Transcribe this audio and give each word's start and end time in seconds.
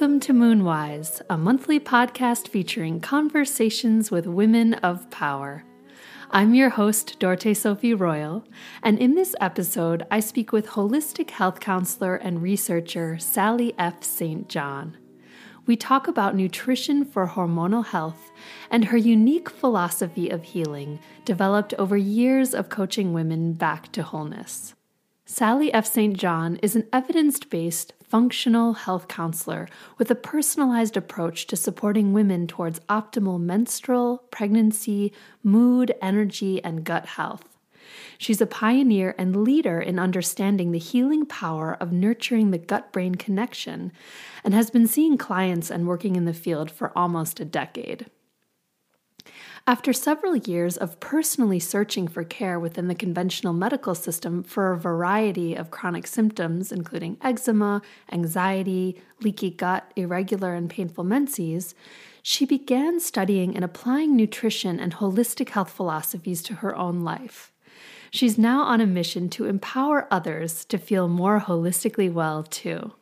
Welcome 0.00 0.20
to 0.20 0.32
Moonwise, 0.32 1.20
a 1.28 1.36
monthly 1.36 1.78
podcast 1.78 2.48
featuring 2.48 3.00
conversations 3.00 4.10
with 4.10 4.26
women 4.26 4.72
of 4.72 5.10
power. 5.10 5.62
I'm 6.30 6.54
your 6.54 6.70
host, 6.70 7.20
Dorte 7.20 7.54
Sophie 7.54 7.92
Royal, 7.92 8.42
and 8.82 8.98
in 8.98 9.14
this 9.14 9.34
episode, 9.42 10.06
I 10.10 10.20
speak 10.20 10.52
with 10.52 10.68
holistic 10.68 11.28
health 11.28 11.60
counselor 11.60 12.16
and 12.16 12.40
researcher 12.40 13.18
Sally 13.18 13.74
F. 13.76 14.02
St. 14.02 14.48
John. 14.48 14.96
We 15.66 15.76
talk 15.76 16.08
about 16.08 16.34
nutrition 16.34 17.04
for 17.04 17.26
hormonal 17.26 17.84
health 17.84 18.32
and 18.70 18.86
her 18.86 18.96
unique 18.96 19.50
philosophy 19.50 20.30
of 20.30 20.44
healing 20.44 20.98
developed 21.26 21.74
over 21.74 21.98
years 21.98 22.54
of 22.54 22.70
coaching 22.70 23.12
women 23.12 23.52
back 23.52 23.92
to 23.92 24.02
wholeness. 24.02 24.74
Sally 25.26 25.70
F. 25.74 25.84
St. 25.84 26.16
John 26.16 26.56
is 26.62 26.74
an 26.74 26.88
evidence 26.90 27.38
based 27.40 27.92
functional 28.10 28.74
health 28.74 29.06
counselor 29.06 29.68
with 29.96 30.10
a 30.10 30.16
personalized 30.16 30.96
approach 30.96 31.46
to 31.46 31.56
supporting 31.56 32.12
women 32.12 32.48
towards 32.48 32.80
optimal 32.80 33.40
menstrual, 33.40 34.18
pregnancy, 34.32 35.12
mood, 35.44 35.94
energy, 36.02 36.62
and 36.64 36.84
gut 36.84 37.06
health. 37.06 37.44
She's 38.18 38.40
a 38.40 38.46
pioneer 38.46 39.14
and 39.16 39.44
leader 39.44 39.80
in 39.80 39.98
understanding 39.98 40.72
the 40.72 40.78
healing 40.78 41.24
power 41.24 41.76
of 41.80 41.92
nurturing 41.92 42.50
the 42.50 42.58
gut 42.58 42.92
brain 42.92 43.14
connection 43.14 43.92
and 44.44 44.52
has 44.54 44.70
been 44.70 44.86
seeing 44.86 45.16
clients 45.16 45.70
and 45.70 45.86
working 45.86 46.16
in 46.16 46.24
the 46.24 46.34
field 46.34 46.70
for 46.70 46.92
almost 46.98 47.40
a 47.40 47.44
decade. 47.44 48.06
After 49.66 49.92
several 49.92 50.36
years 50.36 50.76
of 50.76 50.98
personally 51.00 51.60
searching 51.60 52.08
for 52.08 52.24
care 52.24 52.58
within 52.58 52.88
the 52.88 52.94
conventional 52.94 53.52
medical 53.52 53.94
system 53.94 54.42
for 54.42 54.72
a 54.72 54.78
variety 54.78 55.54
of 55.54 55.70
chronic 55.70 56.06
symptoms, 56.06 56.72
including 56.72 57.18
eczema, 57.22 57.82
anxiety, 58.10 59.00
leaky 59.20 59.50
gut, 59.50 59.92
irregular 59.96 60.54
and 60.54 60.68
painful 60.68 61.04
menses, 61.04 61.74
she 62.22 62.44
began 62.44 63.00
studying 63.00 63.54
and 63.54 63.64
applying 63.64 64.16
nutrition 64.16 64.80
and 64.80 64.94
holistic 64.94 65.50
health 65.50 65.70
philosophies 65.70 66.42
to 66.42 66.56
her 66.56 66.74
own 66.74 67.00
life. 67.00 67.52
She's 68.10 68.38
now 68.38 68.62
on 68.62 68.80
a 68.80 68.86
mission 68.86 69.28
to 69.30 69.46
empower 69.46 70.08
others 70.10 70.64
to 70.66 70.78
feel 70.78 71.06
more 71.06 71.40
holistically 71.40 72.12
well, 72.12 72.42
too. 72.42 72.94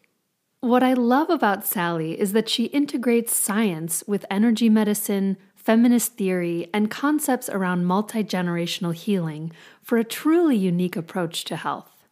What 0.60 0.82
I 0.82 0.92
love 0.92 1.30
about 1.30 1.64
Sally 1.64 2.20
is 2.20 2.32
that 2.32 2.48
she 2.48 2.64
integrates 2.64 3.34
science 3.34 4.02
with 4.06 4.26
energy 4.28 4.68
medicine, 4.68 5.36
feminist 5.68 6.14
theory, 6.14 6.66
and 6.72 6.90
concepts 6.90 7.50
around 7.50 7.84
multi 7.84 8.24
generational 8.24 8.94
healing 8.94 9.52
for 9.82 9.98
a 9.98 10.02
truly 10.02 10.56
unique 10.56 10.96
approach 10.96 11.44
to 11.44 11.56
health. 11.56 12.06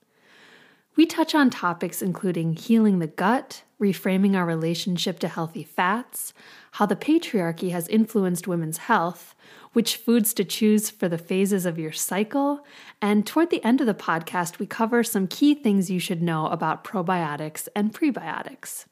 We 0.95 1.07
touch 1.07 1.35
on 1.35 1.49
topics 1.49 2.03
including 2.03 2.53
healing 2.53 2.99
the 2.99 3.07
gut, 3.07 3.63
reframing 3.81 4.37
our 4.37 4.45
relationship 4.45 5.19
to 5.21 5.29
healthy 5.29 5.63
fats, 5.63 6.35
how 6.73 6.85
the 6.85 6.97
patriarchy 6.97 7.71
has 7.71 7.89
influenced 7.89 8.47
women's 8.47 8.77
health, 8.93 9.35
which 9.73 9.97
foods 9.97 10.35
to 10.35 10.45
choose 10.45 10.91
for 10.91 11.09
the 11.09 11.17
phases 11.17 11.65
of 11.65 11.79
your 11.79 11.93
cycle, 11.93 12.63
and 13.01 13.27
toward 13.27 13.49
the 13.49 13.65
end 13.65 13.81
of 13.81 13.87
the 13.87 13.95
podcast, 13.95 14.59
we 14.59 14.67
cover 14.67 15.03
some 15.03 15.27
key 15.27 15.55
things 15.55 15.91
you 15.91 15.99
should 15.99 16.21
know 16.21 16.47
about 16.49 16.85
probiotics 16.85 17.69
and 17.75 17.95
prebiotics. 17.95 18.85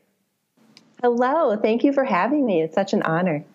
Hello. 1.02 1.56
Thank 1.58 1.84
you 1.84 1.94
for 1.94 2.04
having 2.04 2.46
me. 2.46 2.62
It's 2.62 2.76
such 2.76 2.94
an 2.94 3.02
honor. 3.04 3.46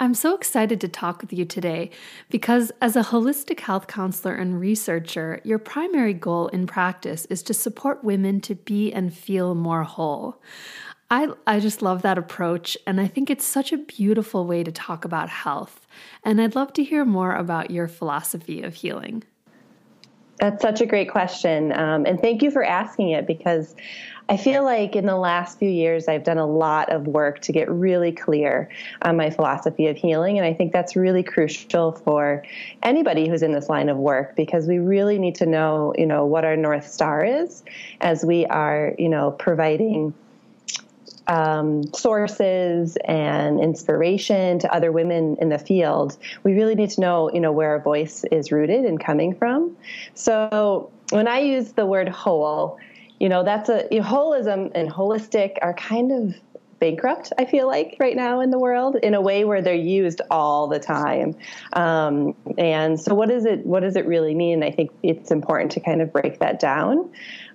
I'm 0.00 0.14
so 0.14 0.34
excited 0.34 0.80
to 0.80 0.88
talk 0.88 1.20
with 1.20 1.32
you 1.32 1.44
today 1.44 1.90
because, 2.28 2.72
as 2.80 2.96
a 2.96 3.02
holistic 3.02 3.60
health 3.60 3.86
counselor 3.86 4.34
and 4.34 4.58
researcher, 4.58 5.40
your 5.44 5.58
primary 5.58 6.14
goal 6.14 6.48
in 6.48 6.66
practice 6.66 7.24
is 7.26 7.42
to 7.44 7.54
support 7.54 8.02
women 8.02 8.40
to 8.40 8.54
be 8.54 8.92
and 8.92 9.14
feel 9.14 9.54
more 9.54 9.84
whole. 9.84 10.40
I, 11.12 11.28
I 11.46 11.60
just 11.60 11.82
love 11.82 12.00
that 12.02 12.16
approach, 12.16 12.78
and 12.86 12.98
I 12.98 13.06
think 13.06 13.28
it's 13.28 13.44
such 13.44 13.70
a 13.70 13.76
beautiful 13.76 14.46
way 14.46 14.64
to 14.64 14.72
talk 14.72 15.04
about 15.04 15.28
health. 15.28 15.86
And 16.24 16.40
I'd 16.40 16.54
love 16.54 16.72
to 16.72 16.82
hear 16.82 17.04
more 17.04 17.34
about 17.34 17.70
your 17.70 17.86
philosophy 17.86 18.62
of 18.62 18.76
healing. 18.76 19.22
That's 20.38 20.62
such 20.62 20.80
a 20.80 20.86
great 20.86 21.10
question. 21.10 21.70
Um, 21.78 22.06
and 22.06 22.18
thank 22.18 22.42
you 22.42 22.50
for 22.50 22.64
asking 22.64 23.10
it 23.10 23.26
because 23.26 23.76
I 24.30 24.38
feel 24.38 24.64
like 24.64 24.96
in 24.96 25.04
the 25.04 25.16
last 25.16 25.58
few 25.58 25.68
years, 25.68 26.08
I've 26.08 26.24
done 26.24 26.38
a 26.38 26.46
lot 26.46 26.88
of 26.88 27.06
work 27.06 27.40
to 27.40 27.52
get 27.52 27.70
really 27.70 28.12
clear 28.12 28.70
on 29.02 29.18
my 29.18 29.28
philosophy 29.28 29.88
of 29.88 29.98
healing. 29.98 30.38
And 30.38 30.46
I 30.46 30.54
think 30.54 30.72
that's 30.72 30.96
really 30.96 31.22
crucial 31.22 31.92
for 31.92 32.42
anybody 32.82 33.28
who's 33.28 33.42
in 33.42 33.52
this 33.52 33.68
line 33.68 33.90
of 33.90 33.98
work 33.98 34.34
because 34.34 34.66
we 34.66 34.78
really 34.78 35.18
need 35.18 35.34
to 35.34 35.46
know, 35.46 35.92
you 35.98 36.06
know, 36.06 36.24
what 36.24 36.46
our 36.46 36.56
North 36.56 36.90
Star 36.90 37.22
is 37.22 37.62
as 38.00 38.24
we 38.24 38.46
are, 38.46 38.94
you 38.98 39.10
know, 39.10 39.32
providing 39.32 40.14
um, 41.28 41.84
sources 41.94 42.96
and 43.04 43.60
inspiration 43.60 44.58
to 44.60 44.74
other 44.74 44.92
women 44.92 45.36
in 45.40 45.48
the 45.48 45.58
field, 45.58 46.16
we 46.42 46.52
really 46.54 46.74
need 46.74 46.90
to 46.90 47.00
know, 47.00 47.30
you 47.32 47.40
know, 47.40 47.52
where 47.52 47.70
our 47.70 47.80
voice 47.80 48.24
is 48.30 48.52
rooted 48.52 48.84
and 48.84 48.98
coming 48.98 49.34
from. 49.34 49.76
So 50.14 50.90
when 51.10 51.28
I 51.28 51.40
use 51.40 51.72
the 51.72 51.86
word 51.86 52.08
whole, 52.08 52.78
you 53.20 53.28
know, 53.28 53.44
that's 53.44 53.68
a 53.68 53.86
you 53.90 54.00
know, 54.00 54.06
holism 54.06 54.72
and 54.74 54.90
holistic 54.90 55.56
are 55.62 55.74
kind 55.74 56.10
of 56.10 56.34
bankrupt. 56.82 57.32
I 57.38 57.44
feel 57.44 57.68
like 57.68 57.96
right 58.00 58.16
now 58.16 58.40
in 58.40 58.50
the 58.50 58.58
world 58.58 58.96
in 58.96 59.14
a 59.14 59.20
way 59.20 59.44
where 59.44 59.62
they're 59.62 59.74
used 59.74 60.20
all 60.32 60.66
the 60.66 60.80
time. 60.80 61.36
Um, 61.74 62.34
and 62.58 63.00
so, 63.00 63.14
what 63.14 63.28
does 63.28 63.44
it 63.44 63.64
what 63.64 63.80
does 63.80 63.94
it 63.94 64.04
really 64.04 64.34
mean? 64.34 64.64
I 64.64 64.72
think 64.72 64.90
it's 65.04 65.30
important 65.30 65.70
to 65.72 65.80
kind 65.80 66.02
of 66.02 66.12
break 66.12 66.40
that 66.40 66.58
down. 66.58 67.08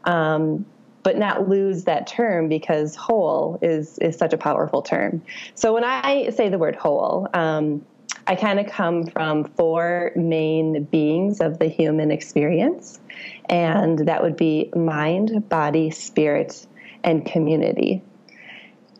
Um, 0.05 0.65
but 1.07 1.17
not 1.17 1.47
lose 1.47 1.85
that 1.85 2.05
term 2.05 2.49
because 2.49 2.93
whole 2.93 3.57
is 3.61 3.97
is 3.99 4.17
such 4.17 4.33
a 4.33 4.37
powerful 4.37 4.81
term. 4.81 5.23
So 5.55 5.73
when 5.73 5.85
I 5.85 6.31
say 6.31 6.49
the 6.49 6.57
word 6.57 6.75
whole, 6.75 7.29
um, 7.33 7.85
I 8.27 8.35
kind 8.35 8.59
of 8.59 8.67
come 8.67 9.05
from 9.05 9.45
four 9.45 10.11
main 10.17 10.83
beings 10.83 11.39
of 11.39 11.59
the 11.59 11.67
human 11.67 12.11
experience, 12.11 12.99
and 13.45 13.99
that 13.99 14.21
would 14.21 14.35
be 14.35 14.69
mind, 14.75 15.47
body, 15.47 15.91
spirit, 15.91 16.67
and 17.05 17.25
community. 17.25 18.03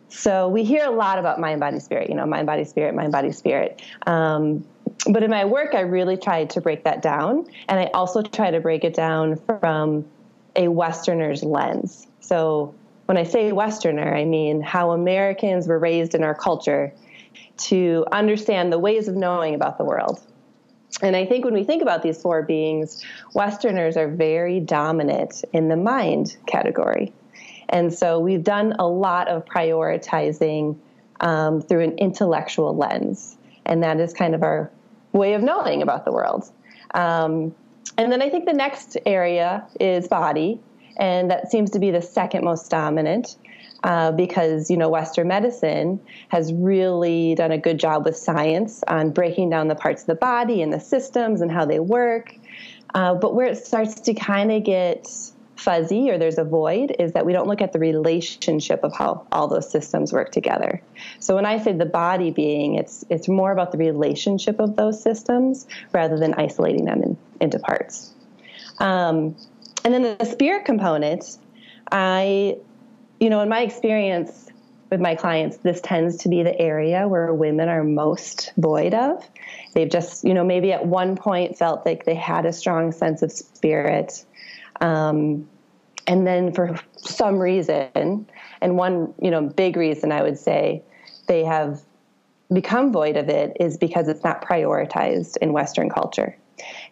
So 0.08 0.48
we 0.48 0.64
hear 0.64 0.86
a 0.86 0.90
lot 0.90 1.18
about 1.18 1.38
mind, 1.38 1.60
body, 1.60 1.78
spirit. 1.78 2.08
You 2.08 2.14
know, 2.14 2.24
mind, 2.24 2.46
body, 2.46 2.64
spirit, 2.64 2.94
mind, 2.94 3.12
body, 3.12 3.32
spirit. 3.32 3.82
Um, 4.06 4.64
but 5.10 5.22
in 5.22 5.30
my 5.30 5.44
work, 5.44 5.74
I 5.74 5.80
really 5.80 6.16
tried 6.16 6.48
to 6.50 6.62
break 6.62 6.84
that 6.84 7.02
down, 7.02 7.46
and 7.68 7.78
I 7.78 7.90
also 7.92 8.22
try 8.22 8.50
to 8.50 8.60
break 8.60 8.82
it 8.82 8.94
down 8.94 9.36
from 9.60 10.06
a 10.56 10.68
Westerner's 10.68 11.42
lens. 11.42 12.06
So 12.20 12.74
when 13.06 13.16
I 13.16 13.24
say 13.24 13.52
Westerner, 13.52 14.14
I 14.14 14.24
mean 14.24 14.60
how 14.60 14.90
Americans 14.90 15.66
were 15.66 15.78
raised 15.78 16.14
in 16.14 16.22
our 16.22 16.34
culture 16.34 16.92
to 17.58 18.06
understand 18.12 18.72
the 18.72 18.78
ways 18.78 19.08
of 19.08 19.14
knowing 19.14 19.54
about 19.54 19.78
the 19.78 19.84
world. 19.84 20.20
And 21.02 21.14
I 21.14 21.26
think 21.26 21.44
when 21.44 21.54
we 21.54 21.64
think 21.64 21.82
about 21.82 22.02
these 22.02 22.20
four 22.20 22.42
beings, 22.42 23.04
Westerners 23.34 23.96
are 23.96 24.08
very 24.08 24.60
dominant 24.60 25.44
in 25.52 25.68
the 25.68 25.76
mind 25.76 26.36
category. 26.46 27.12
And 27.68 27.92
so 27.92 28.18
we've 28.18 28.42
done 28.42 28.74
a 28.78 28.86
lot 28.86 29.28
of 29.28 29.44
prioritizing 29.44 30.76
um, 31.20 31.60
through 31.60 31.80
an 31.80 31.98
intellectual 31.98 32.76
lens. 32.76 33.36
And 33.66 33.82
that 33.82 34.00
is 34.00 34.12
kind 34.12 34.34
of 34.34 34.42
our 34.42 34.70
way 35.12 35.34
of 35.34 35.42
knowing 35.42 35.82
about 35.82 36.04
the 36.04 36.12
world. 36.12 36.50
Um, 36.94 37.54
and 37.96 38.12
then 38.12 38.22
I 38.22 38.28
think 38.28 38.46
the 38.46 38.52
next 38.52 38.96
area 39.06 39.66
is 39.80 40.08
body, 40.08 40.60
and 40.96 41.30
that 41.30 41.50
seems 41.50 41.70
to 41.70 41.78
be 41.78 41.90
the 41.90 42.02
second 42.02 42.44
most 42.44 42.70
dominant. 42.70 43.36
Uh, 43.84 44.10
because 44.10 44.72
you 44.72 44.76
know 44.76 44.88
Western 44.88 45.28
medicine 45.28 46.00
has 46.30 46.52
really 46.52 47.36
done 47.36 47.52
a 47.52 47.58
good 47.58 47.78
job 47.78 48.04
with 48.04 48.16
science 48.16 48.82
on 48.88 49.10
breaking 49.10 49.50
down 49.50 49.68
the 49.68 49.76
parts 49.76 50.02
of 50.02 50.08
the 50.08 50.16
body 50.16 50.62
and 50.62 50.72
the 50.72 50.80
systems 50.80 51.40
and 51.40 51.52
how 51.52 51.64
they 51.64 51.78
work. 51.78 52.34
Uh, 52.94 53.14
but 53.14 53.36
where 53.36 53.46
it 53.46 53.56
starts 53.56 53.94
to 54.00 54.14
kind 54.14 54.50
of 54.50 54.64
get 54.64 55.06
fuzzy 55.58 56.10
or 56.10 56.18
there's 56.18 56.38
a 56.38 56.44
void 56.44 56.94
is 56.98 57.12
that 57.12 57.26
we 57.26 57.32
don't 57.32 57.48
look 57.48 57.60
at 57.60 57.72
the 57.72 57.78
relationship 57.78 58.84
of 58.84 58.94
how 58.94 59.26
all 59.32 59.48
those 59.48 59.70
systems 59.70 60.12
work 60.12 60.30
together. 60.30 60.80
So 61.18 61.34
when 61.34 61.44
I 61.44 61.58
say 61.58 61.72
the 61.72 61.86
body 61.86 62.30
being, 62.30 62.76
it's 62.76 63.04
it's 63.10 63.28
more 63.28 63.50
about 63.50 63.72
the 63.72 63.78
relationship 63.78 64.60
of 64.60 64.76
those 64.76 65.02
systems 65.02 65.66
rather 65.92 66.18
than 66.18 66.34
isolating 66.34 66.84
them 66.84 67.02
in, 67.02 67.18
into 67.40 67.58
parts. 67.58 68.14
Um, 68.78 69.36
and 69.84 69.92
then 69.92 70.16
the 70.18 70.24
spirit 70.24 70.64
component, 70.64 71.38
I, 71.90 72.58
you 73.18 73.30
know, 73.30 73.40
in 73.40 73.48
my 73.48 73.62
experience 73.62 74.48
with 74.90 75.00
my 75.00 75.14
clients, 75.14 75.58
this 75.58 75.80
tends 75.80 76.18
to 76.18 76.28
be 76.28 76.42
the 76.42 76.58
area 76.58 77.06
where 77.08 77.32
women 77.34 77.68
are 77.68 77.84
most 77.84 78.52
void 78.56 78.94
of. 78.94 79.28
They've 79.74 79.90
just, 79.90 80.24
you 80.24 80.34
know, 80.34 80.44
maybe 80.44 80.72
at 80.72 80.86
one 80.86 81.16
point 81.16 81.58
felt 81.58 81.84
like 81.84 82.04
they 82.04 82.14
had 82.14 82.46
a 82.46 82.52
strong 82.52 82.92
sense 82.92 83.22
of 83.22 83.32
spirit 83.32 84.24
um, 84.80 85.48
and 86.06 86.26
then 86.26 86.52
for 86.52 86.78
some 86.96 87.38
reason, 87.38 88.26
and 88.60 88.76
one 88.76 89.12
you 89.20 89.30
know 89.30 89.42
big 89.42 89.76
reason 89.76 90.12
I 90.12 90.22
would 90.22 90.38
say 90.38 90.82
they 91.26 91.44
have 91.44 91.82
become 92.52 92.92
void 92.92 93.16
of 93.16 93.28
it 93.28 93.56
is 93.60 93.76
because 93.76 94.08
it's 94.08 94.24
not 94.24 94.44
prioritized 94.44 95.36
in 95.38 95.52
Western 95.52 95.90
culture, 95.90 96.36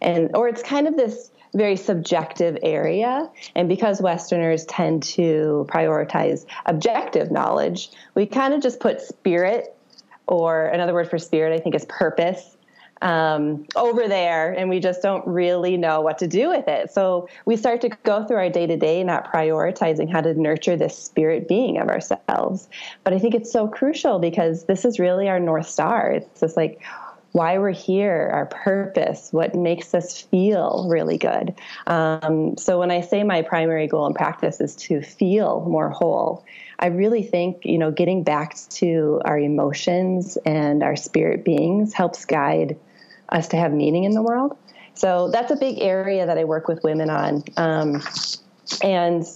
and 0.01 0.31
or 0.35 0.49
it's 0.49 0.63
kind 0.63 0.87
of 0.87 0.97
this 0.97 1.31
very 1.55 1.77
subjective 1.77 2.59
area. 2.63 3.31
And 3.55 3.69
because 3.69 4.03
Westerners 4.03 4.67
tend 4.67 5.03
to 5.05 5.67
prioritize 5.71 6.45
objective 6.67 7.31
knowledge, 7.31 7.91
we 8.15 8.27
kind 8.27 8.53
of 8.53 8.61
just 8.61 8.81
put 8.81 9.01
spirit, 9.01 9.75
or 10.27 10.67
another 10.67 10.93
word 10.93 11.09
for 11.09 11.19
spirit, 11.19 11.55
I 11.55 11.63
think, 11.63 11.75
is 11.75 11.87
purpose 11.87 12.56
um, 13.03 13.67
over 13.77 14.09
there 14.09 14.53
and 14.53 14.69
we 14.69 14.81
just 14.81 15.03
don't 15.03 15.27
really 15.27 15.77
know 15.77 16.01
what 16.01 16.19
to 16.19 16.27
do 16.27 16.49
with 16.49 16.67
it. 16.69 16.91
So 16.91 17.29
we 17.45 17.57
start 17.57 17.81
to 17.83 17.91
go 18.05 18.25
through 18.25 18.39
our 18.39 18.51
day 18.51 18.67
to 18.67 18.77
day, 18.77 19.05
not 19.05 19.31
prioritizing 19.31 20.11
how 20.11 20.21
to 20.21 20.35
nurture 20.35 20.77
this 20.77 20.97
spirit 20.97 21.49
being 21.49 21.79
of 21.79 21.89
ourselves. 21.89 22.69
But 23.05 23.13
I 23.13 23.19
think 23.19 23.35
it's 23.35 23.53
so 23.53 23.69
crucial 23.69 24.19
because 24.19 24.65
this 24.65 24.85
is 24.85 24.99
really 24.99 25.29
our 25.29 25.41
North 25.41 25.69
Star. 25.69 26.11
It's 26.11 26.41
just 26.41 26.57
like, 26.57 26.81
why 27.33 27.59
we're 27.59 27.71
here, 27.71 28.31
our 28.33 28.47
purpose, 28.47 29.29
what 29.31 29.55
makes 29.55 29.93
us 29.93 30.23
feel 30.23 30.89
really 30.89 31.19
good. 31.19 31.55
Um, 31.87 32.57
so 32.57 32.79
when 32.79 32.91
I 32.91 33.03
say 33.03 33.25
my 33.25 33.43
primary 33.43 33.87
goal 33.87 34.07
in 34.07 34.15
practice 34.15 34.59
is 34.59 34.75
to 34.77 35.03
feel 35.03 35.67
more 35.69 35.91
whole, 35.91 36.47
I 36.79 36.87
really 36.87 37.23
think 37.23 37.59
you 37.63 37.77
know 37.77 37.91
getting 37.91 38.23
back 38.23 38.57
to 38.71 39.21
our 39.27 39.39
emotions 39.39 40.39
and 40.47 40.83
our 40.83 40.97
spirit 40.97 41.45
beings 41.45 41.93
helps 41.93 42.25
guide 42.25 42.79
us 43.29 43.49
to 43.49 43.57
have 43.57 43.73
meaning 43.73 44.05
in 44.05 44.13
the 44.13 44.23
world. 44.23 44.57
So 44.95 45.31
that's 45.31 45.51
a 45.51 45.57
big 45.57 45.81
area 45.81 46.27
that 46.27 46.39
I 46.39 46.45
work 46.45 46.69
with 46.69 46.83
women 46.83 47.11
on. 47.11 47.45
Um, 47.57 48.03
and 48.83 49.27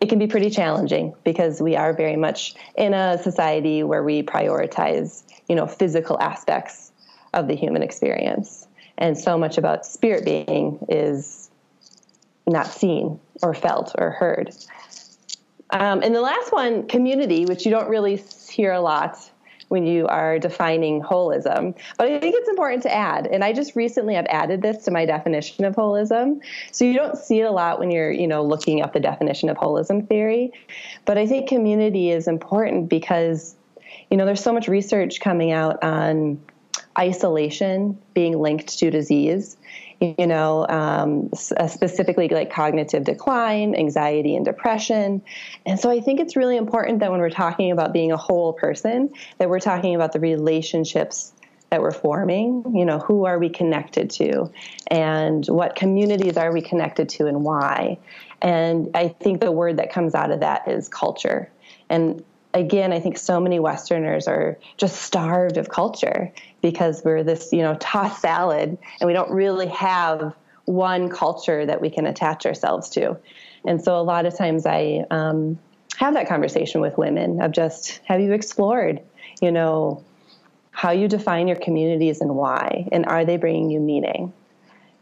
it 0.00 0.08
can 0.08 0.18
be 0.18 0.26
pretty 0.26 0.50
challenging 0.50 1.14
because 1.24 1.60
we 1.60 1.76
are 1.76 1.92
very 1.92 2.16
much 2.16 2.54
in 2.76 2.94
a 2.94 3.18
society 3.22 3.82
where 3.82 4.02
we 4.02 4.22
prioritize, 4.22 5.22
you 5.48 5.54
know, 5.54 5.66
physical 5.66 6.18
aspects 6.20 6.92
of 7.34 7.48
the 7.48 7.54
human 7.54 7.82
experience. 7.82 8.66
And 8.98 9.18
so 9.18 9.36
much 9.36 9.58
about 9.58 9.84
spirit 9.84 10.24
being 10.24 10.78
is 10.88 11.50
not 12.46 12.66
seen 12.66 13.20
or 13.42 13.52
felt 13.54 13.94
or 13.98 14.10
heard. 14.10 14.54
Um, 15.70 16.02
and 16.02 16.14
the 16.14 16.20
last 16.20 16.52
one, 16.52 16.86
community, 16.86 17.44
which 17.44 17.64
you 17.64 17.70
don't 17.70 17.88
really 17.88 18.22
hear 18.48 18.72
a 18.72 18.80
lot 18.80 19.30
when 19.68 19.86
you 19.86 20.06
are 20.06 20.38
defining 20.38 21.02
holism. 21.02 21.74
But 21.98 22.06
I 22.08 22.20
think 22.20 22.36
it's 22.38 22.48
important 22.48 22.82
to 22.84 22.94
add, 22.94 23.26
and 23.26 23.42
I 23.42 23.52
just 23.52 23.74
recently 23.74 24.14
have 24.14 24.26
added 24.28 24.62
this 24.62 24.84
to 24.84 24.90
my 24.90 25.04
definition 25.04 25.64
of 25.64 25.74
holism. 25.74 26.40
So 26.72 26.84
you 26.84 26.94
don't 26.94 27.16
see 27.16 27.40
it 27.40 27.44
a 27.44 27.50
lot 27.50 27.78
when 27.78 27.90
you're, 27.90 28.12
you 28.12 28.28
know, 28.28 28.44
looking 28.44 28.82
up 28.82 28.92
the 28.92 29.00
definition 29.00 29.48
of 29.48 29.56
holism 29.56 30.06
theory. 30.06 30.52
But 31.04 31.18
I 31.18 31.26
think 31.26 31.48
community 31.48 32.10
is 32.10 32.28
important 32.28 32.88
because, 32.88 33.56
you 34.10 34.16
know, 34.16 34.24
there's 34.24 34.42
so 34.42 34.52
much 34.52 34.68
research 34.68 35.20
coming 35.20 35.50
out 35.50 35.82
on 35.82 36.40
isolation 36.98 37.98
being 38.14 38.38
linked 38.38 38.78
to 38.78 38.90
disease 38.90 39.56
you 40.00 40.26
know, 40.26 40.66
um, 40.68 41.30
uh, 41.56 41.66
specifically 41.66 42.28
like 42.28 42.52
cognitive 42.52 43.04
decline, 43.04 43.74
anxiety, 43.74 44.36
and 44.36 44.44
depression. 44.44 45.22
And 45.64 45.80
so 45.80 45.90
I 45.90 46.00
think 46.00 46.20
it's 46.20 46.36
really 46.36 46.56
important 46.56 47.00
that 47.00 47.10
when 47.10 47.20
we're 47.20 47.30
talking 47.30 47.70
about 47.70 47.92
being 47.92 48.12
a 48.12 48.16
whole 48.16 48.52
person, 48.52 49.10
that 49.38 49.48
we're 49.48 49.60
talking 49.60 49.94
about 49.94 50.12
the 50.12 50.20
relationships 50.20 51.32
that 51.70 51.80
we're 51.80 51.92
forming. 51.92 52.62
You 52.74 52.84
know, 52.84 52.98
who 52.98 53.24
are 53.24 53.38
we 53.38 53.48
connected 53.48 54.10
to, 54.10 54.50
and 54.88 55.46
what 55.46 55.76
communities 55.76 56.36
are 56.36 56.52
we 56.52 56.60
connected 56.60 57.08
to, 57.10 57.26
and 57.26 57.42
why. 57.42 57.98
And 58.42 58.90
I 58.94 59.08
think 59.08 59.40
the 59.40 59.52
word 59.52 59.78
that 59.78 59.92
comes 59.92 60.14
out 60.14 60.30
of 60.30 60.40
that 60.40 60.68
is 60.68 60.88
culture. 60.88 61.50
And 61.88 62.22
again, 62.52 62.92
I 62.92 63.00
think 63.00 63.18
so 63.18 63.40
many 63.40 63.60
Westerners 63.60 64.28
are 64.28 64.58
just 64.76 65.00
starved 65.00 65.56
of 65.56 65.68
culture 65.68 66.32
because 66.70 67.02
we're 67.04 67.22
this, 67.22 67.52
you 67.52 67.62
know, 67.62 67.76
tossed 67.78 68.20
salad 68.20 68.76
and 69.00 69.06
we 69.06 69.12
don't 69.12 69.30
really 69.30 69.68
have 69.68 70.34
one 70.64 71.08
culture 71.08 71.64
that 71.64 71.80
we 71.80 71.88
can 71.88 72.06
attach 72.06 72.44
ourselves 72.44 72.90
to. 72.90 73.16
And 73.64 73.80
so 73.80 74.00
a 74.00 74.02
lot 74.02 74.26
of 74.26 74.36
times 74.36 74.66
I 74.66 75.04
um, 75.12 75.60
have 75.96 76.14
that 76.14 76.26
conversation 76.26 76.80
with 76.80 76.98
women 76.98 77.40
of 77.40 77.52
just, 77.52 78.00
have 78.04 78.20
you 78.20 78.32
explored, 78.32 79.00
you 79.40 79.52
know, 79.52 80.04
how 80.72 80.90
you 80.90 81.06
define 81.06 81.46
your 81.46 81.56
communities 81.56 82.20
and 82.20 82.34
why, 82.34 82.88
and 82.90 83.06
are 83.06 83.24
they 83.24 83.36
bringing 83.36 83.70
you 83.70 83.78
meaning? 83.78 84.32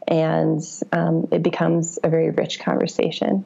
And 0.07 0.61
um, 0.91 1.27
it 1.31 1.41
becomes 1.41 1.97
a 2.03 2.09
very 2.09 2.29
rich 2.29 2.59
conversation. 2.59 3.43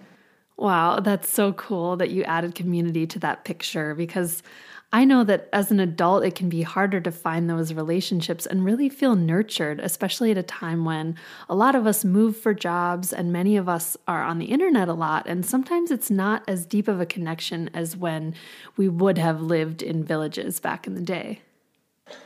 Wow, 0.58 1.00
that's 1.00 1.32
so 1.32 1.54
cool 1.54 1.96
that 1.96 2.10
you 2.10 2.24
added 2.24 2.54
community 2.54 3.08
to 3.08 3.20
that 3.20 3.46
picture 3.46 3.96
because 3.96 4.44
I 4.92 5.06
know 5.06 5.24
that 5.26 5.50
as 5.54 5.70
an 5.70 5.80
adult, 5.80 6.26
it 6.26 6.34
can 6.34 6.50
be 6.50 6.64
harder 6.64 7.00
to 7.00 7.12
find 7.12 7.48
those 7.48 7.74
relationships 7.74 8.48
and 8.48 8.66
really 8.66 8.90
feel 8.90 9.16
nurtured, 9.16 9.80
especially 9.80 10.32
at 10.32 10.38
a 10.38 10.44
time 10.44 10.84
when 10.84 11.16
a 11.48 11.54
lot 11.54 11.76
of 11.76 11.86
us 11.86 12.04
move 12.04 12.36
for 12.36 12.56
jobs 12.56 13.14
and 13.14 13.32
many 13.32 13.56
of 13.56 13.70
us 13.70 13.96
are 14.08 14.24
on 14.24 14.40
the 14.40 14.46
internet 14.46 14.88
a 14.88 14.94
lot. 14.94 15.28
And 15.28 15.46
sometimes 15.46 15.92
it's 15.92 16.10
not 16.10 16.44
as 16.48 16.66
deep 16.66 16.88
of 16.88 17.00
a 17.00 17.06
connection 17.06 17.70
as 17.72 17.96
when 17.96 18.34
we 18.78 18.90
would 18.90 19.20
have 19.20 19.42
lived 19.42 19.84
in 19.84 20.04
villages 20.04 20.60
back 20.60 20.88
in 20.88 20.96
the 20.96 21.02
day. 21.02 21.42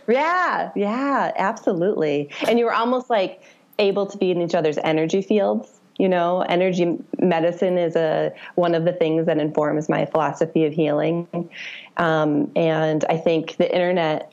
Yeah, 0.07 0.71
yeah, 0.73 1.33
absolutely. 1.35 2.29
And 2.47 2.57
you 2.57 2.63
were 2.63 2.73
almost 2.73 3.09
like 3.09 3.43
able 3.77 4.05
to 4.05 4.17
be 4.17 4.31
in 4.31 4.41
each 4.41 4.55
other's 4.55 4.77
energy 4.77 5.21
fields 5.21 5.81
you 5.97 6.09
know 6.09 6.41
energy 6.41 6.97
medicine 7.19 7.77
is 7.77 7.95
a 7.95 8.33
one 8.55 8.75
of 8.75 8.85
the 8.85 8.93
things 8.93 9.25
that 9.25 9.37
informs 9.37 9.89
my 9.89 10.05
philosophy 10.05 10.65
of 10.65 10.73
healing 10.73 11.27
um, 11.97 12.51
and 12.55 13.05
i 13.09 13.17
think 13.17 13.55
the 13.57 13.73
internet 13.73 14.31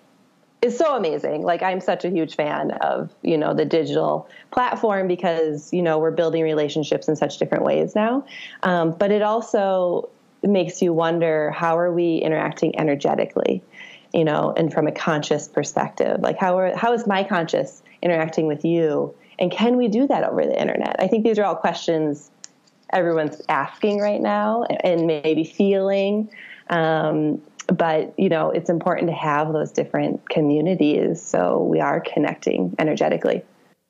is 0.62 0.76
so 0.76 0.96
amazing 0.96 1.42
like 1.42 1.62
i'm 1.62 1.80
such 1.80 2.04
a 2.04 2.10
huge 2.10 2.36
fan 2.36 2.70
of 2.72 3.10
you 3.22 3.36
know 3.36 3.54
the 3.54 3.64
digital 3.64 4.28
platform 4.50 5.08
because 5.08 5.72
you 5.72 5.82
know 5.82 5.98
we're 5.98 6.10
building 6.10 6.42
relationships 6.42 7.08
in 7.08 7.16
such 7.16 7.38
different 7.38 7.64
ways 7.64 7.94
now 7.94 8.24
um, 8.62 8.92
but 8.92 9.10
it 9.10 9.22
also 9.22 10.08
makes 10.42 10.80
you 10.80 10.92
wonder 10.92 11.50
how 11.50 11.78
are 11.78 11.92
we 11.92 12.16
interacting 12.16 12.78
energetically 12.78 13.62
you 14.12 14.24
know 14.24 14.52
and 14.56 14.72
from 14.72 14.86
a 14.86 14.92
conscious 14.92 15.48
perspective 15.48 16.20
like 16.20 16.38
how 16.38 16.58
are 16.58 16.76
how 16.76 16.92
is 16.92 17.06
my 17.06 17.22
conscious 17.22 17.82
interacting 18.02 18.46
with 18.46 18.64
you 18.64 19.14
and 19.40 19.50
can 19.50 19.76
we 19.76 19.88
do 19.88 20.06
that 20.06 20.22
over 20.22 20.44
the 20.44 20.60
internet? 20.60 20.96
I 20.98 21.08
think 21.08 21.24
these 21.24 21.38
are 21.38 21.44
all 21.44 21.56
questions 21.56 22.30
everyone's 22.92 23.40
asking 23.48 24.00
right 24.00 24.20
now 24.20 24.64
and 24.64 25.06
maybe 25.06 25.44
feeling. 25.44 26.28
Um, 26.68 27.40
but 27.76 28.14
you 28.18 28.28
know, 28.28 28.50
it's 28.50 28.70
important 28.70 29.08
to 29.08 29.14
have 29.14 29.52
those 29.52 29.72
different 29.72 30.28
communities 30.28 31.22
so 31.22 31.62
we 31.62 31.80
are 31.80 32.00
connecting 32.00 32.74
energetically. 32.78 33.42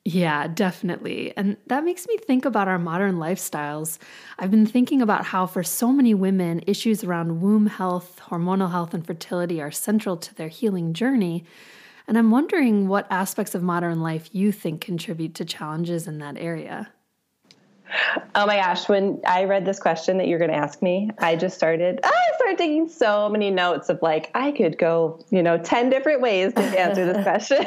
Yeah, 0.03 0.47
definitely. 0.47 1.31
And 1.37 1.57
that 1.67 1.83
makes 1.83 2.07
me 2.07 2.17
think 2.17 2.43
about 2.43 2.67
our 2.67 2.79
modern 2.79 3.17
lifestyles. 3.17 3.99
I've 4.39 4.49
been 4.49 4.65
thinking 4.65 4.99
about 4.99 5.25
how, 5.25 5.45
for 5.45 5.61
so 5.61 5.91
many 5.91 6.15
women, 6.15 6.63
issues 6.65 7.03
around 7.03 7.39
womb 7.39 7.67
health, 7.67 8.19
hormonal 8.29 8.71
health, 8.71 8.95
and 8.95 9.05
fertility 9.05 9.61
are 9.61 9.69
central 9.69 10.17
to 10.17 10.33
their 10.33 10.47
healing 10.47 10.93
journey. 10.93 11.45
And 12.07 12.17
I'm 12.17 12.31
wondering 12.31 12.87
what 12.87 13.05
aspects 13.11 13.53
of 13.53 13.61
modern 13.61 14.01
life 14.01 14.29
you 14.33 14.51
think 14.51 14.81
contribute 14.81 15.35
to 15.35 15.45
challenges 15.45 16.07
in 16.07 16.17
that 16.17 16.35
area. 16.35 16.89
Oh 18.35 18.45
my 18.45 18.57
gosh, 18.57 18.87
when 18.87 19.19
I 19.25 19.43
read 19.43 19.65
this 19.65 19.79
question 19.79 20.17
that 20.17 20.27
you're 20.27 20.39
going 20.39 20.51
to 20.51 20.57
ask 20.57 20.81
me, 20.81 21.11
I 21.17 21.35
just 21.35 21.55
started, 21.55 21.99
I 22.03 22.21
started 22.35 22.57
taking 22.57 22.87
so 22.87 23.29
many 23.29 23.51
notes 23.51 23.89
of 23.89 24.01
like, 24.01 24.31
I 24.33 24.51
could 24.51 24.77
go, 24.77 25.23
you 25.29 25.43
know, 25.43 25.57
10 25.57 25.89
different 25.89 26.21
ways 26.21 26.53
to 26.53 26.61
answer 26.61 27.11
this 27.11 27.23
question. 27.23 27.65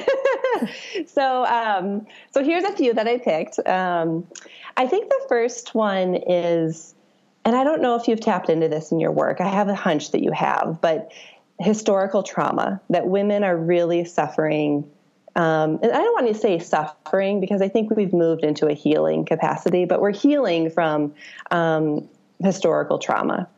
so, 1.07 1.45
um, 1.45 2.07
so 2.31 2.43
here's 2.43 2.65
a 2.65 2.73
few 2.73 2.95
that 2.95 3.07
I 3.07 3.19
picked. 3.19 3.59
Um, 3.67 4.27
I 4.77 4.87
think 4.87 5.09
the 5.09 5.27
first 5.29 5.75
one 5.75 6.15
is, 6.15 6.95
and 7.45 7.55
I 7.55 7.65
don't 7.65 7.83
know 7.83 7.97
if 7.97 8.09
you've 8.09 8.21
tapped 8.21 8.49
into 8.49 8.69
this 8.69 8.93
in 8.93 9.01
your 9.01 9.13
work. 9.13 9.41
I 9.41 9.49
have 9.49 9.69
a 9.69 9.75
hunch 9.75 10.13
that 10.13 10.23
you 10.23 10.33
have, 10.33 10.81
but 10.81 11.13
historical 11.61 12.23
trauma 12.23 12.81
that 12.91 13.07
women 13.07 13.45
are 13.45 13.57
really 13.57 14.05
suffering 14.05 14.91
um, 15.37 15.81
and 15.83 15.93
I 15.93 15.99
don't 15.99 16.13
want 16.13 16.33
to 16.33 16.41
say 16.41 16.59
suffering 16.59 17.41
because 17.41 17.61
I 17.61 17.69
think 17.69 17.95
we've 17.95 18.13
moved 18.13 18.45
into 18.45 18.67
a 18.67 18.75
healing 18.75 19.25
capacity, 19.25 19.85
but 19.85 20.01
we're 20.01 20.13
healing 20.13 20.71
from 20.71 21.15
um, 21.51 22.09
historical 22.41 22.99
trauma. 22.99 23.49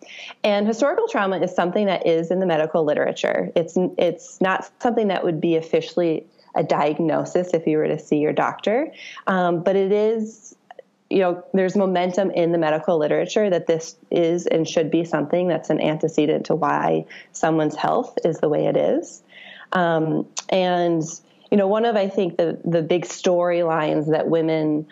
And 0.42 0.66
historical 0.66 1.06
trauma 1.08 1.38
is 1.38 1.54
something 1.54 1.86
that 1.86 2.06
is 2.06 2.30
in 2.30 2.40
the 2.40 2.46
medical 2.46 2.84
literature. 2.84 3.52
It's 3.54 3.74
it's 3.98 4.40
not 4.40 4.70
something 4.80 5.08
that 5.08 5.22
would 5.24 5.40
be 5.40 5.56
officially 5.56 6.26
a 6.54 6.62
diagnosis 6.62 7.52
if 7.52 7.66
you 7.66 7.76
were 7.76 7.88
to 7.88 7.98
see 7.98 8.18
your 8.18 8.32
doctor, 8.32 8.90
um, 9.26 9.62
but 9.62 9.76
it 9.76 9.92
is. 9.92 10.54
You 11.08 11.20
know, 11.20 11.44
there's 11.54 11.76
momentum 11.76 12.32
in 12.32 12.50
the 12.50 12.58
medical 12.58 12.98
literature 12.98 13.48
that 13.48 13.68
this 13.68 13.94
is 14.10 14.44
and 14.46 14.66
should 14.66 14.90
be 14.90 15.04
something 15.04 15.46
that's 15.46 15.70
an 15.70 15.80
antecedent 15.80 16.46
to 16.46 16.56
why 16.56 17.04
someone's 17.30 17.76
health 17.76 18.18
is 18.24 18.40
the 18.40 18.48
way 18.48 18.66
it 18.66 18.76
is. 18.76 19.22
Um, 19.72 20.26
and 20.48 21.04
you 21.50 21.56
know, 21.56 21.68
one 21.68 21.84
of 21.84 21.96
I 21.96 22.08
think 22.08 22.36
the 22.36 22.60
the 22.64 22.82
big 22.82 23.04
storylines 23.04 24.10
that 24.10 24.28
women 24.28 24.86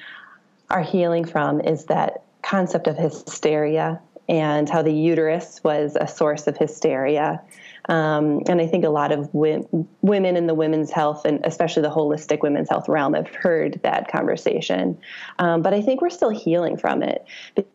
are 0.71 0.83
healing 0.83 1.25
from 1.25 1.61
is 1.61 1.87
that 1.87 2.23
concept 2.43 2.87
of 2.87 2.97
hysteria 2.97 4.01
and 4.29 4.69
how 4.69 4.83
the 4.83 4.93
uterus 4.93 5.63
was 5.63 5.97
a 6.01 6.07
source 6.07 6.47
of 6.47 6.57
hysteria. 6.57 7.43
Um, 7.87 8.41
and 8.49 8.63
I 8.63 8.67
think 8.67 8.85
a 8.85 8.89
lot 8.89 9.13
of 9.13 9.27
wi- 9.33 9.67
women 10.01 10.37
in 10.37 10.47
the 10.47 10.55
women's 10.55 10.91
health 10.91 11.27
and 11.27 11.45
especially 11.45 11.83
the 11.83 11.91
holistic 11.91 12.41
women's 12.41 12.71
health 12.71 12.89
realm 12.89 13.13
have 13.13 13.29
heard 13.29 13.81
that 13.83 14.11
conversation. 14.11 14.99
Um, 15.39 15.61
but 15.61 15.75
I 15.75 15.83
think 15.83 16.01
we're 16.01 16.09
still 16.09 16.31
healing 16.31 16.79
from 16.79 17.03
it 17.03 17.27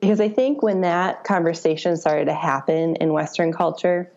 because 0.01 0.19
I 0.19 0.29
think 0.29 0.63
when 0.63 0.81
that 0.81 1.24
conversation 1.24 1.95
started 1.95 2.25
to 2.25 2.33
happen 2.33 2.95
in 2.95 3.13
Western 3.13 3.53
culture, 3.53 4.12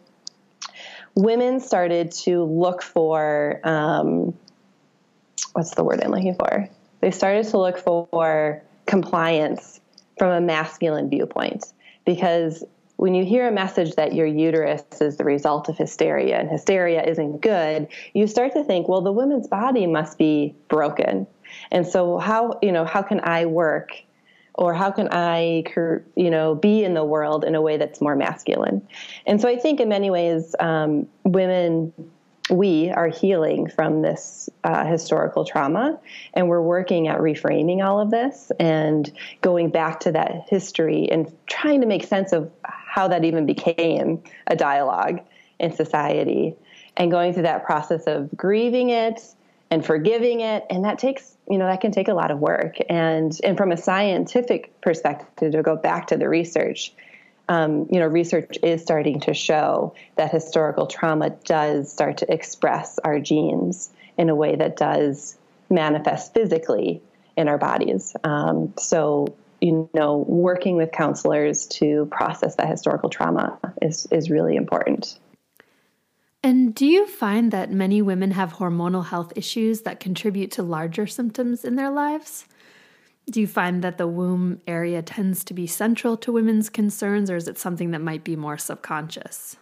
women 1.14 1.61
started 1.61 2.11
to 2.12 2.45
look 2.45 2.83
for 2.83 3.61
um, 3.64 4.33
what's 5.53 5.75
the 5.75 5.85
word 5.85 6.03
I'm 6.03 6.11
looking 6.11 6.35
for? 6.35 6.69
They 7.01 7.11
started 7.11 7.47
to 7.49 7.59
look 7.59 7.79
for 7.79 8.63
compliance 8.87 9.81
from 10.19 10.31
a 10.31 10.41
masculine 10.41 11.11
viewpoint 11.11 11.73
because 12.05 12.65
when 12.97 13.15
you 13.15 13.25
hear 13.25 13.49
a 13.49 13.53
message 13.53 13.97
that 13.97 14.15
your 14.15 14.27
uterus 14.27 14.85
is 15.01 15.17
the 15.17 15.25
result 15.25 15.69
of 15.69 15.77
hysteria 15.77 16.39
and 16.39 16.49
hysteria 16.49 17.03
isn't 17.03 17.41
good, 17.41 17.89
you 18.15 18.27
start 18.27 18.53
to 18.53 18.63
think, 18.63 18.89
well, 18.89 19.01
the 19.01 19.11
woman's 19.11 19.49
body 19.49 19.87
must 19.87 20.19
be 20.19 20.55
broken. 20.69 21.27
And 21.73 21.87
so 21.87 22.19
how, 22.19 22.59
you 22.63 22.71
know, 22.71 22.85
how 22.85 23.03
can 23.03 23.21
I 23.25 23.47
work 23.47 23.91
or 24.55 24.75
how 24.75 24.91
can 24.91 25.09
I, 25.11 25.65
you 26.15 26.31
know, 26.31 26.55
be 26.55 26.85
in 26.85 26.95
the 26.95 27.05
world 27.05 27.45
in 27.45 27.55
a 27.55 27.61
way 27.61 27.77
that's 27.77 28.01
more 28.01 28.15
masculine? 28.15 28.87
And 29.27 29.41
so 29.41 29.49
I 29.49 29.57
think 29.57 29.81
in 29.81 29.89
many 29.89 30.11
ways, 30.11 30.55
um, 30.61 31.09
women 31.25 31.93
we 32.51 32.91
are 32.91 33.09
healing 33.09 33.69
from 33.69 34.03
this 34.03 34.51
uh, 34.65 34.85
historical 34.85 35.45
trauma 35.45 35.99
and 36.35 36.49
we're 36.49 36.63
working 36.63 37.09
at 37.09 37.19
reframing 37.19 37.85
all 37.85 38.01
of 38.01 38.11
this 38.11 38.51
and 38.59 39.13
going 39.41 39.71
back 39.71 40.01
to 40.01 40.13
that 40.13 40.47
history 40.49 41.09
and 41.11 41.33
trying 41.47 41.81
to 41.81 41.87
make 41.87 42.05
sense 42.05 42.33
of 42.33 42.51
how 42.65 43.09
that 43.09 43.25
even 43.25 43.47
became 43.47 44.23
a 44.49 44.57
dialogue 44.57 45.21
in 45.59 45.73
society 45.73 46.55
and 46.97 47.11
going 47.11 47.33
through 47.33 47.45
that 47.45 47.65
process 47.65 48.05
of 48.05 48.29
grieving 48.37 48.91
it 48.91 49.21
and 49.71 49.87
forgiving 49.87 50.41
it. 50.41 50.67
And 50.69 50.85
that 50.85 50.99
takes 50.99 51.37
you 51.49 51.59
know 51.59 51.67
that 51.67 51.81
can 51.81 51.93
take 51.93 52.09
a 52.09 52.15
lot 52.15 52.31
of 52.31 52.39
work. 52.39 52.77
And 52.89 53.37
and 53.43 53.57
from 53.57 53.73
a 53.73 53.77
scientific 53.77 54.81
perspective 54.81 55.53
to 55.53 55.63
go 55.63 55.77
back 55.77 56.09
to 56.09 56.17
the 56.17 56.29
research 56.29 56.93
um, 57.53 57.87
you 57.91 58.01
know, 58.01 58.07
research 58.07 58.57
is 58.63 58.81
starting 58.81 59.21
to 59.21 59.35
show 59.35 59.95
that 60.17 60.31
historical 60.31 60.87
trauma 60.87 61.31
does 61.45 61.93
start 61.93 62.17
to 62.19 62.33
express 62.33 62.99
our 63.05 63.21
genes 63.21 63.91
in 64.17 64.31
a 64.31 64.35
way 64.35 64.57
that 64.57 64.79
does 64.79 65.37
manifest 65.69 66.33
physically 66.33 67.03
in 67.37 67.49
our 67.49 67.59
bodies. 67.59 68.17
Um, 68.25 68.73
so, 68.79 69.37
you 69.61 69.91
know, 69.93 70.25
working 70.27 70.77
with 70.77 70.93
counselors 70.93 71.67
to 71.67 72.07
process 72.11 72.55
that 72.55 72.69
historical 72.69 73.11
trauma 73.11 73.59
is, 73.83 74.07
is 74.11 74.31
really 74.31 74.57
important. 74.57 75.19
And 76.43 76.75
do 76.75 76.87
you 76.87 77.07
find 77.07 77.53
that 77.53 77.71
many 77.71 78.01
women 78.01 78.31
have 78.31 78.55
hormonal 78.55 79.05
health 79.05 79.35
issues 79.37 79.83
that 79.83 80.01
contribute 80.01 80.53
to 80.53 80.63
larger 80.63 81.07
symptoms 81.07 81.67
in 81.67 81.77
their 81.77 81.91
lives? 81.91 82.47
Do 83.31 83.41
you 83.41 83.47
find 83.47 83.83
that 83.85 83.99
the 83.99 84.09
womb 84.09 84.61
area 84.67 85.00
tends 85.00 85.45
to 85.45 85.55
be 85.55 85.67
central 85.67 86.17
to 86.19 86.33
women's 86.33 86.69
concerns, 86.69 87.31
or 87.31 87.37
is 87.37 87.47
it 87.47 87.59
something 87.59 87.93
that 87.93 88.00
might 88.00 88.25
be 88.25 88.35
more 88.35 88.59
subconscious? 88.59 89.57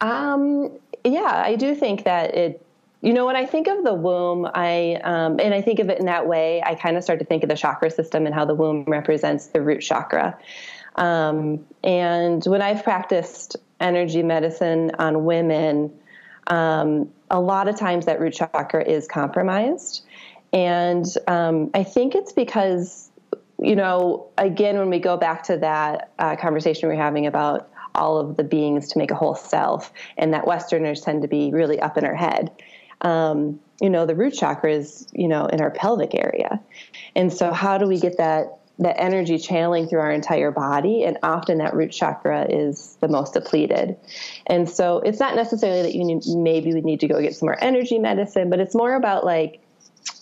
Um, 0.00 0.78
yeah, 1.04 1.42
I 1.44 1.56
do 1.56 1.74
think 1.74 2.04
that 2.04 2.34
it. 2.34 2.60
You 3.02 3.12
know, 3.12 3.26
when 3.26 3.36
I 3.36 3.44
think 3.44 3.66
of 3.66 3.84
the 3.84 3.92
womb, 3.92 4.48
I 4.54 4.98
um, 5.04 5.38
and 5.38 5.52
I 5.52 5.60
think 5.60 5.78
of 5.78 5.90
it 5.90 5.98
in 5.98 6.06
that 6.06 6.26
way. 6.26 6.62
I 6.64 6.74
kind 6.74 6.96
of 6.96 7.04
start 7.04 7.18
to 7.18 7.26
think 7.26 7.42
of 7.42 7.50
the 7.50 7.56
chakra 7.56 7.90
system 7.90 8.24
and 8.24 8.34
how 8.34 8.46
the 8.46 8.54
womb 8.54 8.84
represents 8.86 9.48
the 9.48 9.60
root 9.60 9.80
chakra. 9.80 10.38
Um, 10.96 11.66
and 11.82 12.42
when 12.46 12.62
I've 12.62 12.82
practiced 12.82 13.56
energy 13.80 14.22
medicine 14.22 14.92
on 14.98 15.26
women, 15.26 15.92
um, 16.46 17.10
a 17.30 17.40
lot 17.40 17.68
of 17.68 17.78
times 17.78 18.06
that 18.06 18.20
root 18.20 18.32
chakra 18.32 18.82
is 18.82 19.06
compromised. 19.06 20.02
And 20.54 21.04
um, 21.26 21.70
I 21.74 21.82
think 21.82 22.14
it's 22.14 22.32
because, 22.32 23.10
you 23.58 23.74
know, 23.74 24.28
again, 24.38 24.78
when 24.78 24.88
we 24.88 25.00
go 25.00 25.16
back 25.16 25.42
to 25.44 25.58
that 25.58 26.12
uh, 26.18 26.36
conversation 26.36 26.88
we 26.88 26.94
are 26.94 26.98
having 26.98 27.26
about 27.26 27.68
all 27.96 28.18
of 28.18 28.36
the 28.36 28.44
beings 28.44 28.88
to 28.88 28.98
make 28.98 29.10
a 29.10 29.14
whole 29.14 29.34
self, 29.34 29.92
and 30.16 30.32
that 30.32 30.46
Westerners 30.46 31.00
tend 31.00 31.22
to 31.22 31.28
be 31.28 31.50
really 31.52 31.80
up 31.80 31.98
in 31.98 32.04
our 32.04 32.14
head. 32.14 32.50
Um, 33.00 33.60
you 33.80 33.90
know, 33.90 34.06
the 34.06 34.14
root 34.14 34.34
chakra 34.34 34.72
is, 34.72 35.08
you 35.12 35.28
know, 35.28 35.46
in 35.46 35.60
our 35.60 35.70
pelvic 35.70 36.14
area. 36.14 36.60
And 37.14 37.32
so, 37.32 37.52
how 37.52 37.76
do 37.76 37.86
we 37.86 37.98
get 37.98 38.16
that 38.18 38.58
that 38.78 39.00
energy 39.00 39.38
channeling 39.38 39.86
through 39.86 40.00
our 40.00 40.10
entire 40.10 40.50
body 40.50 41.04
and 41.04 41.16
often 41.22 41.58
that 41.58 41.74
root 41.74 41.92
chakra 41.92 42.44
is 42.48 42.96
the 43.00 43.06
most 43.06 43.34
depleted 43.34 43.96
and 44.48 44.68
so 44.68 44.98
it's 44.98 45.20
not 45.20 45.36
necessarily 45.36 45.82
that 45.82 45.94
you 45.94 46.02
need, 46.02 46.24
maybe 46.26 46.74
we 46.74 46.80
need 46.80 46.98
to 46.98 47.06
go 47.06 47.22
get 47.22 47.36
some 47.36 47.46
more 47.46 47.62
energy 47.62 48.00
medicine 48.00 48.50
but 48.50 48.58
it's 48.58 48.74
more 48.74 48.96
about 48.96 49.24
like 49.24 49.63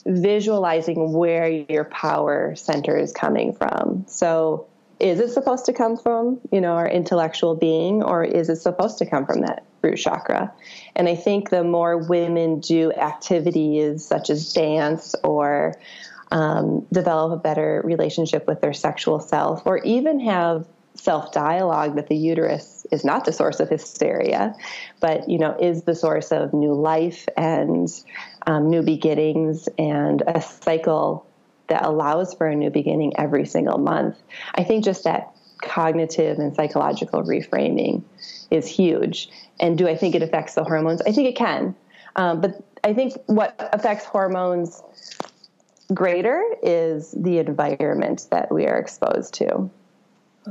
visualizing 0.06 1.12
where 1.12 1.48
your 1.48 1.84
power 1.84 2.54
center 2.56 2.96
is 2.96 3.12
coming 3.12 3.54
from. 3.54 4.04
So, 4.08 4.66
is 5.00 5.18
it 5.18 5.30
supposed 5.30 5.66
to 5.66 5.72
come 5.72 5.96
from, 5.96 6.40
you 6.52 6.60
know, 6.60 6.74
our 6.74 6.88
intellectual 6.88 7.56
being, 7.56 8.04
or 8.04 8.22
is 8.22 8.48
it 8.48 8.56
supposed 8.56 8.98
to 8.98 9.06
come 9.06 9.26
from 9.26 9.40
that 9.40 9.64
root 9.82 9.96
chakra? 9.96 10.52
And 10.94 11.08
I 11.08 11.16
think 11.16 11.50
the 11.50 11.64
more 11.64 11.96
women 11.98 12.60
do 12.60 12.92
activities 12.92 14.04
such 14.04 14.30
as 14.30 14.52
dance 14.52 15.16
or 15.24 15.74
um, 16.30 16.86
develop 16.92 17.32
a 17.32 17.42
better 17.42 17.82
relationship 17.84 18.46
with 18.46 18.60
their 18.60 18.72
sexual 18.72 19.18
self, 19.18 19.62
or 19.66 19.78
even 19.78 20.20
have 20.20 20.66
self 20.94 21.32
dialogue 21.32 21.96
that 21.96 22.08
the 22.08 22.16
uterus 22.16 22.86
is 22.92 23.04
not 23.04 23.24
the 23.24 23.32
source 23.32 23.60
of 23.60 23.68
hysteria, 23.68 24.54
but 25.00 25.28
you 25.28 25.38
know 25.38 25.56
is 25.60 25.82
the 25.82 25.94
source 25.94 26.30
of 26.32 26.52
new 26.52 26.74
life 26.74 27.26
and 27.36 27.88
um, 28.46 28.70
new 28.70 28.82
beginnings 28.82 29.68
and 29.78 30.22
a 30.26 30.40
cycle 30.40 31.26
that 31.68 31.84
allows 31.84 32.34
for 32.34 32.46
a 32.46 32.54
new 32.54 32.70
beginning 32.70 33.12
every 33.16 33.46
single 33.46 33.78
month. 33.78 34.16
I 34.54 34.64
think 34.64 34.84
just 34.84 35.04
that 35.04 35.32
cognitive 35.62 36.38
and 36.38 36.54
psychological 36.54 37.22
reframing 37.22 38.02
is 38.50 38.66
huge. 38.66 39.30
And 39.60 39.78
do 39.78 39.88
I 39.88 39.96
think 39.96 40.14
it 40.14 40.22
affects 40.22 40.54
the 40.54 40.64
hormones? 40.64 41.00
I 41.02 41.12
think 41.12 41.28
it 41.28 41.36
can. 41.36 41.74
Um, 42.16 42.40
but 42.40 42.62
I 42.84 42.92
think 42.92 43.14
what 43.26 43.54
affects 43.72 44.04
hormones 44.04 44.82
greater 45.94 46.42
is 46.62 47.12
the 47.12 47.38
environment 47.38 48.26
that 48.30 48.52
we 48.52 48.66
are 48.66 48.78
exposed 48.78 49.34
to. 49.34 49.70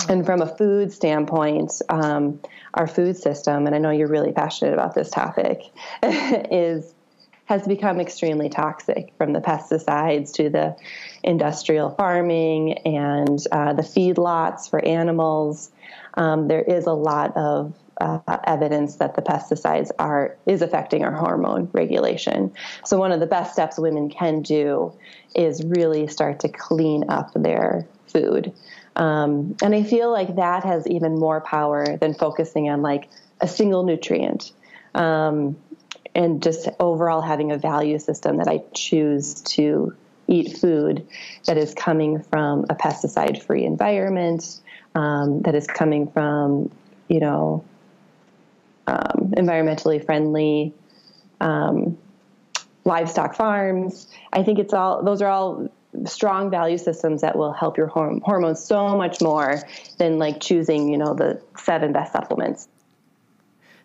And 0.08 0.26
from 0.26 0.42
a 0.42 0.48
food 0.48 0.94
standpoint, 0.94 1.74
um, 1.90 2.40
our 2.74 2.88
food 2.88 3.18
system, 3.18 3.68
and 3.68 3.76
I 3.76 3.78
know 3.78 3.90
you're 3.90 4.08
really 4.08 4.32
passionate 4.32 4.74
about 4.74 4.96
this 4.96 5.10
topic, 5.10 5.64
is 6.04 6.94
has 7.52 7.68
become 7.68 8.00
extremely 8.00 8.48
toxic 8.48 9.14
from 9.18 9.34
the 9.34 9.42
pesticides 9.42 10.32
to 10.32 10.50
the 10.50 10.74
industrial 11.22 11.90
farming 11.90 12.78
and 12.86 13.46
uh, 13.52 13.74
the 13.74 13.82
feedlots 13.82 14.70
for 14.70 14.84
animals. 14.86 15.70
Um, 16.14 16.48
there 16.48 16.62
is 16.62 16.86
a 16.86 16.94
lot 16.94 17.36
of 17.36 17.74
uh, 18.00 18.38
evidence 18.46 18.96
that 18.96 19.16
the 19.18 19.22
pesticides 19.22 19.90
are 20.00 20.38
is 20.46 20.62
affecting 20.62 21.04
our 21.04 21.12
hormone 21.12 21.70
regulation. 21.74 22.54
So 22.86 22.98
one 22.98 23.12
of 23.12 23.20
the 23.20 23.26
best 23.26 23.52
steps 23.52 23.78
women 23.78 24.10
can 24.10 24.44
do 24.44 24.94
is 25.36 25.62
really 25.62 26.08
start 26.08 26.40
to 26.40 26.48
clean 26.48 27.10
up 27.10 27.34
their 27.36 27.86
food. 28.08 28.54
Um, 28.96 29.58
and 29.62 29.76
I 29.76 29.84
feel 29.84 30.10
like 30.10 30.38
that 30.38 30.64
has 30.64 30.88
even 30.88 31.16
more 31.16 31.42
power 31.42 31.98
than 31.98 32.14
focusing 32.14 32.70
on 32.70 32.82
like 32.82 33.10
a 33.42 33.48
single 33.48 33.84
nutrient. 33.84 34.54
Um, 34.96 35.58
and 36.14 36.42
just 36.44 36.68
overall 36.80 37.22
having 37.22 37.52
a 37.52 37.58
value 37.58 38.00
system 38.00 38.38
that 38.38 38.48
I 38.48 38.64
choose 38.74 39.42
to 39.42 39.96
eat 40.28 40.58
food 40.58 41.08
that 41.46 41.58
is 41.58 41.74
coming 41.74 42.22
from 42.22 42.66
a 42.70 42.76
pesticide 42.76 43.44
free 43.44 43.66
environment, 43.66 44.62
um, 44.96 45.42
that 45.44 45.56
is 45.56 45.68
coming 45.68 46.10
from, 46.12 46.72
you 47.08 47.20
know, 47.20 47.64
um, 48.88 49.34
environmentally 49.38 50.04
friendly 50.06 50.74
um, 51.40 51.98
livestock 52.86 53.36
farms. 53.36 54.08
I 54.34 54.44
think 54.44 54.60
it's 54.60 54.74
all, 54.74 55.04
those 55.04 55.22
are 55.22 55.30
all 55.30 55.70
strong 56.06 56.50
value 56.50 56.78
systems 56.78 57.22
that 57.22 57.38
will 57.38 57.54
help 57.54 57.78
your 57.78 57.90
horm- 57.90 58.22
hormones 58.22 58.64
so 58.64 58.96
much 58.98 59.22
more 59.22 59.62
than 59.98 60.20
like 60.20 60.40
choosing, 60.40 60.90
you 60.90 60.98
know, 60.98 61.14
the 61.14 61.42
seven 61.58 61.92
best 61.92 62.14
supplements. 62.14 62.68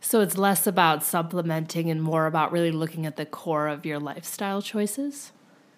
So 0.01 0.21
it's 0.21 0.39
less 0.39 0.67
about 0.67 1.03
supplementing 1.03 1.91
and 1.91 2.03
more 2.03 2.27
about 2.27 2.53
really 2.53 2.71
looking 2.71 3.07
at 3.07 3.17
the 3.17 3.27
core 3.27 3.69
of 3.69 3.85
your 3.85 3.99
lifestyle 3.99 4.63
choices? 4.63 5.33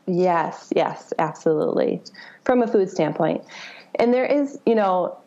Yes, 0.07 0.73
yes, 0.75 1.13
absolutely. 1.19 2.03
From 2.45 2.63
a 2.63 2.67
food 2.67 2.91
standpoint. 2.91 3.45
And 3.97 4.13
there 4.13 4.25
is, 4.25 4.59
you 4.65 4.75
know, 4.75 5.19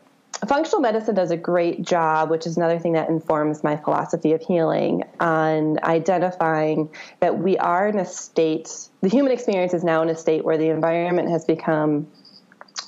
functional 0.48 0.82
medicine 0.82 1.14
does 1.14 1.32
a 1.32 1.38
great 1.38 1.84
job, 1.84 2.30
which 2.30 2.48
is 2.48 2.58
another 2.58 2.80
thing 2.80 2.94
that 2.94 3.10
informs 3.10 3.64
my 3.64 3.78
philosophy 3.78 4.34
of 4.34 4.42
healing, 4.42 5.04
on 5.20 5.80
identifying 5.84 6.90
that 7.20 7.38
we 7.40 7.58
are 7.58 7.88
in 7.88 8.00
a 8.00 8.06
state, 8.06 8.90
the 9.02 9.10
human 9.10 9.32
experience 9.32 9.74
is 9.74 9.84
now 9.84 10.02
in 10.02 10.10
a 10.10 10.16
state 10.16 10.44
where 10.44 10.58
the 10.58 10.70
environment 10.70 11.30
has 11.30 11.46
become 11.46 12.08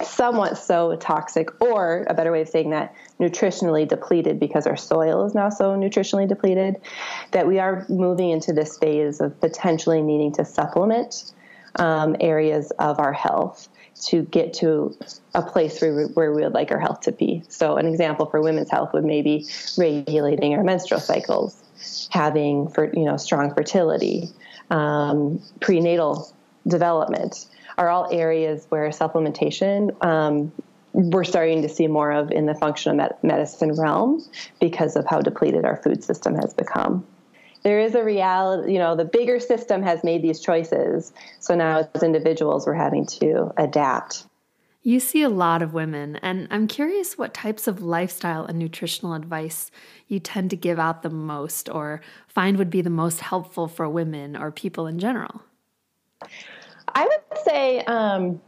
somewhat 0.01 0.57
so 0.57 0.95
toxic, 0.95 1.49
or 1.61 2.05
a 2.07 2.13
better 2.13 2.31
way 2.31 2.41
of 2.41 2.49
saying 2.49 2.71
that, 2.71 2.95
nutritionally 3.19 3.87
depleted 3.87 4.39
because 4.39 4.65
our 4.65 4.75
soil 4.75 5.25
is 5.25 5.35
now 5.35 5.49
so 5.49 5.75
nutritionally 5.75 6.27
depleted, 6.27 6.75
that 7.31 7.47
we 7.47 7.59
are 7.59 7.85
moving 7.89 8.29
into 8.29 8.53
this 8.53 8.77
phase 8.77 9.21
of 9.21 9.39
potentially 9.39 10.01
needing 10.01 10.31
to 10.33 10.45
supplement 10.45 11.33
um, 11.75 12.15
areas 12.19 12.71
of 12.79 12.99
our 12.99 13.13
health 13.13 13.69
to 14.01 14.23
get 14.23 14.53
to 14.53 14.95
a 15.35 15.41
place 15.41 15.81
where 15.81 15.95
we, 15.95 16.03
where 16.13 16.33
we 16.33 16.41
would 16.41 16.53
like 16.53 16.71
our 16.71 16.79
health 16.79 17.01
to 17.01 17.11
be. 17.11 17.43
So, 17.47 17.77
an 17.77 17.85
example 17.85 18.25
for 18.25 18.41
women's 18.41 18.69
health 18.69 18.93
would 18.93 19.05
maybe 19.05 19.45
regulating 19.77 20.55
our 20.55 20.63
menstrual 20.63 20.99
cycles, 20.99 21.61
having 22.09 22.69
for 22.69 22.91
you 22.93 23.05
know 23.05 23.17
strong 23.17 23.53
fertility, 23.53 24.29
um, 24.69 25.41
prenatal 25.61 26.33
development 26.67 27.45
are 27.77 27.89
all 27.89 28.07
areas 28.11 28.65
where 28.69 28.89
supplementation 28.89 29.91
um, 30.05 30.51
we're 30.93 31.23
starting 31.23 31.61
to 31.63 31.69
see 31.69 31.87
more 31.87 32.11
of 32.11 32.31
in 32.31 32.45
the 32.45 32.53
functional 32.53 33.09
medicine 33.23 33.73
realm 33.73 34.23
because 34.59 34.95
of 34.95 35.05
how 35.07 35.19
depleted 35.19 35.65
our 35.65 35.77
food 35.77 36.03
system 36.03 36.35
has 36.35 36.53
become. 36.53 37.05
There 37.63 37.79
is 37.79 37.95
a 37.95 38.03
reality, 38.03 38.73
you 38.73 38.79
know, 38.79 38.95
the 38.95 39.05
bigger 39.05 39.39
system 39.39 39.81
has 39.83 40.03
made 40.03 40.21
these 40.21 40.39
choices. 40.39 41.11
So 41.39 41.55
now 41.55 41.89
as 41.93 42.03
individuals, 42.03 42.67
we're 42.67 42.73
having 42.73 43.05
to 43.07 43.51
adapt. 43.57 44.25
You 44.85 44.99
see 44.99 45.21
a 45.23 45.29
lot 45.29 45.61
of 45.61 45.73
women, 45.73 46.17
and 46.17 46.45
I'm 46.51 46.67
curious 46.67 47.17
what 47.17 47.33
types 47.33 47.69
of 47.69 47.81
lifestyle 47.81 48.45
and 48.45 48.59
nutritional 48.59 49.13
advice 49.13 49.71
you 50.09 50.19
tend 50.19 50.49
to 50.49 50.57
give 50.57 50.77
out 50.77 51.03
the 51.03 51.09
most 51.09 51.69
or 51.69 52.01
find 52.27 52.57
would 52.57 52.69
be 52.69 52.81
the 52.81 52.89
most 52.89 53.21
helpful 53.21 53.69
for 53.69 53.87
women 53.87 54.35
or 54.35 54.51
people 54.51 54.85
in 54.85 54.99
general. 54.99 55.41
I 56.89 57.05
would 57.05 57.32
say 57.43 57.79
um, 57.85 58.41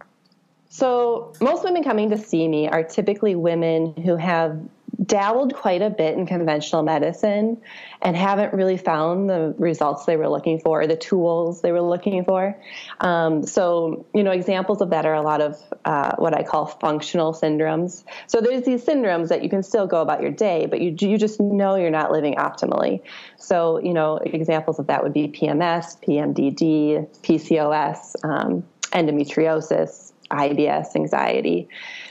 so. 0.70 1.34
Most 1.42 1.64
women 1.64 1.84
coming 1.84 2.10
to 2.10 2.18
see 2.18 2.48
me 2.48 2.68
are 2.68 2.84
typically 2.84 3.36
women 3.36 3.93
who 3.96 4.15
have 4.15 4.60
dabbled 5.04 5.54
quite 5.54 5.82
a 5.82 5.89
bit 5.89 6.17
in 6.17 6.26
conventional 6.26 6.84
medicine 6.84 7.62
and 8.02 8.15
haven't 8.15 8.54
really 8.54 8.78
found 8.78 9.30
the 9.30 9.54
results 9.58 10.06
they 10.06 10.15
were 10.15 10.30
looking 10.30 10.60
for, 10.60 10.88
the 10.88 10.96
tools 10.96 11.62
they 11.62 11.72
were 11.72 11.82
looking 11.82 12.24
for. 12.24 12.58
Um, 13.02 13.46
so, 13.46 14.06
you 14.13 14.24
know, 14.24 14.32
examples 14.32 14.82
of 14.82 14.91
that 14.91 15.06
are 15.06 15.13
a 15.13 15.22
lot 15.22 15.41
of 15.41 15.62
uh, 15.84 16.15
what 16.17 16.34
I 16.34 16.43
call 16.43 16.65
functional 16.65 17.34
syndromes. 17.34 18.04
So 18.28 18.41
there's 18.41 18.63
these 18.63 18.86
syndromes 18.86 19.30
that 19.30 19.43
you 19.43 19.50
can 19.50 19.63
still 19.63 19.88
go 19.88 20.02
about 20.02 20.22
your 20.22 20.32
day, 20.32 20.65
but 20.65 20.82
you 20.82 20.96
you 21.00 21.17
just 21.17 21.39
know 21.39 21.76
you're 21.76 21.91
not 21.91 22.12
living 22.12 22.36
optimally. 22.36 23.02
So, 23.38 23.80
you 23.80 23.93
know, 23.93 24.17
examples 24.17 24.80
of 24.80 24.88
that 24.88 25.04
would 25.04 25.13
be 25.13 25.28
PMS, 25.28 26.00
PMDD, 26.04 27.08
PCOS, 27.22 28.15
um, 28.24 28.63
endometriosis, 28.95 30.13
IBS, 30.31 30.95
anxiety. 30.95 31.67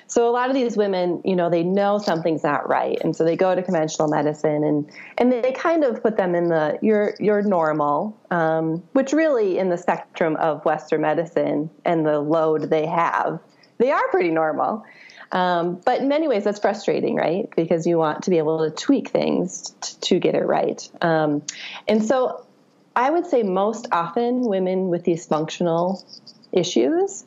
So 0.06 0.28
a 0.28 0.32
lot 0.32 0.50
of 0.50 0.54
these 0.54 0.76
women, 0.76 1.20
you 1.24 1.34
know, 1.34 1.48
they 1.50 1.62
know 1.62 1.98
something's 1.98 2.44
not 2.44 2.68
right, 2.68 2.98
and 3.02 3.16
so 3.16 3.24
they 3.24 3.36
go 3.36 3.54
to 3.54 3.62
conventional 3.62 4.08
medicine, 4.08 4.62
and 4.62 4.90
and 5.18 5.32
they 5.32 5.52
kind 5.52 5.82
of 5.82 6.02
put 6.02 6.16
them 6.16 6.34
in 6.34 6.48
the 6.48 6.78
you're 6.82 7.14
you're 7.18 7.42
normal, 7.42 8.16
um, 8.30 8.82
which 8.92 9.12
really 9.12 9.58
in 9.58 9.70
the 9.70 9.78
spectrum 9.78 10.36
of 10.36 10.64
Western 10.64 11.00
medicine 11.00 11.70
and 11.84 12.06
the 12.06 12.20
load 12.20 12.70
they 12.70 12.86
have, 12.86 13.40
they 13.78 13.90
are 13.90 14.06
pretty 14.08 14.30
normal. 14.30 14.84
Um, 15.32 15.80
but 15.84 16.00
in 16.00 16.06
many 16.06 16.28
ways, 16.28 16.44
that's 16.44 16.60
frustrating, 16.60 17.16
right? 17.16 17.48
Because 17.56 17.86
you 17.86 17.98
want 17.98 18.22
to 18.24 18.30
be 18.30 18.38
able 18.38 18.58
to 18.58 18.70
tweak 18.70 19.08
things 19.10 19.74
t- 19.80 19.96
to 20.00 20.18
get 20.20 20.36
it 20.36 20.46
right. 20.46 20.88
Um, 21.00 21.42
and 21.88 22.04
so 22.04 22.46
I 22.94 23.10
would 23.10 23.26
say 23.26 23.42
most 23.42 23.88
often 23.90 24.42
women 24.42 24.88
with 24.88 25.02
these 25.02 25.26
functional 25.26 26.06
issues 26.54 27.24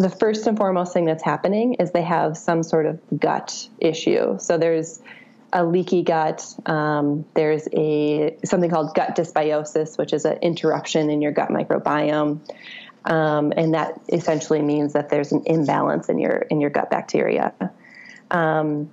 the 0.00 0.08
first 0.08 0.46
and 0.46 0.56
foremost 0.56 0.94
thing 0.94 1.04
that's 1.04 1.22
happening 1.22 1.74
is 1.74 1.92
they 1.92 2.02
have 2.02 2.36
some 2.36 2.62
sort 2.62 2.86
of 2.86 2.98
gut 3.18 3.68
issue. 3.80 4.38
So 4.38 4.56
there's 4.56 5.02
a 5.52 5.62
leaky 5.62 6.02
gut. 6.02 6.42
Um, 6.64 7.26
there's 7.34 7.68
a 7.74 8.34
something 8.44 8.70
called 8.70 8.94
gut 8.94 9.14
dysbiosis, 9.14 9.98
which 9.98 10.14
is 10.14 10.24
an 10.24 10.38
interruption 10.40 11.10
in 11.10 11.20
your 11.20 11.32
gut 11.32 11.50
microbiome, 11.50 12.40
um, 13.04 13.52
and 13.56 13.74
that 13.74 14.00
essentially 14.08 14.62
means 14.62 14.94
that 14.94 15.10
there's 15.10 15.32
an 15.32 15.42
imbalance 15.44 16.08
in 16.08 16.18
your 16.18 16.46
in 16.50 16.62
your 16.62 16.70
gut 16.70 16.88
bacteria. 16.88 17.52
Um, 18.30 18.90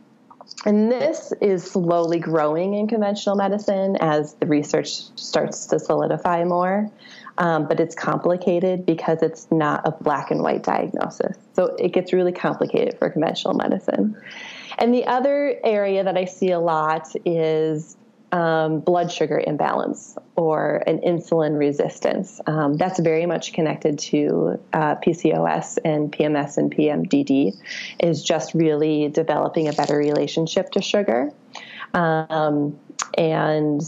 and 0.65 0.91
this 0.91 1.33
is 1.41 1.63
slowly 1.63 2.19
growing 2.19 2.73
in 2.73 2.87
conventional 2.87 3.35
medicine 3.35 3.95
as 3.99 4.33
the 4.35 4.45
research 4.45 4.89
starts 5.15 5.65
to 5.67 5.79
solidify 5.79 6.43
more 6.43 6.89
um, 7.37 7.67
but 7.67 7.79
it's 7.79 7.95
complicated 7.95 8.85
because 8.85 9.21
it's 9.21 9.47
not 9.51 9.81
a 9.85 9.91
black 9.91 10.31
and 10.31 10.41
white 10.41 10.63
diagnosis. 10.63 11.37
So 11.53 11.75
it 11.77 11.93
gets 11.93 12.13
really 12.13 12.31
complicated 12.31 12.97
for 12.97 13.09
conventional 13.09 13.53
medicine. 13.53 14.19
And 14.77 14.93
the 14.93 15.05
other 15.05 15.59
area 15.63 16.03
that 16.03 16.17
I 16.17 16.25
see 16.25 16.51
a 16.51 16.59
lot 16.59 17.07
is 17.25 17.97
um, 18.31 18.79
blood 18.79 19.11
sugar 19.11 19.41
imbalance 19.45 20.17
or 20.35 20.83
an 20.85 20.99
insulin 20.99 21.57
resistance. 21.57 22.41
Um, 22.45 22.75
that's 22.75 22.99
very 22.99 23.25
much 23.25 23.53
connected 23.53 23.99
to 23.99 24.59
uh, 24.73 24.95
PCOS 24.95 25.77
and 25.85 26.11
PMS 26.11 26.57
and 26.57 26.73
PMDD, 26.73 27.55
is 27.99 28.23
just 28.23 28.53
really 28.53 29.07
developing 29.07 29.67
a 29.67 29.73
better 29.73 29.97
relationship 29.97 30.71
to 30.71 30.81
sugar 30.81 31.31
um, 31.93 32.77
and 33.17 33.81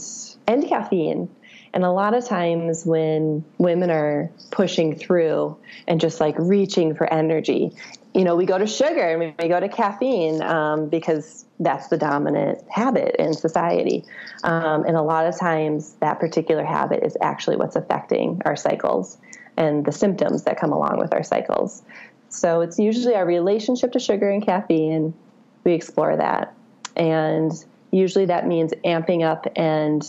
and 0.46 0.66
caffeine. 0.66 1.28
And 1.72 1.84
a 1.84 1.90
lot 1.92 2.14
of 2.14 2.26
times 2.26 2.84
when 2.84 3.44
women 3.58 3.90
are 3.90 4.30
pushing 4.50 4.96
through 4.96 5.56
and 5.86 6.00
just 6.00 6.18
like 6.18 6.34
reaching 6.36 6.94
for 6.94 7.12
energy, 7.12 7.72
you 8.14 8.24
know, 8.24 8.34
we 8.34 8.44
go 8.44 8.58
to 8.58 8.66
sugar 8.66 9.08
and 9.08 9.34
we 9.38 9.48
go 9.48 9.60
to 9.60 9.68
caffeine 9.68 10.42
um, 10.42 10.88
because 10.88 11.44
that's 11.60 11.88
the 11.88 11.96
dominant 11.96 12.62
habit 12.68 13.14
in 13.18 13.34
society. 13.34 14.04
Um, 14.42 14.84
and 14.84 14.96
a 14.96 15.02
lot 15.02 15.26
of 15.26 15.38
times 15.38 15.94
that 16.00 16.18
particular 16.18 16.64
habit 16.64 17.04
is 17.04 17.16
actually 17.20 17.56
what's 17.56 17.76
affecting 17.76 18.42
our 18.44 18.56
cycles 18.56 19.18
and 19.56 19.84
the 19.84 19.92
symptoms 19.92 20.42
that 20.44 20.58
come 20.58 20.72
along 20.72 20.98
with 20.98 21.14
our 21.14 21.22
cycles. 21.22 21.82
So 22.30 22.62
it's 22.62 22.78
usually 22.78 23.14
our 23.14 23.26
relationship 23.26 23.92
to 23.92 24.00
sugar 24.00 24.28
and 24.28 24.44
caffeine. 24.44 25.14
We 25.62 25.72
explore 25.74 26.16
that. 26.16 26.54
And 26.96 27.52
usually 27.92 28.26
that 28.26 28.46
means 28.46 28.72
amping 28.84 29.24
up 29.24 29.46
and 29.54 30.06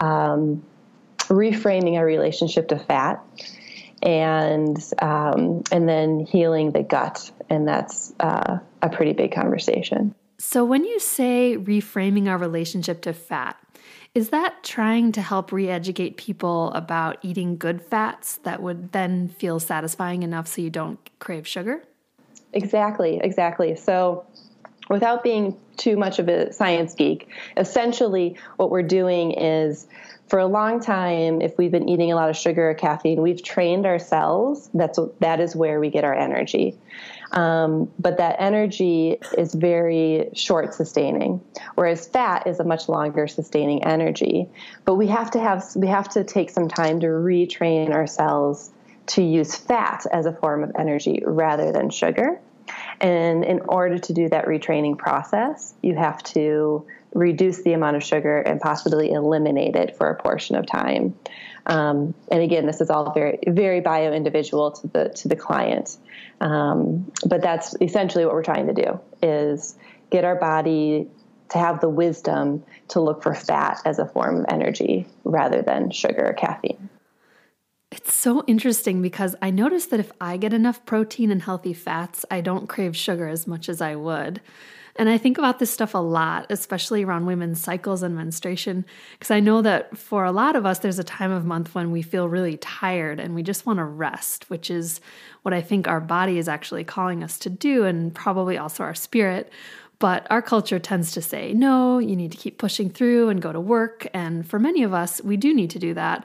um, 0.00 0.62
reframing 1.28 1.96
our 1.96 2.04
relationship 2.04 2.68
to 2.68 2.78
fat 2.78 3.24
and 4.02 4.82
um, 5.00 5.62
and 5.70 5.88
then 5.88 6.20
healing 6.20 6.72
the 6.72 6.82
gut. 6.82 7.30
And 7.48 7.66
that's 7.66 8.12
uh, 8.20 8.58
a 8.82 8.88
pretty 8.88 9.12
big 9.12 9.32
conversation. 9.32 10.14
So 10.38 10.64
when 10.64 10.84
you 10.84 10.98
say 11.00 11.56
reframing 11.58 12.28
our 12.28 12.38
relationship 12.38 13.02
to 13.02 13.12
fat 13.12 13.56
is 14.14 14.30
that 14.30 14.64
trying 14.64 15.12
to 15.12 15.22
help 15.22 15.52
re-educate 15.52 16.16
people 16.16 16.72
about 16.72 17.18
eating 17.22 17.56
good 17.56 17.80
fats 17.80 18.38
that 18.38 18.60
would 18.60 18.90
then 18.90 19.28
feel 19.28 19.60
satisfying 19.60 20.24
enough 20.24 20.48
so 20.48 20.60
you 20.62 20.70
don't 20.70 20.98
crave 21.20 21.46
sugar? 21.46 21.84
Exactly 22.52 23.20
exactly. 23.22 23.76
So 23.76 24.24
without 24.90 25.22
being 25.22 25.56
too 25.76 25.96
much 25.96 26.18
of 26.18 26.28
a 26.28 26.52
science 26.52 26.94
geek, 26.94 27.28
essentially 27.56 28.36
what 28.56 28.70
we're 28.70 28.82
doing 28.82 29.32
is 29.32 29.86
for 30.28 30.38
a 30.38 30.46
long 30.46 30.80
time, 30.80 31.40
if 31.40 31.56
we've 31.58 31.72
been 31.72 31.88
eating 31.88 32.12
a 32.12 32.14
lot 32.14 32.28
of 32.28 32.36
sugar 32.36 32.70
or 32.70 32.74
caffeine, 32.74 33.20
we've 33.20 33.42
trained 33.42 33.86
our 33.86 33.98
cells. 33.98 34.68
That's 34.74 34.98
that 35.20 35.40
is 35.40 35.56
where 35.56 35.80
we 35.80 35.90
get 35.90 36.04
our 36.04 36.14
energy. 36.14 36.78
Um, 37.32 37.90
but 37.98 38.18
that 38.18 38.36
energy 38.38 39.18
is 39.38 39.54
very 39.54 40.30
short 40.34 40.74
sustaining, 40.74 41.40
whereas 41.74 42.06
fat 42.06 42.46
is 42.46 42.60
a 42.60 42.64
much 42.64 42.88
longer 42.88 43.26
sustaining 43.26 43.84
energy. 43.84 44.48
But 44.84 44.96
we 44.96 45.08
have 45.08 45.32
to 45.32 45.40
have 45.40 45.64
we 45.74 45.88
have 45.88 46.08
to 46.10 46.22
take 46.22 46.50
some 46.50 46.68
time 46.68 47.00
to 47.00 47.06
retrain 47.06 47.92
our 47.92 48.06
cells 48.06 48.70
to 49.06 49.22
use 49.22 49.56
fat 49.56 50.06
as 50.12 50.26
a 50.26 50.32
form 50.32 50.62
of 50.62 50.72
energy 50.78 51.22
rather 51.24 51.72
than 51.72 51.90
sugar. 51.90 52.40
And 53.00 53.44
in 53.44 53.60
order 53.60 53.98
to 53.98 54.12
do 54.12 54.28
that 54.28 54.46
retraining 54.46 54.98
process, 54.98 55.74
you 55.82 55.94
have 55.96 56.22
to 56.24 56.86
reduce 57.14 57.62
the 57.62 57.72
amount 57.72 57.96
of 57.96 58.04
sugar 58.04 58.38
and 58.40 58.60
possibly 58.60 59.12
eliminate 59.12 59.74
it 59.74 59.96
for 59.96 60.10
a 60.10 60.22
portion 60.22 60.54
of 60.54 60.66
time. 60.66 61.18
Um, 61.66 62.14
and 62.30 62.42
again, 62.42 62.66
this 62.66 62.80
is 62.80 62.90
all 62.90 63.12
very 63.12 63.38
very 63.46 63.80
bio 63.80 64.12
individual 64.12 64.70
to 64.72 64.86
the 64.88 65.08
to 65.08 65.28
the 65.28 65.36
client. 65.36 65.98
Um, 66.40 67.10
but 67.26 67.42
that's 67.42 67.74
essentially 67.80 68.24
what 68.24 68.34
we're 68.34 68.42
trying 68.42 68.66
to 68.66 68.74
do 68.74 69.00
is 69.22 69.76
get 70.10 70.24
our 70.24 70.36
body 70.36 71.08
to 71.50 71.58
have 71.58 71.80
the 71.80 71.88
wisdom 71.88 72.62
to 72.88 73.00
look 73.00 73.22
for 73.22 73.34
fat 73.34 73.80
as 73.84 73.98
a 73.98 74.06
form 74.06 74.40
of 74.40 74.46
energy 74.48 75.06
rather 75.24 75.62
than 75.62 75.90
sugar 75.90 76.28
or 76.28 76.32
caffeine. 76.32 76.88
It's 77.90 78.14
so 78.14 78.44
interesting 78.46 79.02
because 79.02 79.34
I 79.42 79.50
notice 79.50 79.86
that 79.86 79.98
if 79.98 80.12
I 80.20 80.36
get 80.36 80.52
enough 80.52 80.86
protein 80.86 81.32
and 81.32 81.42
healthy 81.42 81.72
fats, 81.72 82.24
I 82.30 82.40
don't 82.40 82.68
crave 82.68 82.96
sugar 82.96 83.26
as 83.26 83.48
much 83.48 83.68
as 83.68 83.80
I 83.80 83.96
would. 83.96 84.40
And 84.96 85.08
I 85.08 85.18
think 85.18 85.38
about 85.38 85.58
this 85.58 85.70
stuff 85.70 85.94
a 85.94 85.98
lot, 85.98 86.46
especially 86.50 87.04
around 87.04 87.26
women's 87.26 87.60
cycles 87.60 88.02
and 88.02 88.14
menstruation, 88.14 88.84
because 89.12 89.30
I 89.30 89.40
know 89.40 89.62
that 89.62 89.96
for 89.96 90.24
a 90.24 90.32
lot 90.32 90.56
of 90.56 90.66
us, 90.66 90.80
there's 90.80 90.98
a 90.98 91.04
time 91.04 91.32
of 91.32 91.44
month 91.44 91.74
when 91.74 91.90
we 91.90 92.02
feel 92.02 92.28
really 92.28 92.56
tired 92.58 93.18
and 93.18 93.34
we 93.34 93.42
just 93.42 93.66
want 93.66 93.78
to 93.78 93.84
rest, 93.84 94.50
which 94.50 94.70
is 94.70 95.00
what 95.42 95.54
I 95.54 95.60
think 95.60 95.88
our 95.88 96.00
body 96.00 96.38
is 96.38 96.48
actually 96.48 96.84
calling 96.84 97.24
us 97.24 97.38
to 97.40 97.50
do, 97.50 97.84
and 97.84 98.14
probably 98.14 98.58
also 98.58 98.84
our 98.84 98.94
spirit. 98.94 99.50
But 100.00 100.26
our 100.30 100.42
culture 100.42 100.78
tends 100.78 101.12
to 101.12 101.22
say, 101.22 101.52
no, 101.52 101.98
you 101.98 102.16
need 102.16 102.32
to 102.32 102.38
keep 102.38 102.56
pushing 102.58 102.88
through 102.88 103.28
and 103.28 103.42
go 103.42 103.52
to 103.52 103.60
work. 103.60 104.06
And 104.14 104.48
for 104.48 104.58
many 104.58 104.82
of 104.82 104.94
us, 104.94 105.22
we 105.22 105.36
do 105.36 105.54
need 105.54 105.70
to 105.70 105.78
do 105.78 105.92
that. 105.94 106.24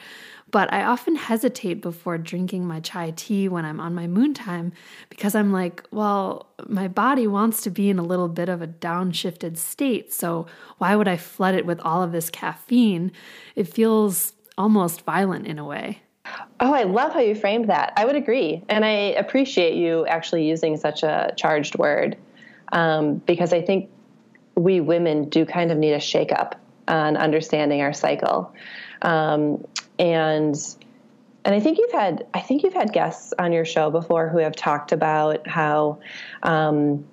But 0.51 0.71
I 0.71 0.83
often 0.83 1.15
hesitate 1.15 1.81
before 1.81 2.17
drinking 2.17 2.65
my 2.65 2.79
chai 2.79 3.11
tea 3.15 3.49
when 3.49 3.65
I'm 3.65 3.79
on 3.79 3.95
my 3.95 4.07
moon 4.07 4.33
time 4.33 4.73
because 5.09 5.35
I'm 5.35 5.51
like, 5.51 5.83
well, 5.91 6.47
my 6.67 6.87
body 6.87 7.27
wants 7.27 7.61
to 7.63 7.69
be 7.69 7.89
in 7.89 7.99
a 7.99 8.03
little 8.03 8.29
bit 8.29 8.47
of 8.47 8.61
a 8.61 8.67
downshifted 8.67 9.57
state. 9.57 10.13
So 10.13 10.45
why 10.77 10.95
would 10.95 11.07
I 11.07 11.17
flood 11.17 11.55
it 11.55 11.65
with 11.65 11.79
all 11.81 12.03
of 12.03 12.11
this 12.11 12.29
caffeine? 12.29 13.11
It 13.55 13.67
feels 13.67 14.33
almost 14.57 15.01
violent 15.01 15.47
in 15.47 15.59
a 15.59 15.65
way. 15.65 16.01
Oh, 16.59 16.73
I 16.73 16.83
love 16.83 17.13
how 17.13 17.19
you 17.19 17.35
framed 17.35 17.69
that. 17.69 17.93
I 17.97 18.05
would 18.05 18.15
agree. 18.15 18.63
And 18.69 18.85
I 18.85 18.89
appreciate 18.89 19.75
you 19.75 20.05
actually 20.07 20.47
using 20.47 20.77
such 20.77 21.03
a 21.03 21.33
charged 21.35 21.77
word 21.77 22.17
um, 22.71 23.15
because 23.17 23.53
I 23.53 23.61
think 23.61 23.89
we 24.55 24.79
women 24.79 25.29
do 25.29 25.45
kind 25.45 25.71
of 25.71 25.77
need 25.77 25.93
a 25.93 25.99
shakeup 25.99 26.53
on 26.87 27.17
understanding 27.17 27.81
our 27.81 27.93
cycle. 27.93 28.53
Um, 29.01 29.65
and 29.99 30.55
and 31.45 31.53
I 31.53 31.59
think 31.59 31.77
you've 31.77 31.91
had 31.91 32.25
I 32.33 32.41
think 32.41 32.63
you've 32.63 32.73
had 32.73 32.91
guests 32.91 33.33
on 33.37 33.51
your 33.51 33.65
show 33.65 33.91
before 33.91 34.29
who 34.29 34.39
have 34.39 34.55
talked 34.55 34.91
about 34.91 35.47
how 35.47 35.99
um, 36.43 37.05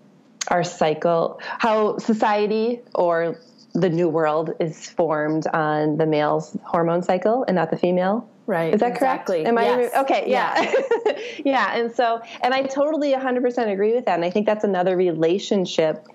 our 0.49 0.65
cycle, 0.65 1.41
how 1.43 1.99
society 1.99 2.81
or 2.95 3.39
the 3.75 3.89
new 3.89 4.09
world 4.09 4.53
is 4.61 4.89
formed 4.91 5.47
on 5.49 5.97
the 5.97 6.07
male's 6.07 6.57
hormone 6.65 7.03
cycle 7.03 7.45
and 7.47 7.55
not 7.57 7.71
the 7.71 7.77
female. 7.77 8.29
Right. 8.47 8.75
Is 8.75 8.81
that 8.81 8.93
exactly. 8.93 9.45
correct? 9.45 9.49
Am 9.49 9.81
yes. 9.81 9.93
I 9.95 10.01
okay? 10.01 10.25
Yeah. 10.27 10.73
Yeah. 11.07 11.19
yeah. 11.45 11.77
And 11.77 11.95
so, 11.95 12.21
and 12.43 12.53
I 12.53 12.63
totally 12.63 13.13
100% 13.13 13.73
agree 13.73 13.95
with 13.95 14.05
that. 14.07 14.15
And 14.15 14.25
I 14.25 14.31
think 14.31 14.47
that's 14.47 14.65
another 14.65 14.97
relationship 14.97 16.07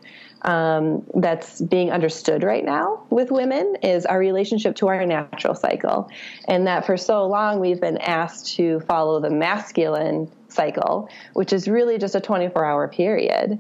um, 0.44 1.04
that's 1.16 1.62
being 1.62 1.92
understood 1.92 2.44
right 2.44 2.64
now 2.64 3.04
with 3.10 3.32
women 3.32 3.78
is 3.84 4.06
our 4.06 4.20
relationship 4.20 4.76
to 4.78 4.88
our 4.88 5.06
natural 5.06 5.56
cycle. 5.56 6.10
And 6.48 6.68
that 6.68 6.86
for 6.86 6.98
so 6.98 7.26
long 7.28 7.60
we've 7.60 7.82
been 7.82 7.98
asked 7.98 8.56
to 8.56 8.80
follow 8.82 9.20
the 9.20 9.30
masculine 9.30 10.32
cycle, 10.50 11.10
which 11.34 11.54
is 11.54 11.68
really 11.68 11.98
just 11.98 12.16
a 12.16 12.22
24 12.22 12.66
hour 12.66 12.88
period. 12.88 13.60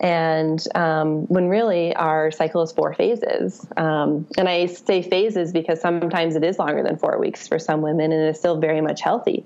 And 0.00 0.64
um, 0.76 1.26
when 1.26 1.48
really 1.48 1.94
our 1.96 2.30
cycle 2.30 2.62
is 2.62 2.70
four 2.70 2.94
phases. 2.94 3.66
Um, 3.76 4.26
and 4.36 4.48
I 4.48 4.66
say 4.66 5.02
phases 5.02 5.52
because 5.52 5.80
sometimes 5.80 6.36
it 6.36 6.44
is 6.44 6.58
longer 6.58 6.84
than 6.84 6.98
four 6.98 7.18
weeks 7.18 7.48
for 7.48 7.58
some 7.58 7.80
women 7.82 8.12
and 8.12 8.22
it's 8.22 8.38
still 8.38 8.58
very 8.58 8.80
much 8.80 9.00
healthy. 9.00 9.44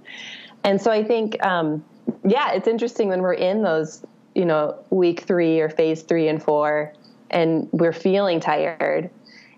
And 0.65 0.81
so 0.81 0.91
I 0.91 1.05
think, 1.05 1.43
um, 1.45 1.85
yeah, 2.25 2.53
it's 2.53 2.69
interesting 2.69 3.09
when 3.09 3.23
we're 3.23 3.33
in 3.33 3.63
those 3.63 4.05
you 4.35 4.45
know, 4.45 4.79
week 4.91 5.21
three 5.21 5.61
or 5.61 5.69
phase 5.69 6.03
three 6.03 6.29
and 6.29 6.43
four, 6.43 6.93
and 7.31 7.69
we're 7.73 7.93
feeling 7.93 8.41
tired. 8.41 9.11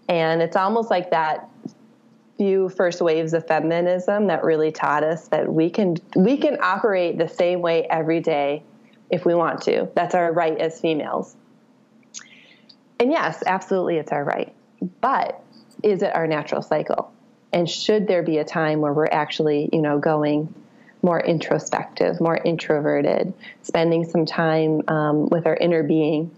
And 0.09 0.43
it's 0.43 0.57
almost 0.57 0.91
like 0.91 1.11
that 1.11 1.49
few 2.37 2.69
first 2.69 3.01
waves 3.01 3.33
of 3.33 3.47
feminism 3.47 4.27
that 4.27 4.43
really 4.43 4.73
taught 4.73 5.05
us 5.05 5.29
that 5.29 5.53
we 5.53 5.71
can 5.71 5.97
we 6.17 6.37
can 6.37 6.59
operate 6.61 7.17
the 7.17 7.29
same 7.29 7.61
way 7.61 7.87
every 7.89 8.21
day 8.21 8.63
if 9.11 9.25
we 9.25 9.35
want 9.35 9.63
to. 9.63 9.89
That's 9.95 10.15
our 10.15 10.33
right 10.33 10.59
as 10.59 10.81
females. 10.81 11.37
And 12.99 13.13
yes, 13.13 13.43
absolutely 13.47 13.97
it's 13.99 14.13
our 14.13 14.25
right. 14.25 14.53
But 15.01 15.43
is 15.83 16.03
it 16.03 16.15
our 16.15 16.27
natural 16.27 16.63
cycle? 16.63 17.13
And 17.53 17.71
should 17.71 18.09
there 18.09 18.23
be 18.23 18.39
a 18.39 18.45
time 18.45 18.81
where 18.81 18.93
we're 18.93 19.07
actually, 19.07 19.69
you 19.73 19.81
know, 19.81 19.99
going 19.99 20.53
more 21.05 21.21
introspective, 21.21 22.21
more 22.21 22.39
introverted, 22.39 23.33
spending 23.63 24.05
some 24.05 24.25
time 24.25 24.83
um, 24.89 25.29
with 25.29 25.47
our 25.47 25.57
inner 25.57 25.83
being 25.83 26.35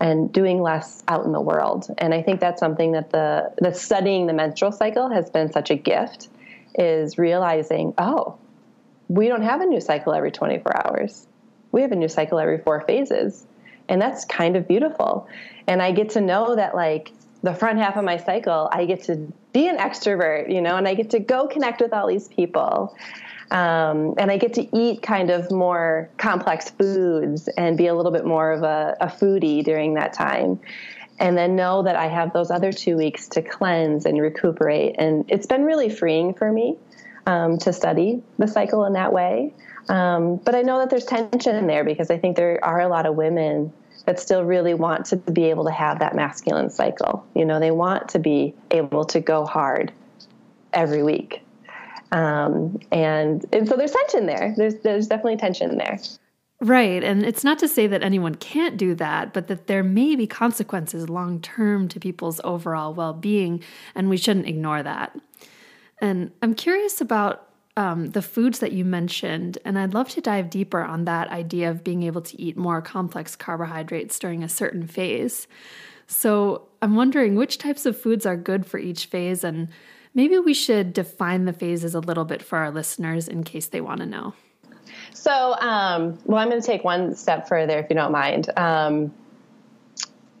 and 0.00 0.32
doing 0.32 0.60
less 0.60 1.02
out 1.08 1.24
in 1.24 1.32
the 1.32 1.40
world. 1.40 1.86
And 1.98 2.12
I 2.12 2.22
think 2.22 2.40
that's 2.40 2.60
something 2.60 2.92
that 2.92 3.10
the 3.10 3.52
that 3.58 3.76
studying 3.76 4.26
the 4.26 4.32
menstrual 4.32 4.72
cycle 4.72 5.08
has 5.10 5.30
been 5.30 5.50
such 5.52 5.70
a 5.70 5.76
gift 5.76 6.28
is 6.74 7.16
realizing, 7.16 7.94
oh, 7.96 8.36
we 9.08 9.28
don't 9.28 9.42
have 9.42 9.60
a 9.60 9.66
new 9.66 9.80
cycle 9.80 10.12
every 10.12 10.30
24 10.30 10.86
hours. 10.86 11.26
We 11.72 11.82
have 11.82 11.92
a 11.92 11.96
new 11.96 12.08
cycle 12.08 12.38
every 12.38 12.58
four 12.58 12.82
phases. 12.82 13.44
And 13.88 14.02
that's 14.02 14.24
kind 14.24 14.56
of 14.56 14.68
beautiful. 14.68 15.28
And 15.66 15.80
I 15.80 15.92
get 15.92 16.10
to 16.10 16.20
know 16.20 16.56
that 16.56 16.74
like 16.74 17.12
the 17.42 17.54
front 17.54 17.78
half 17.78 17.96
of 17.96 18.04
my 18.04 18.16
cycle, 18.16 18.68
I 18.70 18.84
get 18.84 19.04
to 19.04 19.32
be 19.52 19.68
an 19.68 19.78
extrovert, 19.78 20.52
you 20.52 20.60
know, 20.60 20.76
and 20.76 20.86
I 20.86 20.94
get 20.94 21.10
to 21.10 21.20
go 21.20 21.46
connect 21.46 21.80
with 21.80 21.92
all 21.92 22.06
these 22.06 22.28
people. 22.28 22.96
Um, 23.50 24.14
and 24.18 24.30
I 24.30 24.36
get 24.36 24.54
to 24.54 24.76
eat 24.76 25.02
kind 25.02 25.30
of 25.30 25.50
more 25.50 26.10
complex 26.18 26.70
foods 26.70 27.48
and 27.56 27.78
be 27.78 27.86
a 27.86 27.94
little 27.94 28.12
bit 28.12 28.26
more 28.26 28.52
of 28.52 28.62
a, 28.62 28.96
a 29.00 29.06
foodie 29.06 29.64
during 29.64 29.94
that 29.94 30.12
time. 30.12 30.60
And 31.18 31.36
then 31.36 31.56
know 31.56 31.82
that 31.82 31.96
I 31.96 32.06
have 32.06 32.32
those 32.32 32.50
other 32.50 32.72
two 32.72 32.96
weeks 32.96 33.26
to 33.28 33.42
cleanse 33.42 34.06
and 34.06 34.20
recuperate. 34.20 34.96
And 34.98 35.24
it's 35.28 35.46
been 35.46 35.64
really 35.64 35.88
freeing 35.88 36.34
for 36.34 36.52
me 36.52 36.76
um, 37.26 37.58
to 37.58 37.72
study 37.72 38.22
the 38.38 38.46
cycle 38.46 38.84
in 38.84 38.92
that 38.92 39.12
way. 39.12 39.52
Um, 39.88 40.36
but 40.36 40.54
I 40.54 40.62
know 40.62 40.78
that 40.78 40.90
there's 40.90 41.06
tension 41.06 41.56
in 41.56 41.66
there 41.66 41.84
because 41.84 42.10
I 42.10 42.18
think 42.18 42.36
there 42.36 42.62
are 42.62 42.80
a 42.80 42.88
lot 42.88 43.06
of 43.06 43.16
women 43.16 43.72
that 44.04 44.20
still 44.20 44.44
really 44.44 44.74
want 44.74 45.06
to 45.06 45.16
be 45.16 45.44
able 45.44 45.64
to 45.64 45.70
have 45.70 45.98
that 45.98 46.14
masculine 46.14 46.70
cycle. 46.70 47.26
You 47.34 47.44
know, 47.44 47.58
they 47.60 47.70
want 47.70 48.10
to 48.10 48.18
be 48.18 48.54
able 48.70 49.04
to 49.06 49.20
go 49.20 49.44
hard 49.44 49.92
every 50.72 51.02
week. 51.02 51.42
Um, 52.12 52.78
and 52.90 53.44
and 53.52 53.68
so 53.68 53.76
there's 53.76 53.92
tension 53.92 54.26
there. 54.26 54.54
There's 54.56 54.76
there's 54.76 55.06
definitely 55.06 55.36
tension 55.36 55.78
there. 55.78 55.98
Right. 56.60 57.04
And 57.04 57.24
it's 57.24 57.44
not 57.44 57.60
to 57.60 57.68
say 57.68 57.86
that 57.86 58.02
anyone 58.02 58.34
can't 58.34 58.76
do 58.76 58.94
that, 58.96 59.32
but 59.32 59.46
that 59.46 59.68
there 59.68 59.84
may 59.84 60.16
be 60.16 60.26
consequences 60.26 61.08
long 61.08 61.40
term 61.40 61.86
to 61.88 62.00
people's 62.00 62.40
overall 62.42 62.92
well 62.92 63.12
being, 63.12 63.62
and 63.94 64.08
we 64.08 64.16
shouldn't 64.16 64.48
ignore 64.48 64.82
that. 64.82 65.16
And 66.00 66.32
I'm 66.42 66.54
curious 66.54 67.00
about 67.00 67.48
um, 67.76 68.06
the 68.10 68.22
foods 68.22 68.58
that 68.58 68.72
you 68.72 68.84
mentioned, 68.84 69.58
and 69.64 69.78
I'd 69.78 69.94
love 69.94 70.08
to 70.10 70.20
dive 70.20 70.50
deeper 70.50 70.82
on 70.82 71.04
that 71.04 71.28
idea 71.28 71.70
of 71.70 71.84
being 71.84 72.02
able 72.02 72.22
to 72.22 72.40
eat 72.40 72.56
more 72.56 72.82
complex 72.82 73.36
carbohydrates 73.36 74.18
during 74.18 74.42
a 74.42 74.48
certain 74.48 74.86
phase. 74.88 75.46
So 76.08 76.66
I'm 76.82 76.96
wondering 76.96 77.36
which 77.36 77.58
types 77.58 77.86
of 77.86 77.96
foods 77.96 78.26
are 78.26 78.36
good 78.36 78.66
for 78.66 78.78
each 78.78 79.06
phase 79.06 79.44
and 79.44 79.68
Maybe 80.14 80.38
we 80.38 80.54
should 80.54 80.92
define 80.92 81.44
the 81.44 81.52
phases 81.52 81.94
a 81.94 82.00
little 82.00 82.24
bit 82.24 82.42
for 82.42 82.58
our 82.58 82.70
listeners 82.70 83.28
in 83.28 83.44
case 83.44 83.66
they 83.66 83.80
want 83.80 84.00
to 84.00 84.06
know. 84.06 84.34
So, 85.12 85.54
um, 85.58 86.18
well, 86.24 86.40
I'm 86.40 86.48
going 86.48 86.60
to 86.60 86.66
take 86.66 86.84
one 86.84 87.14
step 87.14 87.48
further 87.48 87.78
if 87.78 87.86
you 87.90 87.96
don't 87.96 88.12
mind. 88.12 88.48
Um, 88.56 89.12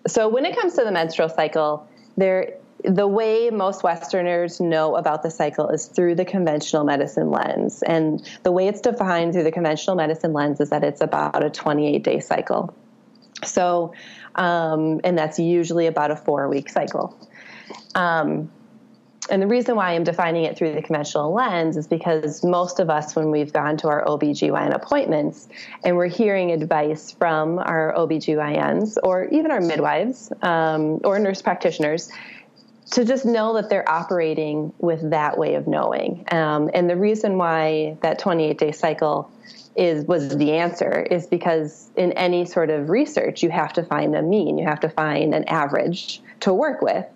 so, 0.06 0.28
when 0.28 0.44
it 0.46 0.56
comes 0.56 0.74
to 0.74 0.84
the 0.84 0.92
menstrual 0.92 1.28
cycle, 1.28 1.88
there 2.16 2.54
the 2.84 3.08
way 3.08 3.50
most 3.50 3.82
Westerners 3.82 4.60
know 4.60 4.96
about 4.96 5.22
the 5.22 5.30
cycle 5.30 5.68
is 5.70 5.86
through 5.86 6.14
the 6.14 6.24
conventional 6.24 6.84
medicine 6.84 7.30
lens. 7.30 7.82
And 7.82 8.28
the 8.44 8.52
way 8.52 8.68
it's 8.68 8.80
defined 8.80 9.32
through 9.32 9.42
the 9.44 9.52
conventional 9.52 9.96
medicine 9.96 10.32
lens 10.32 10.60
is 10.60 10.70
that 10.70 10.84
it's 10.84 11.00
about 11.00 11.44
a 11.44 11.50
28 11.50 12.02
day 12.02 12.20
cycle. 12.20 12.74
So, 13.44 13.94
um, 14.36 15.00
and 15.04 15.18
that's 15.18 15.38
usually 15.38 15.86
about 15.86 16.10
a 16.10 16.16
four 16.16 16.48
week 16.48 16.68
cycle. 16.68 17.18
Um, 17.94 18.50
and 19.30 19.42
the 19.42 19.46
reason 19.46 19.76
why 19.76 19.92
I'm 19.92 20.04
defining 20.04 20.44
it 20.44 20.56
through 20.56 20.74
the 20.74 20.82
conventional 20.82 21.32
lens 21.32 21.76
is 21.76 21.86
because 21.86 22.44
most 22.44 22.80
of 22.80 22.90
us, 22.90 23.14
when 23.14 23.30
we've 23.30 23.52
gone 23.52 23.76
to 23.78 23.88
our 23.88 24.04
OBGYN 24.04 24.74
appointments 24.74 25.48
and 25.84 25.96
we're 25.96 26.08
hearing 26.08 26.50
advice 26.50 27.12
from 27.12 27.58
our 27.58 27.94
OBGYNs 27.96 28.96
or 29.02 29.24
even 29.26 29.50
our 29.50 29.60
midwives 29.60 30.32
um, 30.42 31.00
or 31.04 31.18
nurse 31.18 31.42
practitioners, 31.42 32.10
to 32.92 33.04
just 33.04 33.26
know 33.26 33.54
that 33.54 33.68
they're 33.68 33.88
operating 33.88 34.72
with 34.78 35.10
that 35.10 35.36
way 35.36 35.54
of 35.54 35.66
knowing. 35.66 36.24
Um, 36.30 36.70
and 36.72 36.88
the 36.88 36.96
reason 36.96 37.36
why 37.36 37.98
that 38.00 38.18
28 38.18 38.58
day 38.58 38.72
cycle 38.72 39.30
is 39.76 40.04
was 40.06 40.36
the 40.36 40.52
answer 40.54 41.02
is 41.02 41.26
because 41.26 41.88
in 41.96 42.12
any 42.12 42.44
sort 42.44 42.68
of 42.68 42.88
research 42.88 43.44
you 43.44 43.50
have 43.50 43.72
to 43.72 43.82
find 43.84 44.16
a 44.16 44.20
mean 44.20 44.58
you 44.58 44.66
have 44.66 44.80
to 44.80 44.88
find 44.88 45.32
an 45.32 45.44
average 45.44 46.20
to 46.40 46.52
work 46.52 46.82
with 46.82 47.06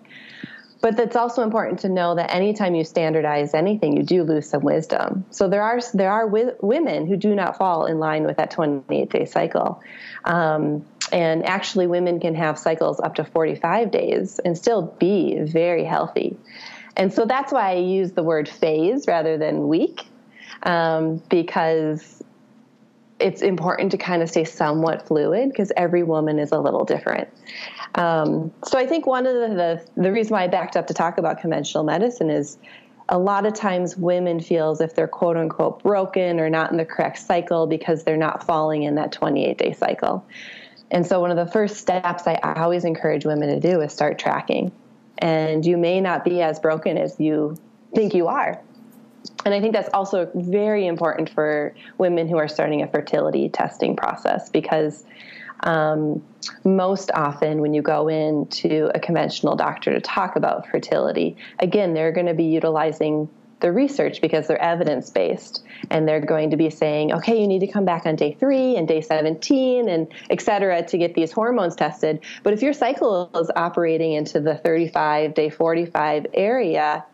but 0.83 0.97
that's 0.97 1.15
also 1.15 1.43
important 1.43 1.79
to 1.79 1.87
know 1.87 2.13
that 2.13 2.29
anytime 2.29 2.75
you 2.75 2.83
standardize 2.83 3.53
anything 3.53 3.95
you 3.95 4.03
do 4.03 4.21
lose 4.21 4.49
some 4.49 4.63
wisdom. 4.63 5.25
So 5.29 5.47
there 5.47 5.63
are 5.63 5.79
there 5.93 6.11
are 6.11 6.25
wi- 6.25 6.55
women 6.61 7.07
who 7.07 7.15
do 7.15 7.33
not 7.33 7.57
fall 7.57 7.85
in 7.85 7.99
line 7.99 8.25
with 8.25 8.35
that 8.35 8.51
28 8.51 9.09
day 9.09 9.23
cycle. 9.23 9.81
Um, 10.25 10.85
and 11.13 11.45
actually 11.45 11.87
women 11.87 12.19
can 12.19 12.35
have 12.35 12.59
cycles 12.59 12.99
up 12.99 13.15
to 13.15 13.23
45 13.23 13.91
days 13.91 14.39
and 14.39 14.57
still 14.57 14.93
be 14.99 15.39
very 15.39 15.85
healthy. 15.85 16.37
And 16.97 17.13
so 17.13 17.25
that's 17.25 17.53
why 17.53 17.71
i 17.71 17.75
use 17.75 18.11
the 18.11 18.23
word 18.23 18.49
phase 18.49 19.05
rather 19.07 19.37
than 19.37 19.69
week 19.69 20.05
um, 20.63 21.21
because 21.29 22.21
it's 23.23 23.41
important 23.41 23.89
to 23.91 23.97
kind 23.97 24.21
of 24.21 24.29
stay 24.29 24.43
somewhat 24.43 25.07
fluid 25.07 25.49
because 25.49 25.71
every 25.77 26.03
woman 26.03 26.39
is 26.39 26.51
a 26.51 26.59
little 26.59 26.83
different. 26.83 27.29
Um, 27.95 28.51
so 28.65 28.77
I 28.77 28.85
think 28.85 29.07
one 29.07 29.25
of 29.25 29.33
the, 29.33 29.55
the, 29.95 30.01
the 30.01 30.11
reason 30.11 30.33
why 30.33 30.43
I 30.43 30.47
backed 30.47 30.75
up 30.75 30.87
to 30.87 30.93
talk 30.93 31.17
about 31.17 31.39
conventional 31.39 31.85
medicine 31.85 32.29
is 32.29 32.57
a 33.07 33.17
lot 33.17 33.45
of 33.45 33.53
times 33.53 33.95
women 33.95 34.41
feel 34.41 34.71
as 34.71 34.81
if 34.81 34.93
they're 34.93 35.07
quote 35.07 35.37
unquote 35.37 35.81
broken 35.83 36.39
or 36.39 36.49
not 36.49 36.71
in 36.71 36.77
the 36.77 36.85
correct 36.85 37.19
cycle 37.19 37.65
because 37.65 38.03
they're 38.03 38.17
not 38.17 38.45
falling 38.45 38.83
in 38.83 38.95
that 38.95 39.13
28 39.13 39.57
day 39.57 39.71
cycle. 39.71 40.25
And 40.91 41.07
so 41.07 41.21
one 41.21 41.31
of 41.31 41.37
the 41.37 41.51
first 41.51 41.77
steps 41.77 42.27
I 42.27 42.35
always 42.57 42.83
encourage 42.83 43.25
women 43.25 43.49
to 43.49 43.59
do 43.59 43.79
is 43.79 43.93
start 43.93 44.19
tracking. 44.19 44.71
And 45.19 45.65
you 45.65 45.77
may 45.77 46.01
not 46.01 46.25
be 46.25 46.41
as 46.41 46.59
broken 46.59 46.97
as 46.97 47.17
you 47.19 47.57
think 47.95 48.13
you 48.13 48.27
are 48.27 48.61
and 49.45 49.53
I 49.53 49.61
think 49.61 49.73
that's 49.73 49.89
also 49.93 50.29
very 50.35 50.87
important 50.87 51.29
for 51.29 51.73
women 51.97 52.27
who 52.27 52.37
are 52.37 52.47
starting 52.47 52.81
a 52.81 52.87
fertility 52.87 53.49
testing 53.49 53.95
process 53.95 54.49
because 54.49 55.05
um, 55.61 56.23
most 56.65 57.11
often 57.13 57.61
when 57.61 57.73
you 57.73 57.81
go 57.81 58.09
in 58.09 58.47
to 58.47 58.91
a 58.93 58.99
conventional 58.99 59.55
doctor 59.55 59.93
to 59.93 60.01
talk 60.01 60.35
about 60.35 60.67
fertility, 60.67 61.37
again, 61.59 61.93
they're 61.93 62.11
going 62.11 62.27
to 62.27 62.33
be 62.33 62.45
utilizing 62.45 63.29
the 63.59 63.71
research 63.71 64.19
because 64.19 64.47
they're 64.47 64.61
evidence 64.61 65.09
based 65.09 65.63
and 65.89 66.05
they're 66.05 66.19
going 66.19 66.49
to 66.49 66.57
be 66.57 66.69
saying 66.69 67.13
okay 67.13 67.39
you 67.39 67.47
need 67.47 67.59
to 67.59 67.67
come 67.67 67.85
back 67.85 68.05
on 68.05 68.13
day 68.17 68.35
three 68.37 68.75
and 68.75 68.89
day 68.89 68.99
17 68.99 69.87
and 69.87 70.13
et 70.29 70.41
cetera 70.41 70.83
to 70.83 70.97
get 70.97 71.13
these 71.13 71.31
hormones 71.31 71.73
tested. 71.73 72.19
But 72.43 72.51
if 72.51 72.61
your 72.61 72.73
cycle 72.73 73.31
is 73.35 73.49
operating 73.55 74.11
into 74.11 74.41
the 74.41 74.55
35 74.55 75.33
day 75.33 75.49
45 75.49 76.27
area 76.33 77.05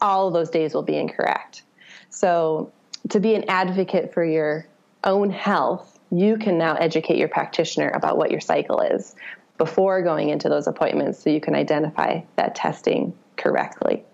all 0.00 0.28
of 0.28 0.34
those 0.34 0.50
days 0.50 0.74
will 0.74 0.82
be 0.82 0.96
incorrect. 0.96 1.62
So, 2.10 2.72
to 3.08 3.20
be 3.20 3.34
an 3.34 3.44
advocate 3.48 4.12
for 4.12 4.24
your 4.24 4.66
own 5.04 5.30
health, 5.30 5.98
you 6.10 6.36
can 6.36 6.58
now 6.58 6.74
educate 6.74 7.16
your 7.16 7.28
practitioner 7.28 7.88
about 7.90 8.18
what 8.18 8.30
your 8.30 8.40
cycle 8.40 8.80
is 8.80 9.14
before 9.58 10.02
going 10.02 10.28
into 10.28 10.48
those 10.48 10.66
appointments 10.66 11.22
so 11.22 11.30
you 11.30 11.40
can 11.40 11.54
identify 11.54 12.20
that 12.36 12.54
testing 12.54 13.14
correctly. 13.36 14.04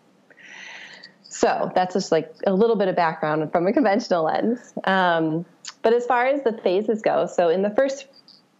So, 1.23 1.71
that's 1.75 1.95
just 1.95 2.13
like 2.13 2.35
a 2.47 2.53
little 2.53 2.77
bit 2.77 2.89
of 2.89 2.97
background 2.97 3.51
from 3.53 3.67
a 3.67 3.73
conventional 3.73 4.25
lens. 4.25 4.73
Um, 4.85 5.45
but 5.83 5.93
as 5.93 6.07
far 6.07 6.27
as 6.27 6.43
the 6.43 6.53
phases 6.53 7.03
go, 7.03 7.27
so 7.27 7.49
in 7.49 7.63
the 7.63 7.71
first 7.71 8.07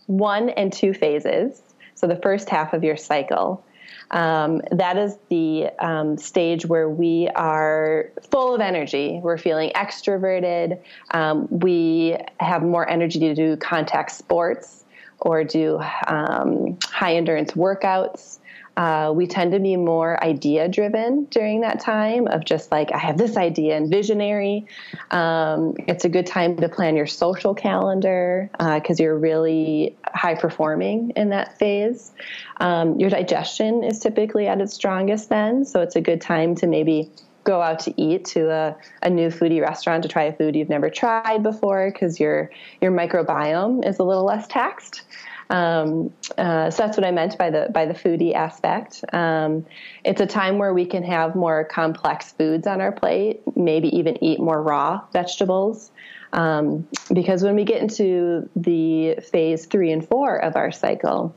one 0.07 0.51
and 0.51 0.73
two 0.73 0.93
phases, 0.95 1.63
so 1.95 2.07
the 2.07 2.17
first 2.17 2.49
half 2.49 2.73
of 2.73 2.85
your 2.85 2.97
cycle, 2.97 3.65
um, 4.11 4.63
that 4.71 4.97
is 4.97 5.17
the 5.29 5.69
um, 5.79 6.17
stage 6.17 6.67
where 6.67 6.89
we 6.89 7.29
are 7.35 8.11
full 8.31 8.55
of 8.55 8.61
energy. 8.61 9.21
We're 9.23 9.39
feeling 9.39 9.71
extroverted. 9.75 10.81
Um, 11.11 11.49
we 11.51 12.17
have 12.41 12.63
more 12.63 12.89
energy 12.89 13.19
to 13.21 13.35
do 13.35 13.57
contact 13.57 14.13
sports 14.13 14.85
or 15.21 15.45
do 15.45 15.81
um, 16.07 16.79
high 16.85 17.17
endurance 17.17 17.53
workouts. 17.53 18.36
Uh, 18.77 19.11
we 19.15 19.27
tend 19.27 19.53
to 19.53 19.59
be 19.59 19.75
more 19.77 20.23
idea 20.23 20.69
driven 20.69 21.25
during 21.31 21.63
that 21.63 21.81
time 21.81 22.27
of 22.27 22.45
just 22.45 22.71
like, 22.71 22.93
I 22.93 22.99
have 22.99 23.17
this 23.17 23.37
idea 23.37 23.77
and 23.77 23.91
visionary. 23.91 24.67
Um, 25.11 25.75
it's 25.79 26.05
a 26.05 26.11
good 26.11 26.27
time 26.27 26.57
to 26.59 26.69
plan 26.69 26.95
your 26.95 27.07
social 27.07 27.55
calendar 27.55 28.51
because 28.53 29.01
uh, 29.01 29.03
you're 29.03 29.19
really 29.19 29.97
high 30.13 30.35
performing 30.35 31.13
in 31.17 31.31
that 31.31 31.59
phase. 31.59 32.13
Um, 32.59 33.01
your 33.01 33.09
digestion 33.09 33.83
is 33.83 33.99
typically 33.99 34.47
at 34.47 34.61
its 34.61 34.75
strongest 34.75 35.31
then, 35.31 35.65
so 35.65 35.81
it's 35.81 35.97
a 35.97 36.03
good 36.03 36.21
time 36.21 36.55
to 36.57 36.67
maybe 36.67 37.11
go 37.47 37.63
out 37.63 37.79
to 37.79 37.95
eat 38.01 38.25
to 38.25 38.51
a, 38.51 38.77
a 39.03 39.09
new 39.09 39.29
foodie 39.29 39.63
restaurant 39.63 40.03
to 40.03 40.09
try 40.09 40.25
a 40.25 40.33
food 40.33 40.55
you've 40.57 40.69
never 40.69 40.91
tried 40.91 41.43
before 41.43 41.91
because 41.91 42.21
your 42.21 42.51
your 42.83 42.91
microbiome 42.91 43.89
is 43.89 43.99
a 44.01 44.03
little 44.03 44.25
less 44.25 44.47
taxed. 44.49 45.03
Um, 45.49 46.13
uh, 46.37 46.71
so 46.71 46.83
that's 46.83 46.97
what 46.97 47.07
I 47.07 47.13
meant 47.13 47.39
by 47.39 47.51
the 47.51 47.69
by 47.73 47.87
the 47.87 47.95
foodie 47.95 48.35
aspect. 48.35 49.05
Um, 49.13 49.67
it's 50.05 50.21
a 50.21 50.27
time 50.27 50.59
where 50.59 50.75
we 50.75 50.87
can 50.87 51.05
have 51.05 51.37
more 51.37 51.65
complex 51.65 52.33
foods 52.33 52.67
on 52.67 52.81
our 52.81 52.93
plate, 52.93 53.43
maybe 53.57 53.97
even 53.97 54.23
eat 54.23 54.41
more 54.41 54.61
raw 54.61 55.03
vegetables. 55.13 55.91
Um, 56.33 56.87
because 57.13 57.43
when 57.43 57.55
we 57.55 57.65
get 57.65 57.81
into 57.81 58.49
the 58.57 59.17
phase 59.31 59.67
three 59.67 59.93
and 59.93 60.07
four 60.07 60.37
of 60.37 60.57
our 60.57 60.73
cycle, 60.73 61.35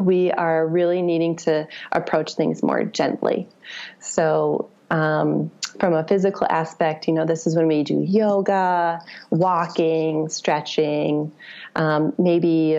we 0.00 0.30
are 0.30 0.66
really 0.66 1.02
needing 1.02 1.36
to 1.36 1.66
approach 1.90 2.34
things 2.34 2.62
more 2.62 2.84
gently. 2.84 3.48
So, 4.00 4.70
um, 4.90 5.50
from 5.80 5.94
a 5.94 6.04
physical 6.06 6.46
aspect, 6.48 7.08
you 7.08 7.14
know, 7.14 7.24
this 7.24 7.46
is 7.46 7.56
when 7.56 7.66
we 7.66 7.82
do 7.82 8.00
yoga, 8.00 9.00
walking, 9.30 10.28
stretching, 10.28 11.32
um, 11.74 12.12
maybe 12.18 12.78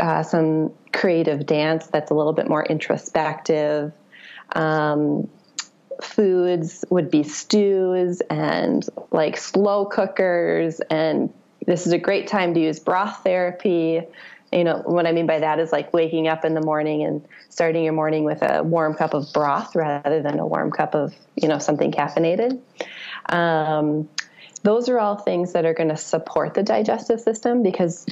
uh, 0.00 0.22
some 0.22 0.72
creative 0.92 1.46
dance 1.46 1.86
that's 1.88 2.10
a 2.10 2.14
little 2.14 2.32
bit 2.32 2.48
more 2.48 2.64
introspective. 2.64 3.92
Um, 4.54 5.28
foods 6.02 6.84
would 6.90 7.10
be 7.10 7.22
stews 7.22 8.20
and 8.30 8.86
like 9.10 9.36
slow 9.36 9.86
cookers, 9.86 10.80
and 10.90 11.32
this 11.66 11.86
is 11.86 11.92
a 11.92 11.98
great 11.98 12.26
time 12.26 12.54
to 12.54 12.60
use 12.60 12.78
broth 12.78 13.22
therapy. 13.24 14.02
You 14.52 14.62
know, 14.62 14.82
what 14.84 15.06
I 15.06 15.12
mean 15.12 15.26
by 15.26 15.40
that 15.40 15.58
is 15.58 15.72
like 15.72 15.92
waking 15.92 16.28
up 16.28 16.44
in 16.44 16.54
the 16.54 16.60
morning 16.60 17.02
and 17.02 17.26
starting 17.48 17.82
your 17.82 17.92
morning 17.92 18.22
with 18.24 18.42
a 18.42 18.62
warm 18.62 18.94
cup 18.94 19.12
of 19.12 19.32
broth 19.32 19.74
rather 19.74 20.22
than 20.22 20.38
a 20.38 20.46
warm 20.46 20.70
cup 20.70 20.94
of, 20.94 21.12
you 21.34 21.48
know, 21.48 21.58
something 21.58 21.90
caffeinated. 21.90 22.60
Um, 23.30 24.08
those 24.64 24.88
are 24.88 24.98
all 24.98 25.16
things 25.16 25.52
that 25.52 25.66
are 25.66 25.74
going 25.74 25.90
to 25.90 25.96
support 25.96 26.54
the 26.54 26.62
digestive 26.62 27.20
system 27.20 27.62
because 27.62 28.06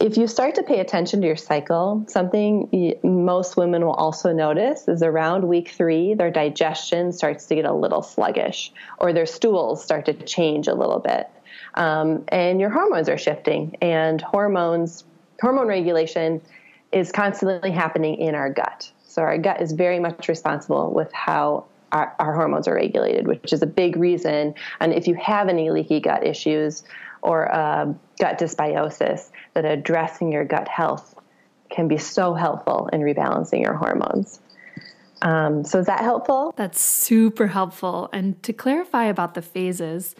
if 0.00 0.16
you 0.16 0.26
start 0.26 0.54
to 0.54 0.62
pay 0.62 0.80
attention 0.80 1.20
to 1.20 1.26
your 1.26 1.36
cycle, 1.36 2.02
something 2.08 2.96
most 3.04 3.58
women 3.58 3.84
will 3.84 3.92
also 3.92 4.32
notice 4.32 4.88
is 4.88 5.02
around 5.02 5.46
week 5.46 5.68
three, 5.68 6.14
their 6.14 6.30
digestion 6.30 7.12
starts 7.12 7.44
to 7.46 7.54
get 7.54 7.66
a 7.66 7.72
little 7.74 8.00
sluggish 8.00 8.72
or 8.98 9.12
their 9.12 9.26
stools 9.26 9.84
start 9.84 10.06
to 10.06 10.14
change 10.14 10.66
a 10.66 10.74
little 10.74 10.98
bit. 10.98 11.28
Um, 11.74 12.24
and 12.28 12.58
your 12.58 12.70
hormones 12.70 13.10
are 13.10 13.18
shifting, 13.18 13.76
and 13.82 14.20
hormones, 14.20 15.04
hormone 15.40 15.68
regulation 15.68 16.40
is 16.90 17.12
constantly 17.12 17.70
happening 17.70 18.16
in 18.16 18.34
our 18.34 18.50
gut. 18.50 18.90
So 19.06 19.20
our 19.22 19.36
gut 19.36 19.60
is 19.60 19.72
very 19.72 20.00
much 20.00 20.26
responsible 20.26 20.90
with 20.90 21.12
how 21.12 21.66
our, 21.92 22.14
our, 22.18 22.34
hormones 22.34 22.68
are 22.68 22.74
regulated, 22.74 23.26
which 23.26 23.52
is 23.52 23.62
a 23.62 23.66
big 23.66 23.96
reason. 23.96 24.54
And 24.80 24.92
if 24.92 25.06
you 25.06 25.14
have 25.14 25.48
any 25.48 25.70
leaky 25.70 26.00
gut 26.00 26.26
issues 26.26 26.84
or 27.22 27.52
uh, 27.54 27.92
gut 28.20 28.38
dysbiosis, 28.38 29.30
that 29.54 29.64
addressing 29.64 30.32
your 30.32 30.44
gut 30.44 30.68
health 30.68 31.18
can 31.70 31.88
be 31.88 31.98
so 31.98 32.34
helpful 32.34 32.88
in 32.92 33.00
rebalancing 33.00 33.62
your 33.62 33.74
hormones. 33.74 34.40
Um, 35.22 35.64
so, 35.64 35.80
is 35.80 35.86
that 35.86 36.00
helpful? 36.00 36.54
That's 36.56 36.80
super 36.80 37.48
helpful. 37.48 38.08
And 38.12 38.40
to 38.44 38.52
clarify 38.52 39.04
about 39.04 39.34
the 39.34 39.42
phases, 39.42 40.14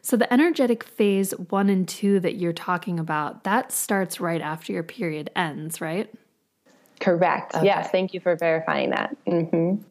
so 0.00 0.16
the 0.16 0.32
energetic 0.32 0.84
phase 0.84 1.32
one 1.32 1.68
and 1.68 1.88
two 1.88 2.20
that 2.20 2.36
you're 2.36 2.52
talking 2.52 3.00
about, 3.00 3.44
that 3.44 3.72
starts 3.72 4.20
right 4.20 4.40
after 4.40 4.72
your 4.72 4.82
period 4.82 5.30
ends, 5.34 5.80
right? 5.80 6.12
Correct. 7.00 7.54
Okay. 7.54 7.64
Yes. 7.64 7.90
Thank 7.90 8.14
you 8.14 8.20
for 8.20 8.36
verifying 8.36 8.90
that. 8.90 9.16
Mm-hmm. 9.26 9.82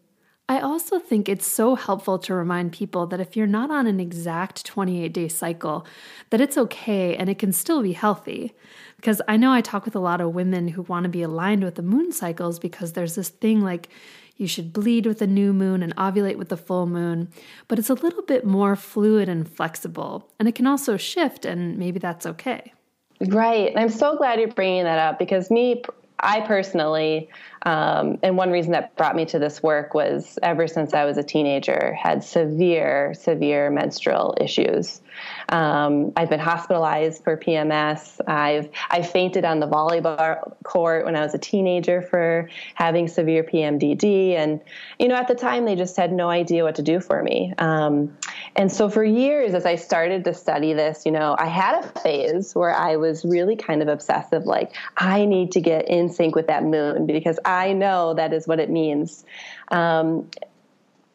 I 0.53 0.59
also 0.59 0.99
think 0.99 1.27
it's 1.27 1.47
so 1.47 1.73
helpful 1.73 2.19
to 2.19 2.33
remind 2.35 2.73
people 2.73 3.07
that 3.07 3.19
if 3.19 3.35
you're 3.35 3.47
not 3.47 3.71
on 3.71 3.87
an 3.87 3.99
exact 3.99 4.63
28 4.67 5.11
day 5.11 5.27
cycle, 5.27 5.87
that 6.29 6.39
it's 6.39 6.59
okay 6.59 7.15
and 7.15 7.27
it 7.27 7.39
can 7.39 7.51
still 7.51 7.81
be 7.81 7.93
healthy. 7.93 8.53
Because 8.97 9.19
I 9.27 9.35
know 9.35 9.51
I 9.51 9.61
talk 9.61 9.83
with 9.83 9.95
a 9.95 9.99
lot 9.99 10.21
of 10.21 10.35
women 10.35 10.67
who 10.67 10.83
want 10.83 11.05
to 11.05 11.09
be 11.09 11.23
aligned 11.23 11.63
with 11.63 11.73
the 11.73 11.81
moon 11.81 12.11
cycles 12.11 12.59
because 12.59 12.93
there's 12.93 13.15
this 13.15 13.29
thing 13.29 13.61
like 13.61 13.89
you 14.37 14.45
should 14.45 14.71
bleed 14.71 15.07
with 15.07 15.17
the 15.17 15.27
new 15.27 15.53
moon 15.53 15.81
and 15.81 15.95
ovulate 15.95 16.37
with 16.37 16.49
the 16.49 16.57
full 16.57 16.85
moon, 16.85 17.29
but 17.67 17.79
it's 17.79 17.89
a 17.89 17.95
little 17.95 18.21
bit 18.21 18.45
more 18.45 18.75
fluid 18.75 19.27
and 19.29 19.49
flexible, 19.49 20.29
and 20.39 20.47
it 20.47 20.55
can 20.55 20.67
also 20.67 20.97
shift, 20.97 21.45
and 21.45 21.77
maybe 21.77 21.99
that's 21.99 22.25
okay. 22.25 22.73
Right. 23.21 23.73
I'm 23.75 23.89
so 23.89 24.17
glad 24.17 24.39
you're 24.39 24.49
bringing 24.49 24.83
that 24.83 24.97
up 24.97 25.19
because 25.19 25.51
me, 25.51 25.83
I 26.19 26.41
personally, 26.41 27.29
um, 27.63 28.19
and 28.21 28.37
one 28.37 28.51
reason 28.51 28.73
that 28.73 28.95
brought 28.95 29.15
me 29.15 29.25
to 29.25 29.39
this 29.39 29.63
work 29.63 29.93
was 29.93 30.37
ever 30.43 30.67
since 30.67 30.93
I 30.93 31.05
was 31.05 31.17
a 31.17 31.23
teenager, 31.23 31.93
had 31.93 32.23
severe, 32.23 33.13
severe 33.13 33.69
menstrual 33.69 34.35
issues. 34.39 35.01
Um, 35.49 36.11
I've 36.17 36.29
been 36.29 36.39
hospitalized 36.39 37.23
for 37.23 37.37
PMS. 37.37 38.19
I've 38.27 38.69
I 38.89 39.01
fainted 39.01 39.45
on 39.45 39.59
the 39.59 39.67
volleyball 39.67 40.53
court 40.63 41.05
when 41.05 41.15
I 41.15 41.21
was 41.21 41.33
a 41.33 41.37
teenager 41.37 42.01
for 42.01 42.49
having 42.75 43.07
severe 43.07 43.43
PMDD, 43.43 44.31
and 44.31 44.59
you 44.99 45.07
know 45.07 45.15
at 45.15 45.27
the 45.27 45.35
time 45.35 45.65
they 45.65 45.75
just 45.75 45.95
had 45.95 46.11
no 46.11 46.29
idea 46.29 46.63
what 46.63 46.75
to 46.75 46.81
do 46.81 46.99
for 46.99 47.23
me. 47.23 47.53
Um, 47.59 48.17
and 48.55 48.71
so 48.71 48.89
for 48.89 49.03
years, 49.03 49.53
as 49.53 49.65
I 49.65 49.75
started 49.75 50.25
to 50.25 50.33
study 50.33 50.73
this, 50.73 51.05
you 51.05 51.11
know, 51.11 51.35
I 51.37 51.47
had 51.47 51.83
a 51.83 51.99
phase 51.99 52.53
where 52.53 52.75
I 52.75 52.97
was 52.97 53.23
really 53.23 53.55
kind 53.55 53.81
of 53.81 53.87
obsessive, 53.87 54.45
like 54.45 54.75
I 54.97 55.25
need 55.25 55.51
to 55.53 55.61
get 55.61 55.87
in 55.87 56.09
sync 56.09 56.35
with 56.35 56.47
that 56.47 56.63
moon 56.63 57.05
because 57.05 57.39
I 57.45 57.52
know 57.73 58.15
that 58.15 58.33
is 58.33 58.47
what 58.47 58.59
it 58.59 58.71
means. 58.71 59.23
Um, 59.69 60.29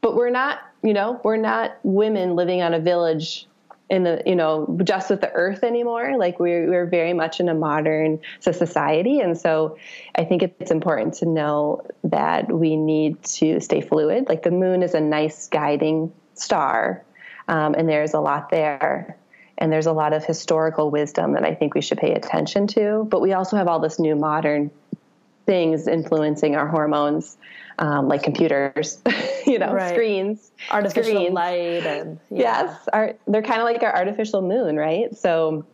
but 0.00 0.14
we're 0.14 0.30
not, 0.30 0.60
you 0.82 0.94
know, 0.94 1.20
we're 1.24 1.36
not 1.36 1.78
women 1.82 2.36
living 2.36 2.62
on 2.62 2.72
a 2.72 2.78
village 2.78 3.48
in 3.90 4.04
the 4.04 4.22
you 4.26 4.36
know 4.36 4.78
just 4.84 5.10
with 5.10 5.20
the 5.20 5.32
earth 5.32 5.64
anymore. 5.64 6.16
Like 6.18 6.38
we're, 6.38 6.68
we're 6.68 6.86
very 6.86 7.12
much 7.12 7.40
in 7.40 7.48
a 7.48 7.54
modern 7.54 8.20
society. 8.40 9.20
And 9.20 9.38
so 9.38 9.78
i 10.14 10.24
think 10.24 10.42
it's 10.42 10.70
important 10.70 11.14
to 11.14 11.26
know 11.26 11.82
that 12.04 12.52
we 12.52 12.76
need 12.76 13.22
to 13.24 13.60
stay 13.60 13.80
fluid. 13.80 14.28
Like 14.28 14.42
the 14.42 14.50
moon 14.50 14.82
is 14.82 14.94
a 14.94 15.00
nice 15.00 15.48
guiding 15.48 16.12
star 16.34 17.04
um, 17.48 17.74
and 17.74 17.88
there's 17.88 18.14
a 18.14 18.20
lot 18.20 18.50
there. 18.50 19.16
And 19.60 19.72
there's 19.72 19.86
a 19.86 19.92
lot 19.92 20.12
of 20.12 20.24
historical 20.24 20.90
wisdom 20.90 21.32
that 21.32 21.44
i 21.44 21.54
think 21.54 21.74
we 21.74 21.80
should 21.80 21.98
pay 21.98 22.12
attention 22.14 22.66
to. 22.68 23.06
But 23.10 23.20
we 23.20 23.32
also 23.32 23.56
have 23.56 23.68
all 23.68 23.80
this 23.80 23.98
new 23.98 24.14
modern 24.14 24.70
things 25.48 25.88
influencing 25.88 26.56
our 26.56 26.68
hormones 26.68 27.38
um, 27.78 28.06
like 28.08 28.22
computers, 28.22 29.00
you 29.46 29.58
know, 29.58 29.72
right. 29.72 29.94
screens, 29.94 30.50
artificial 30.70 31.12
screens. 31.12 31.32
light, 31.32 31.86
and 31.86 32.20
yeah. 32.30 32.66
yes, 32.66 32.88
our, 32.92 33.14
they're 33.26 33.42
kind 33.42 33.60
of 33.60 33.64
like 33.64 33.82
our 33.82 33.94
artificial 33.94 34.42
moon, 34.42 34.76
right? 34.76 35.16
So, 35.16 35.64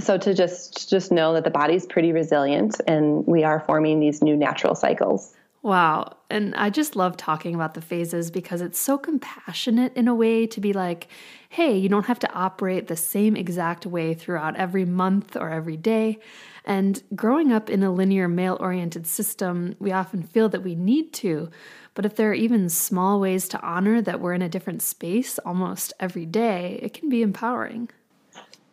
so 0.00 0.18
to 0.18 0.34
just 0.34 0.90
just 0.90 1.12
know 1.12 1.34
that 1.34 1.44
the 1.44 1.50
body's 1.50 1.86
pretty 1.86 2.12
resilient, 2.12 2.80
and 2.86 3.26
we 3.26 3.44
are 3.44 3.60
forming 3.60 4.00
these 4.00 4.22
new 4.22 4.36
natural 4.36 4.74
cycles. 4.74 5.34
Wow. 5.62 6.16
And 6.30 6.54
I 6.54 6.70
just 6.70 6.94
love 6.94 7.16
talking 7.16 7.54
about 7.54 7.74
the 7.74 7.80
phases 7.80 8.30
because 8.30 8.60
it's 8.60 8.78
so 8.78 8.96
compassionate 8.96 9.94
in 9.96 10.06
a 10.06 10.14
way 10.14 10.46
to 10.46 10.60
be 10.60 10.72
like, 10.72 11.08
hey, 11.48 11.76
you 11.76 11.88
don't 11.88 12.06
have 12.06 12.20
to 12.20 12.32
operate 12.32 12.86
the 12.86 12.96
same 12.96 13.36
exact 13.36 13.84
way 13.84 14.14
throughout 14.14 14.54
every 14.56 14.84
month 14.84 15.36
or 15.36 15.50
every 15.50 15.76
day. 15.76 16.20
And 16.64 17.02
growing 17.14 17.52
up 17.52 17.70
in 17.70 17.82
a 17.82 17.92
linear 17.92 18.28
male 18.28 18.56
oriented 18.60 19.06
system, 19.06 19.74
we 19.78 19.92
often 19.92 20.22
feel 20.22 20.48
that 20.50 20.62
we 20.62 20.74
need 20.74 21.12
to. 21.14 21.50
But 21.94 22.06
if 22.06 22.16
there 22.16 22.30
are 22.30 22.34
even 22.34 22.68
small 22.68 23.20
ways 23.20 23.48
to 23.48 23.60
honor 23.60 24.00
that 24.02 24.20
we're 24.20 24.34
in 24.34 24.42
a 24.42 24.48
different 24.48 24.82
space 24.82 25.38
almost 25.40 25.92
every 25.98 26.26
day, 26.26 26.78
it 26.82 26.94
can 26.94 27.08
be 27.08 27.22
empowering. 27.22 27.88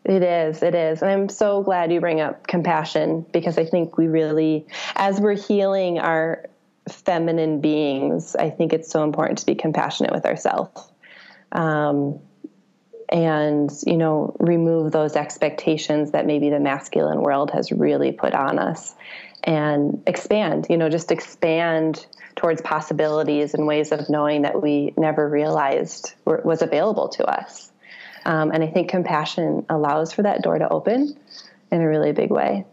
It 0.03 0.21
is, 0.21 0.61
it 0.61 0.75
is. 0.75 1.01
And 1.01 1.09
I'm 1.09 1.29
so 1.29 1.63
glad 1.63 1.91
you 1.91 1.99
bring 1.99 2.21
up 2.21 2.45
compassion 2.45 3.25
because 3.33 3.57
I 3.57 3.65
think 3.65 3.97
we 3.97 4.07
really, 4.07 4.67
as 4.95 5.19
we're 5.19 5.35
healing 5.35 5.97
our 5.97 6.45
feminine 6.87 7.59
beings, 7.59 8.35
I 8.35 8.51
think 8.51 8.71
it's 8.71 8.91
so 8.91 9.03
important 9.03 9.39
to 9.39 9.45
be 9.47 9.55
compassionate 9.55 10.11
with 10.13 10.25
ourselves. 10.25 10.91
Um, 11.51 12.19
and 13.09 13.71
you 13.85 13.97
know 13.97 14.35
remove 14.39 14.91
those 14.91 15.15
expectations 15.15 16.11
that 16.11 16.25
maybe 16.25 16.49
the 16.49 16.59
masculine 16.59 17.21
world 17.21 17.51
has 17.51 17.71
really 17.71 18.11
put 18.11 18.33
on 18.33 18.57
us 18.59 18.95
and 19.43 20.01
expand 20.07 20.67
you 20.69 20.77
know 20.77 20.89
just 20.89 21.11
expand 21.11 22.05
towards 22.35 22.61
possibilities 22.61 23.53
and 23.53 23.67
ways 23.67 23.91
of 23.91 24.09
knowing 24.09 24.41
that 24.41 24.61
we 24.61 24.93
never 24.97 25.29
realized 25.29 26.13
were, 26.25 26.41
was 26.43 26.61
available 26.61 27.07
to 27.07 27.23
us. 27.25 27.71
Um, 28.25 28.51
and 28.51 28.63
i 28.63 28.67
think 28.67 28.89
compassion 28.89 29.65
allows 29.69 30.11
for 30.11 30.23
that 30.23 30.41
door 30.41 30.57
to 30.57 30.67
open 30.67 31.15
in 31.71 31.81
a 31.81 31.87
really 31.87 32.11
big 32.11 32.31
way 32.31 32.65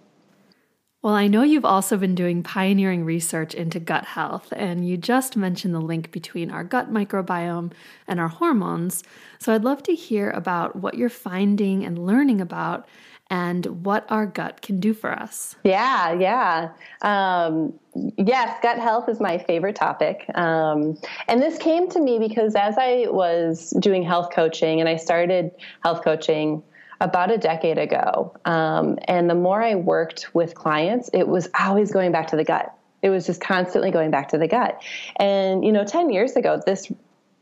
well, 1.02 1.14
I 1.14 1.26
know 1.26 1.42
you've 1.42 1.64
also 1.64 1.96
been 1.96 2.14
doing 2.14 2.44
pioneering 2.44 3.04
research 3.04 3.54
into 3.54 3.80
gut 3.80 4.04
health, 4.04 4.52
and 4.54 4.88
you 4.88 4.96
just 4.96 5.36
mentioned 5.36 5.74
the 5.74 5.80
link 5.80 6.12
between 6.12 6.50
our 6.50 6.62
gut 6.62 6.92
microbiome 6.92 7.72
and 8.06 8.20
our 8.20 8.28
hormones. 8.28 9.02
So 9.40 9.52
I'd 9.52 9.64
love 9.64 9.82
to 9.84 9.94
hear 9.96 10.30
about 10.30 10.76
what 10.76 10.94
you're 10.94 11.08
finding 11.08 11.84
and 11.84 11.98
learning 12.06 12.40
about 12.40 12.88
and 13.30 13.84
what 13.84 14.04
our 14.10 14.26
gut 14.26 14.62
can 14.62 14.78
do 14.78 14.94
for 14.94 15.10
us. 15.10 15.56
Yeah, 15.64 16.12
yeah. 16.12 16.68
Um, 17.00 17.72
yes, 18.18 18.58
gut 18.62 18.78
health 18.78 19.08
is 19.08 19.20
my 19.20 19.38
favorite 19.38 19.74
topic. 19.74 20.26
Um, 20.34 20.98
and 21.28 21.42
this 21.42 21.58
came 21.58 21.88
to 21.88 22.00
me 22.00 22.18
because 22.18 22.54
as 22.54 22.76
I 22.78 23.06
was 23.08 23.70
doing 23.80 24.02
health 24.02 24.28
coaching, 24.32 24.80
and 24.80 24.88
I 24.88 24.96
started 24.96 25.50
health 25.82 26.04
coaching 26.04 26.62
about 27.02 27.32
a 27.32 27.36
decade 27.36 27.78
ago. 27.78 28.32
Um, 28.44 28.98
and 29.06 29.28
the 29.28 29.34
more 29.34 29.60
I 29.60 29.74
worked 29.74 30.32
with 30.34 30.54
clients, 30.54 31.10
it 31.12 31.26
was 31.26 31.48
always 31.58 31.90
going 31.90 32.12
back 32.12 32.28
to 32.28 32.36
the 32.36 32.44
gut. 32.44 32.72
It 33.02 33.10
was 33.10 33.26
just 33.26 33.40
constantly 33.40 33.90
going 33.90 34.12
back 34.12 34.28
to 34.28 34.38
the 34.38 34.46
gut. 34.46 34.80
And, 35.16 35.64
you 35.64 35.72
know, 35.72 35.84
10 35.84 36.10
years 36.10 36.36
ago, 36.36 36.62
this 36.64 36.90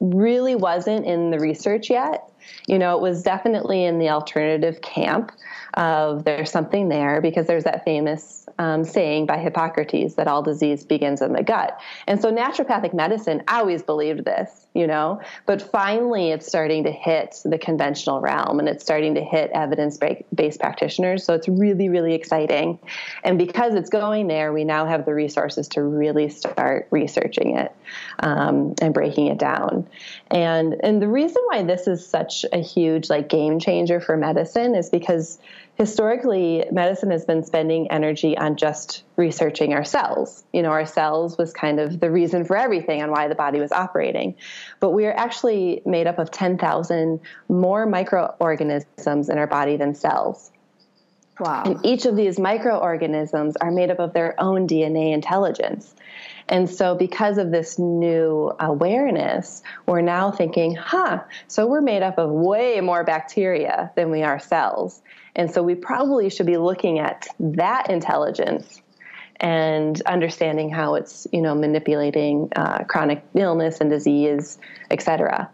really 0.01 0.55
wasn't 0.55 1.05
in 1.05 1.31
the 1.31 1.38
research 1.38 1.90
yet. 1.90 2.33
You 2.66 2.79
know, 2.79 2.96
it 2.96 3.03
was 3.03 3.23
definitely 3.23 3.85
in 3.85 3.99
the 3.99 4.09
alternative 4.09 4.81
camp 4.81 5.31
of 5.75 6.25
there's 6.25 6.51
something 6.51 6.88
there 6.88 7.20
because 7.20 7.46
there's 7.46 7.64
that 7.64 7.85
famous 7.85 8.39
um, 8.61 8.85
saying 8.85 9.25
by 9.25 9.38
Hippocrates 9.38 10.16
that 10.16 10.29
all 10.29 10.42
disease 10.42 10.85
begins 10.85 11.23
in 11.23 11.33
the 11.33 11.42
gut. 11.42 11.81
And 12.07 12.20
so 12.20 12.31
naturopathic 12.31 12.92
medicine 12.92 13.42
always 13.49 13.83
believed 13.83 14.27
this, 14.27 14.66
you 14.75 14.87
know, 14.87 15.23
but 15.46 15.62
finally 15.62 16.31
it's 16.31 16.46
starting 16.46 16.85
to 16.85 16.90
hit 16.90 17.40
the 17.46 17.57
conventional 17.57 18.20
realm 18.20 18.59
and 18.59 18.68
it's 18.68 18.85
starting 18.85 19.14
to 19.14 19.23
hit 19.23 19.51
evidence 19.55 19.99
based 20.35 20.61
practitioners. 20.61 21.25
So 21.25 21.33
it's 21.33 21.49
really, 21.49 21.88
really 21.88 22.12
exciting. 22.12 22.79
And 23.25 23.38
because 23.38 23.75
it's 23.75 23.88
going 23.88 24.27
there, 24.29 24.53
we 24.53 24.64
now 24.64 24.85
have 24.85 25.07
the 25.07 25.14
resources 25.14 25.66
to 25.68 25.83
really 25.83 26.29
start 26.29 26.87
researching 26.90 27.57
it 27.57 27.75
um, 28.18 28.75
and 28.83 28.92
breaking 28.92 29.29
it 29.29 29.38
down. 29.38 29.88
And, 30.31 30.77
and 30.85 31.01
the 31.01 31.09
reason 31.09 31.42
why 31.46 31.62
this 31.62 31.87
is 31.87 32.07
such 32.07 32.44
a 32.53 32.59
huge 32.59 33.09
like 33.09 33.31
game 33.31 33.59
changer 33.59 34.01
for 34.01 34.18
medicine 34.18 34.75
is 34.75 34.90
because 34.90 35.38
historically 35.81 36.62
medicine 36.71 37.11
has 37.11 37.25
been 37.25 37.43
spending 37.43 37.90
energy 37.90 38.37
on 38.37 38.55
just 38.55 39.03
researching 39.16 39.73
our 39.73 39.83
cells 39.83 40.45
you 40.53 40.61
know 40.61 40.69
our 40.69 40.85
cells 40.85 41.38
was 41.38 41.55
kind 41.55 41.81
of 41.81 42.01
the 42.01 42.11
reason 42.11 42.45
for 42.45 42.55
everything 42.55 43.01
and 43.01 43.11
why 43.11 43.29
the 43.29 43.35
body 43.35 43.59
was 43.59 43.73
operating 43.73 44.35
but 44.79 44.90
we 44.90 45.07
are 45.07 45.16
actually 45.16 45.81
made 45.87 46.07
up 46.07 46.19
of 46.19 46.31
10,000 46.31 47.19
more 47.49 47.87
microorganisms 47.87 49.31
in 49.31 49.38
our 49.38 49.47
body 49.47 49.79
than 49.79 49.95
cells 49.95 50.51
Wow. 51.38 51.62
And 51.64 51.87
each 51.87 52.05
of 52.05 52.16
these 52.16 52.38
microorganisms 52.38 53.57
are 53.57 53.71
made 53.71 53.90
up 53.90 53.99
of 53.99 54.12
their 54.12 54.38
own 54.38 54.69
DNA 54.69 55.14
intelligence. 55.14 55.95
And 56.51 56.69
so, 56.69 56.95
because 56.95 57.38
of 57.38 57.51
this 57.51 57.79
new 57.79 58.53
awareness, 58.61 59.62
we're 59.87 60.03
now 60.03 60.31
thinking, 60.33 60.75
huh, 60.75 61.21
so 61.49 61.66
we're 61.66 61.81
made 61.81 62.03
up 62.03 62.19
of 62.19 62.29
way 62.29 62.79
more 62.83 63.05
bacteria 63.05 63.90
than 63.97 64.11
we 64.11 64.23
are 64.23 64.38
cells. 64.38 65.01
And 65.37 65.51
so, 65.51 65.62
we 65.62 65.75
probably 65.75 66.31
should 66.31 66.47
be 66.47 66.57
looking 66.57 66.99
at 66.99 67.27
that 67.38 67.90
intelligence 67.90 68.83
and 69.37 70.01
understanding 70.03 70.69
how 70.71 70.97
it's, 70.97 71.27
you 71.33 71.40
know, 71.40 71.55
manipulating 71.55 72.51
uh, 72.57 72.85
chronic 72.85 73.25
illness 73.35 73.81
and 73.81 73.90
disease, 73.90 74.59
et 74.91 75.01
cetera. 75.03 75.51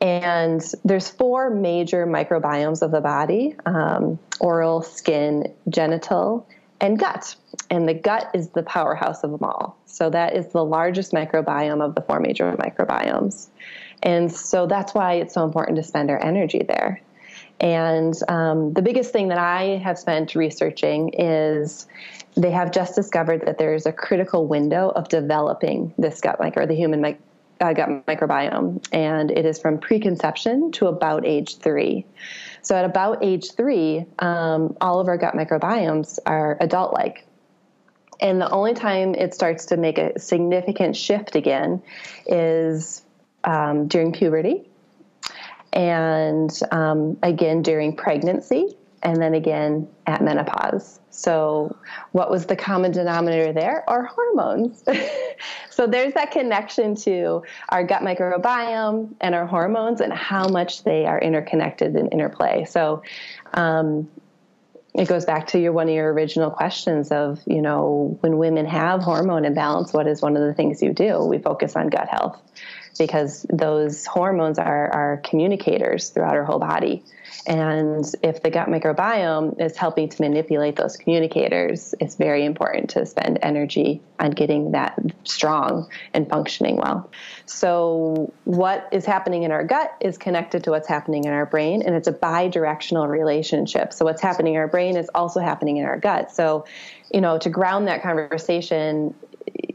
And 0.00 0.60
there's 0.84 1.08
four 1.08 1.48
major 1.48 2.06
microbiomes 2.06 2.82
of 2.82 2.90
the 2.90 3.00
body 3.00 3.54
um, 3.64 4.18
oral, 4.40 4.82
skin, 4.82 5.54
genital, 5.68 6.48
and 6.80 6.98
gut. 6.98 7.36
And 7.70 7.88
the 7.88 7.94
gut 7.94 8.28
is 8.34 8.48
the 8.48 8.64
powerhouse 8.64 9.22
of 9.22 9.30
them 9.30 9.44
all. 9.44 9.78
So 9.86 10.10
that 10.10 10.34
is 10.34 10.48
the 10.48 10.64
largest 10.64 11.12
microbiome 11.12 11.80
of 11.80 11.94
the 11.94 12.00
four 12.00 12.18
major 12.18 12.50
microbiomes. 12.52 13.46
And 14.02 14.32
so 14.32 14.66
that's 14.66 14.92
why 14.92 15.14
it's 15.14 15.34
so 15.34 15.44
important 15.44 15.76
to 15.76 15.84
spend 15.84 16.10
our 16.10 16.20
energy 16.20 16.64
there. 16.66 17.00
And 17.60 18.14
um, 18.28 18.72
the 18.72 18.82
biggest 18.82 19.12
thing 19.12 19.28
that 19.28 19.38
I 19.38 19.80
have 19.84 19.98
spent 19.98 20.34
researching 20.34 21.10
is 21.14 21.86
they 22.36 22.50
have 22.50 22.72
just 22.72 22.94
discovered 22.94 23.46
that 23.46 23.58
there's 23.58 23.86
a 23.86 23.92
critical 23.92 24.46
window 24.46 24.90
of 24.90 25.08
developing 25.08 25.94
this 25.98 26.20
gut 26.20 26.40
micro, 26.40 26.66
the 26.66 26.74
human 26.74 27.04
uh, 27.04 27.72
gut 27.72 28.06
microbiome, 28.06 28.84
and 28.92 29.30
it 29.30 29.46
is 29.46 29.58
from 29.58 29.78
preconception 29.78 30.72
to 30.72 30.86
about 30.86 31.24
age 31.24 31.58
three. 31.58 32.04
So 32.62 32.74
at 32.74 32.84
about 32.84 33.22
age 33.22 33.52
three, 33.52 34.06
um, 34.18 34.76
all 34.80 34.98
of 34.98 35.08
our 35.08 35.16
gut 35.16 35.34
microbiomes 35.34 36.18
are 36.26 36.56
adult 36.60 36.92
like. 36.92 37.26
And 38.20 38.40
the 38.40 38.50
only 38.50 38.74
time 38.74 39.14
it 39.14 39.34
starts 39.34 39.66
to 39.66 39.76
make 39.76 39.98
a 39.98 40.18
significant 40.18 40.96
shift 40.96 41.34
again 41.34 41.82
is 42.26 43.02
um, 43.44 43.88
during 43.88 44.12
puberty, 44.12 44.68
and 45.72 46.58
um, 46.70 47.18
again 47.22 47.62
during 47.62 47.96
pregnancy, 47.96 48.76
and 49.02 49.20
then 49.20 49.34
again 49.34 49.88
at 50.06 50.22
menopause. 50.22 51.00
So, 51.10 51.76
what 52.12 52.30
was 52.30 52.46
the 52.46 52.56
common 52.56 52.92
denominator 52.92 53.52
there? 53.52 53.88
Our 53.88 54.04
hormones. 54.04 54.82
so, 55.70 55.86
there's 55.86 56.14
that 56.14 56.30
connection 56.30 56.94
to 56.96 57.42
our 57.68 57.84
gut 57.84 58.02
microbiome 58.02 59.14
and 59.20 59.34
our 59.34 59.46
hormones 59.46 60.00
and 60.00 60.12
how 60.12 60.48
much 60.48 60.84
they 60.84 61.04
are 61.04 61.20
interconnected 61.20 61.94
and 61.96 62.12
interplay. 62.12 62.64
So, 62.64 63.02
um, 63.54 64.08
it 64.94 65.08
goes 65.08 65.24
back 65.24 65.46
to 65.48 65.58
your 65.58 65.72
one 65.72 65.88
of 65.88 65.94
your 65.94 66.12
original 66.12 66.50
questions 66.50 67.10
of 67.10 67.40
you 67.46 67.62
know 67.62 68.16
when 68.20 68.36
women 68.38 68.66
have 68.66 69.02
hormone 69.02 69.44
imbalance 69.44 69.92
what 69.92 70.06
is 70.06 70.20
one 70.20 70.36
of 70.36 70.42
the 70.42 70.52
things 70.52 70.82
you 70.82 70.92
do 70.92 71.24
we 71.24 71.38
focus 71.38 71.76
on 71.76 71.88
gut 71.88 72.08
health 72.08 72.38
because 72.98 73.46
those 73.50 74.06
hormones 74.06 74.58
are, 74.58 74.92
are 74.92 75.16
communicators 75.24 76.10
throughout 76.10 76.34
our 76.34 76.44
whole 76.44 76.58
body 76.58 77.02
and 77.46 78.04
if 78.22 78.42
the 78.42 78.50
gut 78.50 78.68
microbiome 78.68 79.60
is 79.60 79.76
helping 79.76 80.08
to 80.08 80.22
manipulate 80.22 80.76
those 80.76 80.96
communicators, 80.96 81.94
it's 81.98 82.14
very 82.14 82.44
important 82.44 82.90
to 82.90 83.04
spend 83.04 83.40
energy 83.42 84.00
on 84.20 84.30
getting 84.30 84.72
that 84.72 84.96
strong 85.24 85.88
and 86.14 86.28
functioning 86.28 86.76
well. 86.76 87.10
So, 87.46 88.32
what 88.44 88.88
is 88.92 89.04
happening 89.04 89.42
in 89.42 89.50
our 89.50 89.64
gut 89.64 89.92
is 90.00 90.18
connected 90.18 90.64
to 90.64 90.70
what's 90.70 90.86
happening 90.86 91.24
in 91.24 91.32
our 91.32 91.46
brain, 91.46 91.82
and 91.82 91.96
it's 91.96 92.06
a 92.06 92.12
bi 92.12 92.46
directional 92.46 93.08
relationship. 93.08 93.92
So, 93.92 94.04
what's 94.04 94.22
happening 94.22 94.54
in 94.54 94.60
our 94.60 94.68
brain 94.68 94.96
is 94.96 95.10
also 95.12 95.40
happening 95.40 95.78
in 95.78 95.84
our 95.84 95.98
gut. 95.98 96.30
So, 96.30 96.64
you 97.12 97.20
know, 97.20 97.38
to 97.38 97.50
ground 97.50 97.88
that 97.88 98.02
conversation, 98.02 99.14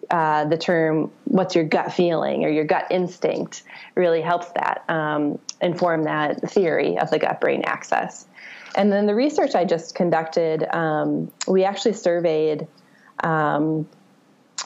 uh, 0.09 0.45
the 0.45 0.57
term 0.57 1.11
"what's 1.25 1.55
your 1.55 1.63
gut 1.63 1.93
feeling" 1.93 2.45
or 2.45 2.49
your 2.49 2.65
gut 2.65 2.87
instinct 2.91 3.63
really 3.95 4.21
helps 4.21 4.49
that 4.51 4.83
um, 4.89 5.39
inform 5.61 6.03
that 6.03 6.49
theory 6.49 6.97
of 6.97 7.09
the 7.09 7.19
gut-brain 7.19 7.63
axis. 7.65 8.25
And 8.75 8.91
then 8.91 9.07
the 9.07 9.15
research 9.15 9.55
I 9.55 9.65
just 9.65 9.95
conducted, 9.95 10.63
um, 10.75 11.31
we 11.47 11.63
actually 11.63 11.93
surveyed 11.93 12.67
um, 13.23 13.87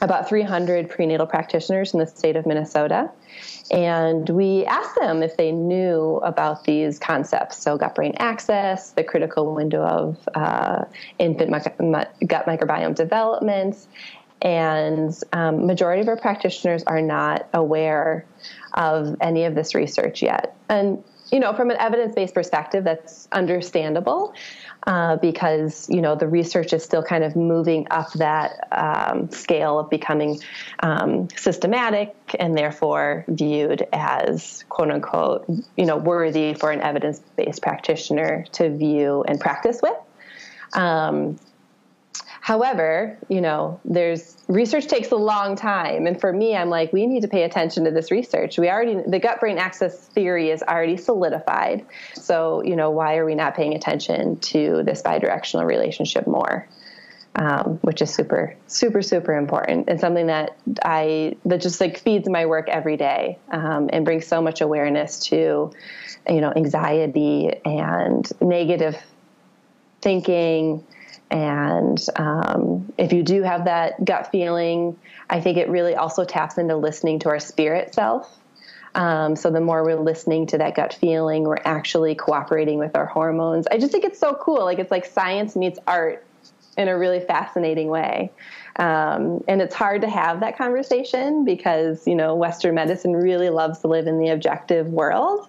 about 0.01 0.27
300 0.27 0.89
prenatal 0.89 1.27
practitioners 1.27 1.93
in 1.93 1.99
the 1.99 2.07
state 2.07 2.35
of 2.35 2.45
Minnesota. 2.45 3.09
And 3.71 4.27
we 4.29 4.65
asked 4.65 4.95
them 4.99 5.23
if 5.23 5.37
they 5.37 5.51
knew 5.51 6.17
about 6.23 6.65
these 6.65 6.99
concepts. 6.99 7.57
So, 7.57 7.77
gut 7.77 7.95
brain 7.95 8.13
axis, 8.17 8.91
the 8.91 9.03
critical 9.03 9.53
window 9.55 9.83
of 9.83 10.17
uh, 10.35 10.85
infant 11.19 11.51
gut 11.51 12.45
microbiome 12.45 12.95
development, 12.95 13.87
and 14.41 15.13
um, 15.33 15.67
majority 15.67 16.01
of 16.01 16.07
our 16.07 16.17
practitioners 16.17 16.83
are 16.83 17.01
not 17.01 17.47
aware 17.53 18.25
of 18.73 19.15
any 19.21 19.45
of 19.45 19.55
this 19.55 19.75
research 19.75 20.21
yet. 20.21 20.55
And 20.69 21.03
you 21.31 21.39
know 21.39 21.53
from 21.53 21.71
an 21.71 21.77
evidence-based 21.79 22.33
perspective 22.33 22.83
that's 22.83 23.27
understandable 23.31 24.33
uh, 24.87 25.15
because 25.17 25.89
you 25.89 26.01
know 26.01 26.15
the 26.15 26.27
research 26.27 26.73
is 26.73 26.83
still 26.83 27.03
kind 27.03 27.23
of 27.23 27.35
moving 27.35 27.87
up 27.89 28.11
that 28.13 28.67
um, 28.71 29.29
scale 29.31 29.79
of 29.79 29.89
becoming 29.89 30.39
um, 30.81 31.29
systematic 31.35 32.15
and 32.37 32.57
therefore 32.57 33.23
viewed 33.29 33.87
as 33.93 34.65
quote 34.69 34.91
unquote 34.91 35.45
you 35.77 35.85
know 35.85 35.97
worthy 35.97 36.53
for 36.53 36.71
an 36.71 36.81
evidence-based 36.81 37.61
practitioner 37.61 38.45
to 38.51 38.75
view 38.75 39.23
and 39.27 39.39
practice 39.39 39.79
with. 39.81 39.97
Um, 40.73 41.37
However, 42.41 43.17
you 43.29 43.39
know, 43.39 43.79
there's 43.85 44.35
research 44.47 44.87
takes 44.87 45.11
a 45.11 45.15
long 45.15 45.55
time. 45.55 46.07
And 46.07 46.19
for 46.19 46.33
me, 46.33 46.55
I'm 46.55 46.69
like, 46.69 46.91
we 46.91 47.05
need 47.05 47.21
to 47.21 47.27
pay 47.27 47.43
attention 47.43 47.85
to 47.85 47.91
this 47.91 48.09
research. 48.09 48.57
We 48.57 48.67
already, 48.67 48.99
the 49.07 49.19
gut 49.19 49.39
brain 49.39 49.59
axis 49.59 49.95
theory 49.95 50.49
is 50.49 50.63
already 50.63 50.97
solidified. 50.97 51.85
So, 52.15 52.63
you 52.63 52.75
know, 52.75 52.89
why 52.89 53.17
are 53.17 53.25
we 53.25 53.35
not 53.35 53.55
paying 53.55 53.75
attention 53.75 54.39
to 54.39 54.81
this 54.83 55.03
bidirectional 55.03 55.65
relationship 55.65 56.25
more? 56.25 56.67
Um, 57.33 57.79
which 57.83 58.01
is 58.01 58.13
super, 58.13 58.57
super, 58.67 59.01
super 59.01 59.33
important 59.37 59.87
and 59.87 60.01
something 60.01 60.27
that 60.27 60.57
I, 60.83 61.37
that 61.45 61.61
just 61.61 61.79
like 61.79 61.99
feeds 61.99 62.27
my 62.27 62.45
work 62.45 62.67
every 62.67 62.97
day 62.97 63.39
um, 63.49 63.89
and 63.93 64.03
brings 64.03 64.27
so 64.27 64.41
much 64.41 64.59
awareness 64.59 65.27
to, 65.27 65.71
you 66.27 66.41
know, 66.41 66.51
anxiety 66.53 67.49
and 67.63 68.29
negative 68.41 69.01
thinking 70.01 70.83
and 71.31 72.05
um, 72.17 72.91
if 72.97 73.13
you 73.13 73.23
do 73.23 73.41
have 73.41 73.65
that 73.65 74.03
gut 74.03 74.29
feeling, 74.31 74.99
I 75.29 75.39
think 75.39 75.57
it 75.57 75.69
really 75.69 75.95
also 75.95 76.25
taps 76.25 76.57
into 76.57 76.75
listening 76.75 77.19
to 77.19 77.29
our 77.29 77.39
spirit 77.39 77.95
self. 77.95 78.37
Um, 78.93 79.37
so 79.37 79.49
the 79.49 79.61
more 79.61 79.85
we're 79.85 79.95
listening 79.95 80.47
to 80.47 80.57
that 80.57 80.75
gut 80.75 80.93
feeling, 80.93 81.43
we're 81.43 81.55
actually 81.63 82.15
cooperating 82.15 82.77
with 82.77 82.97
our 82.97 83.05
hormones. 83.05 83.65
I 83.71 83.77
just 83.77 83.93
think 83.93 84.03
it's 84.03 84.19
so 84.19 84.37
cool. 84.41 84.65
Like 84.65 84.79
it's 84.79 84.91
like 84.91 85.05
science 85.05 85.55
meets 85.55 85.79
art 85.87 86.25
in 86.77 86.89
a 86.89 86.97
really 86.97 87.21
fascinating 87.21 87.87
way. 87.87 88.31
Um, 88.75 89.43
and 89.47 89.61
it's 89.61 89.75
hard 89.75 90.01
to 90.01 90.09
have 90.09 90.41
that 90.41 90.57
conversation 90.57 91.45
because, 91.45 92.05
you 92.07 92.15
know, 92.15 92.35
Western 92.35 92.75
medicine 92.75 93.13
really 93.13 93.49
loves 93.49 93.79
to 93.79 93.87
live 93.87 94.07
in 94.07 94.19
the 94.19 94.29
objective 94.29 94.87
world. 94.87 95.47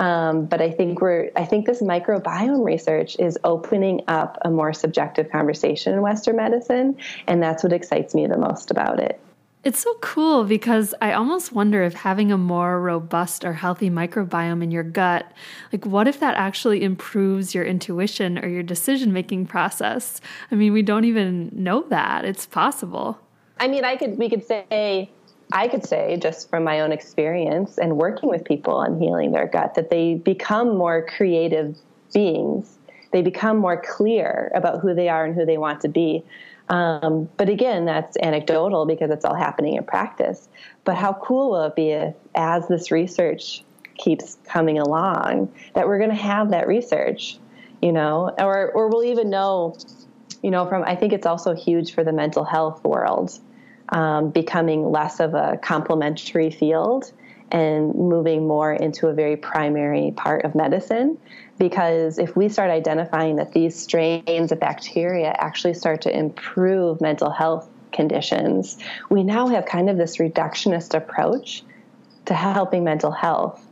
Um, 0.00 0.46
but 0.46 0.62
I 0.62 0.70
think 0.70 1.02
we're 1.02 1.30
I 1.36 1.44
think 1.44 1.66
this 1.66 1.82
microbiome 1.82 2.64
research 2.64 3.16
is 3.18 3.38
opening 3.44 4.00
up 4.08 4.38
a 4.42 4.50
more 4.50 4.72
subjective 4.72 5.30
conversation 5.30 5.92
in 5.92 6.00
Western 6.00 6.36
medicine, 6.36 6.96
and 7.28 7.42
that's 7.42 7.62
what 7.62 7.72
excites 7.72 8.14
me 8.14 8.26
the 8.26 8.38
most 8.38 8.70
about 8.70 8.98
it. 8.98 9.20
It's 9.62 9.80
so 9.80 9.92
cool 10.00 10.44
because 10.44 10.94
I 11.02 11.12
almost 11.12 11.52
wonder 11.52 11.82
if 11.82 11.92
having 11.92 12.32
a 12.32 12.38
more 12.38 12.80
robust 12.80 13.44
or 13.44 13.52
healthy 13.52 13.90
microbiome 13.90 14.62
in 14.62 14.70
your 14.70 14.82
gut, 14.82 15.30
like 15.70 15.84
what 15.84 16.08
if 16.08 16.18
that 16.20 16.34
actually 16.36 16.82
improves 16.82 17.54
your 17.54 17.64
intuition 17.64 18.38
or 18.38 18.48
your 18.48 18.62
decision 18.62 19.12
making 19.12 19.44
process? 19.46 20.22
I 20.50 20.54
mean, 20.54 20.72
we 20.72 20.80
don't 20.80 21.04
even 21.04 21.50
know 21.52 21.82
that. 21.90 22.24
It's 22.24 22.46
possible. 22.46 23.20
I 23.58 23.68
mean, 23.68 23.84
I 23.84 23.96
could 23.96 24.16
we 24.16 24.30
could 24.30 24.46
say 24.46 25.10
I 25.52 25.68
could 25.68 25.84
say, 25.84 26.16
just 26.16 26.48
from 26.48 26.64
my 26.64 26.80
own 26.80 26.92
experience 26.92 27.78
and 27.78 27.96
working 27.96 28.28
with 28.28 28.44
people 28.44 28.74
on 28.74 29.00
healing 29.00 29.32
their 29.32 29.46
gut, 29.46 29.74
that 29.74 29.90
they 29.90 30.14
become 30.14 30.76
more 30.76 31.04
creative 31.06 31.76
beings. 32.12 32.78
They 33.12 33.22
become 33.22 33.58
more 33.58 33.80
clear 33.80 34.52
about 34.54 34.80
who 34.80 34.94
they 34.94 35.08
are 35.08 35.24
and 35.24 35.34
who 35.34 35.44
they 35.44 35.58
want 35.58 35.80
to 35.80 35.88
be. 35.88 36.24
Um, 36.68 37.28
but 37.36 37.48
again, 37.48 37.84
that's 37.84 38.16
anecdotal 38.22 38.86
because 38.86 39.10
it's 39.10 39.24
all 39.24 39.34
happening 39.34 39.74
in 39.74 39.84
practice. 39.84 40.48
But 40.84 40.96
how 40.96 41.14
cool 41.14 41.50
will 41.50 41.64
it 41.64 41.74
be 41.74 41.90
if, 41.90 42.14
as 42.36 42.68
this 42.68 42.92
research 42.92 43.64
keeps 43.98 44.38
coming 44.44 44.78
along, 44.78 45.52
that 45.74 45.88
we're 45.88 45.98
going 45.98 46.10
to 46.10 46.16
have 46.16 46.50
that 46.50 46.68
research, 46.68 47.38
you 47.82 47.92
know, 47.92 48.32
or 48.38 48.70
or 48.70 48.88
we'll 48.88 49.04
even 49.04 49.30
know, 49.30 49.76
you 50.44 50.52
know, 50.52 50.66
from 50.68 50.84
I 50.84 50.94
think 50.94 51.12
it's 51.12 51.26
also 51.26 51.56
huge 51.56 51.92
for 51.92 52.04
the 52.04 52.12
mental 52.12 52.44
health 52.44 52.84
world 52.84 53.36
um, 53.90 54.30
becoming 54.30 54.90
less 54.90 55.20
of 55.20 55.34
a 55.34 55.58
complementary 55.62 56.50
field 56.50 57.12
and 57.52 57.94
moving 57.94 58.46
more 58.46 58.72
into 58.72 59.08
a 59.08 59.12
very 59.12 59.36
primary 59.36 60.12
part 60.16 60.44
of 60.44 60.54
medicine. 60.54 61.18
Because 61.58 62.18
if 62.18 62.36
we 62.36 62.48
start 62.48 62.70
identifying 62.70 63.36
that 63.36 63.52
these 63.52 63.76
strains 63.76 64.52
of 64.52 64.60
bacteria 64.60 65.34
actually 65.38 65.74
start 65.74 66.02
to 66.02 66.16
improve 66.16 67.00
mental 67.00 67.30
health 67.30 67.68
conditions, 67.92 68.78
we 69.10 69.22
now 69.24 69.48
have 69.48 69.66
kind 69.66 69.90
of 69.90 69.96
this 69.96 70.18
reductionist 70.18 70.94
approach 70.94 71.64
to 72.26 72.34
helping 72.34 72.84
mental 72.84 73.10
health. 73.10 73.66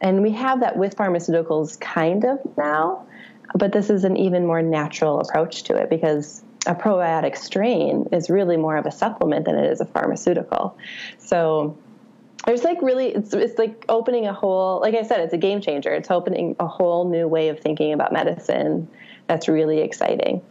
And 0.00 0.22
we 0.22 0.30
have 0.30 0.60
that 0.60 0.76
with 0.76 0.96
pharmaceuticals 0.96 1.78
kind 1.78 2.24
of 2.24 2.38
now, 2.56 3.06
but 3.54 3.72
this 3.72 3.90
is 3.90 4.04
an 4.04 4.16
even 4.16 4.46
more 4.46 4.62
natural 4.62 5.20
approach 5.20 5.64
to 5.64 5.76
it 5.76 5.90
because 5.90 6.42
a 6.66 6.74
probiotic 6.74 7.36
strain 7.36 8.06
is 8.12 8.28
really 8.28 8.56
more 8.56 8.76
of 8.76 8.86
a 8.86 8.90
supplement 8.90 9.46
than 9.46 9.56
it 9.56 9.70
is 9.70 9.80
a 9.80 9.86
pharmaceutical. 9.86 10.76
So 11.18 11.76
there's 12.46 12.64
like 12.64 12.80
really 12.82 13.08
it's, 13.08 13.32
it's 13.34 13.58
like 13.58 13.84
opening 13.88 14.26
a 14.26 14.32
whole 14.32 14.80
like 14.80 14.94
i 14.94 15.02
said 15.02 15.20
it's 15.20 15.34
a 15.34 15.38
game 15.38 15.60
changer. 15.60 15.92
It's 15.92 16.10
opening 16.10 16.56
a 16.58 16.66
whole 16.66 17.08
new 17.08 17.28
way 17.28 17.48
of 17.48 17.60
thinking 17.60 17.92
about 17.92 18.12
medicine 18.12 18.88
that's 19.26 19.48
really 19.48 19.80
exciting. 19.80 20.42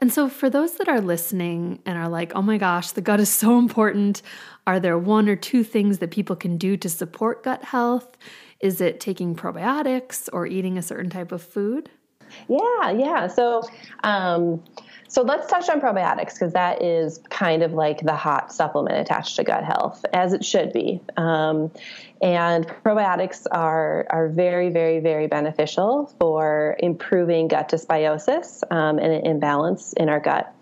And 0.00 0.12
so 0.12 0.28
for 0.28 0.50
those 0.50 0.74
that 0.74 0.88
are 0.88 1.00
listening 1.00 1.80
and 1.86 1.98
are 1.98 2.08
like 2.08 2.32
oh 2.34 2.42
my 2.42 2.58
gosh 2.58 2.92
the 2.92 3.00
gut 3.00 3.20
is 3.20 3.28
so 3.28 3.58
important. 3.58 4.22
Are 4.66 4.80
there 4.80 4.98
one 4.98 5.28
or 5.28 5.36
two 5.36 5.64
things 5.64 5.98
that 5.98 6.10
people 6.10 6.36
can 6.36 6.56
do 6.56 6.76
to 6.78 6.88
support 6.88 7.42
gut 7.42 7.64
health? 7.64 8.16
Is 8.60 8.80
it 8.80 9.00
taking 9.00 9.34
probiotics 9.34 10.28
or 10.32 10.46
eating 10.46 10.78
a 10.78 10.82
certain 10.82 11.10
type 11.10 11.32
of 11.32 11.42
food? 11.42 11.90
Yeah 12.48 12.90
yeah. 12.90 13.26
So 13.28 13.62
um, 14.02 14.62
so 15.14 15.22
let's 15.22 15.48
touch 15.48 15.68
on 15.68 15.80
probiotics 15.80 16.34
because 16.34 16.54
that 16.54 16.82
is 16.82 17.20
kind 17.30 17.62
of 17.62 17.72
like 17.72 18.00
the 18.00 18.16
hot 18.16 18.52
supplement 18.52 18.98
attached 18.98 19.36
to 19.36 19.44
gut 19.44 19.62
health, 19.62 20.04
as 20.12 20.32
it 20.32 20.44
should 20.44 20.72
be. 20.72 21.00
Um, 21.16 21.70
and 22.20 22.66
probiotics 22.84 23.46
are 23.48 24.08
are 24.10 24.28
very, 24.28 24.70
very, 24.70 24.98
very 24.98 25.28
beneficial 25.28 26.12
for 26.18 26.74
improving 26.80 27.46
gut 27.46 27.68
dysbiosis 27.68 28.64
um, 28.72 28.98
and 28.98 29.12
an 29.12 29.24
imbalance 29.24 29.92
in 29.92 30.08
our 30.08 30.18
gut. 30.18 30.52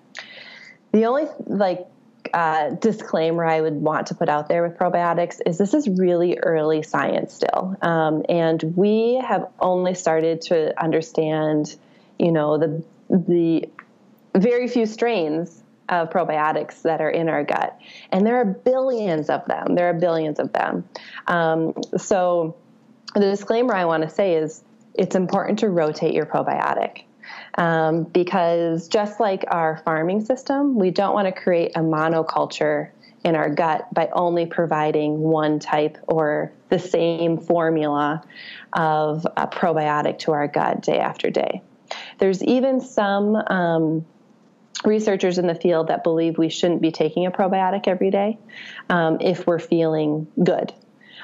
The 0.93 1.07
only 1.07 1.25
like 1.47 1.87
uh, 2.35 2.73
disclaimer 2.73 3.47
I 3.47 3.63
would 3.63 3.77
want 3.77 4.09
to 4.09 4.15
put 4.15 4.29
out 4.29 4.51
there 4.51 4.69
with 4.69 4.77
probiotics 4.77 5.41
is 5.47 5.57
this 5.57 5.73
is 5.73 5.89
really 5.89 6.37
early 6.37 6.83
science 6.83 7.33
still, 7.33 7.75
um, 7.81 8.27
and 8.29 8.63
we 8.77 9.15
have 9.27 9.49
only 9.61 9.95
started 9.95 10.43
to 10.43 10.79
understand, 10.79 11.75
you 12.19 12.33
know, 12.33 12.59
the 12.59 12.85
the 13.09 13.69
very 14.37 14.69
few 14.69 14.87
strains 14.87 15.63
of 15.89 16.11
probiotics 16.11 16.83
that 16.83 17.01
are 17.01 17.11
in 17.11 17.29
our 17.29 17.45
gut, 17.45 17.79
and 18.11 18.27
there 18.27 18.37
are 18.37 18.45
billions 18.45 19.29
of 19.29 19.45
them. 19.47 19.75
There 19.75 19.89
are 19.89 19.95
billions 19.95 20.39
of 20.39 20.53
them. 20.53 20.89
Um, 21.27 21.75
so, 21.97 22.57
the 23.15 23.21
disclaimer 23.21 23.75
I 23.75 23.85
want 23.85 24.03
to 24.05 24.09
say 24.09 24.35
is 24.35 24.65
it's 24.95 25.15
important 25.15 25.59
to 25.61 25.69
rotate 25.69 26.15
your 26.15 26.27
probiotic. 26.27 27.05
Um, 27.57 28.05
because 28.05 28.89
just 28.89 29.21
like 29.21 29.45
our 29.49 29.81
farming 29.85 30.25
system, 30.25 30.77
we 30.77 30.91
don't 30.91 31.15
want 31.15 31.35
to 31.35 31.41
create 31.41 31.73
a 31.77 31.81
monoculture 31.81 32.91
in 33.25 33.37
our 33.37 33.51
gut 33.51 33.93
by 33.95 34.09
only 34.13 34.47
providing 34.47 35.21
one 35.21 35.59
type 35.59 35.97
or 36.09 36.53
the 36.71 36.79
same 36.79 37.39
formula 37.39 38.23
of 38.73 39.27
a 39.37 39.47
probiotic 39.47 40.19
to 40.19 40.33
our 40.33 40.49
gut 40.49 40.81
day 40.83 40.99
after 40.99 41.31
day. 41.31 41.63
There's 42.19 42.43
even 42.43 42.81
some 42.81 43.37
um, 43.37 44.05
researchers 44.85 45.39
in 45.39 45.47
the 45.47 45.55
field 45.55 45.89
that 45.89 46.05
believe 46.05 46.39
we 46.39 46.49
shouldn't 46.49 46.83
be 46.83 46.91
taking 46.91 47.27
a 47.27 47.31
probiotic 47.31 47.89
every 47.89 48.11
day 48.11 48.39
um, 48.91 49.19
if 49.21 49.47
we're 49.47 49.59
feeling 49.59 50.27
good. 50.43 50.73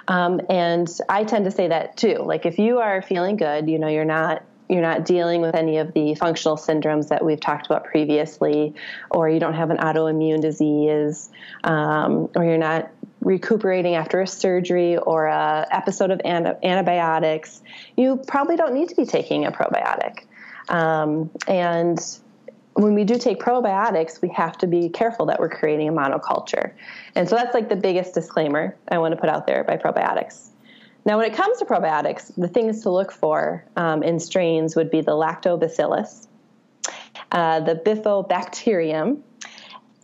Um, 0.06 0.40
and 0.48 0.88
I 1.08 1.24
tend 1.24 1.44
to 1.44 1.50
say 1.50 1.68
that 1.68 1.96
too. 1.96 2.16
Like 2.16 2.46
if 2.46 2.58
you 2.58 2.78
are 2.78 3.02
feeling 3.02 3.36
good, 3.36 3.68
you 3.68 3.78
know, 3.78 3.88
you're 3.88 4.04
not 4.04 4.42
you're 4.70 4.82
not 4.82 5.06
dealing 5.06 5.40
with 5.40 5.54
any 5.54 5.78
of 5.78 5.94
the 5.94 6.14
functional 6.14 6.56
syndromes 6.56 7.08
that 7.08 7.24
we've 7.24 7.40
talked 7.40 7.64
about 7.64 7.84
previously, 7.84 8.74
or 9.10 9.28
you 9.28 9.40
don't 9.40 9.54
have 9.54 9.70
an 9.70 9.78
autoimmune 9.78 10.42
disease, 10.42 11.30
um, 11.64 12.28
or 12.36 12.44
you're 12.44 12.58
not 12.58 12.90
recuperating 13.20 13.94
after 13.94 14.20
a 14.20 14.26
surgery 14.26 14.98
or 14.98 15.26
a 15.26 15.66
episode 15.70 16.10
of 16.10 16.20
antibiotics, 16.24 17.62
you 17.96 18.22
probably 18.26 18.56
don't 18.56 18.74
need 18.74 18.90
to 18.90 18.94
be 18.94 19.06
taking 19.06 19.46
a 19.46 19.50
probiotic. 19.50 20.24
Um, 20.68 21.30
and 21.46 21.98
when 22.78 22.94
we 22.94 23.02
do 23.02 23.18
take 23.18 23.40
probiotics, 23.40 24.22
we 24.22 24.28
have 24.28 24.56
to 24.58 24.68
be 24.68 24.88
careful 24.88 25.26
that 25.26 25.40
we're 25.40 25.48
creating 25.48 25.88
a 25.88 25.92
monoculture. 25.92 26.72
And 27.16 27.28
so 27.28 27.34
that's 27.34 27.52
like 27.52 27.68
the 27.68 27.76
biggest 27.76 28.14
disclaimer 28.14 28.76
I 28.88 28.98
want 28.98 29.12
to 29.12 29.20
put 29.20 29.28
out 29.28 29.48
there 29.48 29.64
by 29.64 29.76
probiotics. 29.76 30.50
Now, 31.04 31.16
when 31.18 31.28
it 31.28 31.34
comes 31.34 31.58
to 31.58 31.64
probiotics, 31.64 32.32
the 32.36 32.46
things 32.46 32.82
to 32.82 32.90
look 32.90 33.10
for 33.10 33.64
um, 33.76 34.04
in 34.04 34.20
strains 34.20 34.76
would 34.76 34.92
be 34.92 35.00
the 35.00 35.12
lactobacillus, 35.12 36.28
uh, 37.32 37.60
the 37.60 37.74
bifidobacterium, 37.74 39.22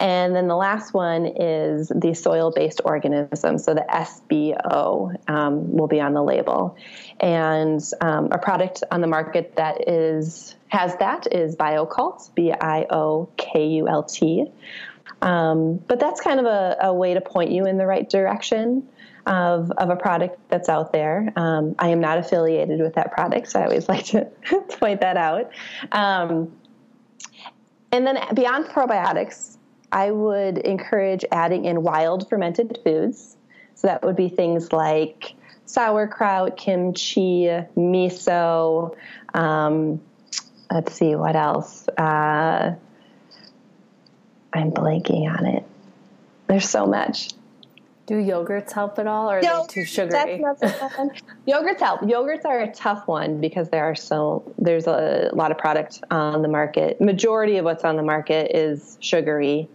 and 0.00 0.34
then 0.34 0.48
the 0.48 0.56
last 0.56 0.92
one 0.92 1.26
is 1.26 1.88
the 1.94 2.14
soil 2.14 2.50
based 2.50 2.80
organism. 2.84 3.58
So 3.58 3.74
the 3.74 3.86
SBO 3.88 5.14
um, 5.28 5.72
will 5.72 5.86
be 5.86 6.00
on 6.00 6.14
the 6.14 6.22
label. 6.22 6.76
And 7.20 7.80
um, 8.00 8.28
a 8.32 8.38
product 8.38 8.82
on 8.90 9.00
the 9.00 9.06
market 9.06 9.56
that 9.56 9.88
is 9.88 10.56
has 10.68 10.96
that 10.96 11.32
is 11.32 11.54
Biokult, 11.54 12.34
B 12.34 12.52
I 12.52 12.86
O 12.90 13.28
K 13.36 13.66
U 13.66 13.88
L 13.88 14.02
T. 14.02 14.46
Um, 15.22 15.76
but 15.76 16.00
that's 16.00 16.20
kind 16.20 16.40
of 16.40 16.46
a, 16.46 16.76
a, 16.82 16.92
way 16.92 17.14
to 17.14 17.20
point 17.20 17.50
you 17.50 17.64
in 17.64 17.78
the 17.78 17.86
right 17.86 18.08
direction 18.08 18.86
of, 19.26 19.70
of 19.70 19.88
a 19.88 19.96
product 19.96 20.38
that's 20.48 20.68
out 20.68 20.92
there. 20.92 21.32
Um, 21.36 21.76
I 21.78 21.88
am 21.88 22.00
not 22.00 22.18
affiliated 22.18 22.80
with 22.80 22.94
that 22.94 23.12
product, 23.12 23.50
so 23.50 23.60
I 23.60 23.64
always 23.64 23.88
like 23.88 24.06
to 24.06 24.28
point 24.80 25.00
that 25.00 25.16
out. 25.16 25.50
Um, 25.92 26.52
and 27.92 28.06
then 28.06 28.18
beyond 28.34 28.66
probiotics, 28.66 29.53
I 29.94 30.10
would 30.10 30.58
encourage 30.58 31.24
adding 31.30 31.66
in 31.66 31.84
wild 31.84 32.28
fermented 32.28 32.80
foods. 32.82 33.36
So 33.76 33.86
that 33.86 34.02
would 34.02 34.16
be 34.16 34.28
things 34.28 34.72
like 34.72 35.34
sauerkraut, 35.66 36.56
kimchi, 36.56 37.44
miso. 37.76 38.96
Um, 39.32 40.00
let's 40.68 40.92
see 40.94 41.14
what 41.14 41.36
else. 41.36 41.86
Uh, 41.96 42.74
I'm 44.52 44.72
blanking 44.72 45.32
on 45.32 45.46
it. 45.46 45.64
There's 46.48 46.68
so 46.68 46.86
much. 46.86 47.30
Do 48.06 48.16
yogurts 48.16 48.72
help 48.72 48.98
at 48.98 49.06
all, 49.06 49.30
or 49.30 49.38
are 49.38 49.42
they 49.42 49.66
too 49.66 49.84
sugary? 49.84 50.38
yogurts 51.48 51.80
help. 51.80 52.02
Yogurts 52.02 52.44
are 52.44 52.60
a 52.60 52.70
tough 52.70 53.08
one 53.08 53.40
because 53.40 53.70
there 53.70 53.84
are 53.84 53.94
so 53.94 54.52
there's 54.58 54.86
a 54.86 55.30
lot 55.32 55.50
of 55.52 55.56
product 55.56 56.02
on 56.10 56.42
the 56.42 56.48
market. 56.48 57.00
Majority 57.00 57.56
of 57.56 57.64
what's 57.64 57.82
on 57.82 57.96
the 57.96 58.02
market 58.02 58.54
is 58.54 58.98
sugary, 59.00 59.70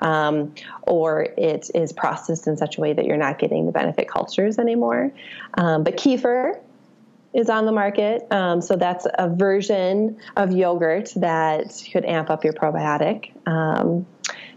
um, 0.00 0.54
or 0.82 1.22
it 1.36 1.70
is 1.74 1.92
processed 1.92 2.46
in 2.46 2.56
such 2.56 2.78
a 2.78 2.80
way 2.80 2.92
that 2.92 3.04
you're 3.04 3.16
not 3.16 3.38
getting 3.38 3.66
the 3.66 3.72
benefit 3.72 4.08
cultures 4.08 4.58
anymore. 4.58 5.12
Um, 5.54 5.84
but 5.84 5.96
kefir 5.96 6.58
is 7.34 7.50
on 7.50 7.66
the 7.66 7.72
market. 7.72 8.26
Um, 8.30 8.60
so 8.60 8.76
that's 8.76 9.06
a 9.18 9.28
version 9.28 10.16
of 10.36 10.52
yogurt 10.52 11.12
that 11.16 11.84
could 11.92 12.04
amp 12.04 12.30
up 12.30 12.44
your 12.44 12.52
probiotic. 12.52 13.32
Um, 13.46 14.06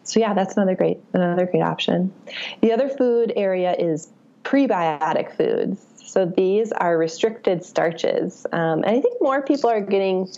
so 0.04 0.20
yeah, 0.20 0.34
that's 0.34 0.56
another 0.56 0.76
great 0.76 1.00
another 1.14 1.46
great 1.46 1.64
option. 1.64 2.14
The 2.62 2.72
other 2.72 2.88
food 2.88 3.34
area 3.36 3.76
is 3.78 4.10
prebiotic 4.44 5.36
foods. 5.36 5.86
So 5.98 6.26
these 6.26 6.72
are 6.72 6.98
restricted 6.98 7.66
starches, 7.66 8.46
um, 8.54 8.84
and 8.84 8.98
I 8.98 9.02
think 9.02 9.22
more 9.22 9.42
people 9.42 9.70
are 9.70 9.82
getting 9.82 10.30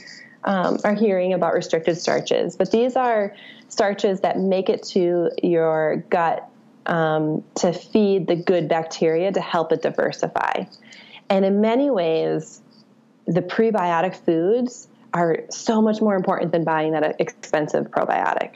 um, 0.44 0.80
are 0.84 0.94
hearing 0.94 1.34
about 1.34 1.54
restricted 1.54 1.98
starches. 1.98 2.56
But 2.56 2.72
these 2.72 2.96
are 2.96 3.36
starches 3.68 4.22
that 4.22 4.40
make 4.40 4.70
it 4.70 4.84
to 4.84 5.30
your 5.44 6.04
gut 6.10 6.50
um, 6.86 7.44
to 7.56 7.72
feed 7.72 8.28
the 8.28 8.36
good 8.36 8.68
bacteria 8.68 9.32
to 9.32 9.42
help 9.42 9.72
it 9.72 9.82
diversify. 9.82 10.66
And 11.30 11.46
in 11.46 11.62
many 11.62 11.92
ways, 11.92 12.62
the 13.28 13.42
prebiotic 13.42 14.16
foods 14.16 14.88
are 15.14 15.40
so 15.50 15.82
much 15.82 16.02
more 16.02 16.16
important 16.16 16.52
than 16.52 16.64
buying 16.64 16.92
that 16.94 17.20
expensive 17.20 17.88
probiotic. 17.88 18.56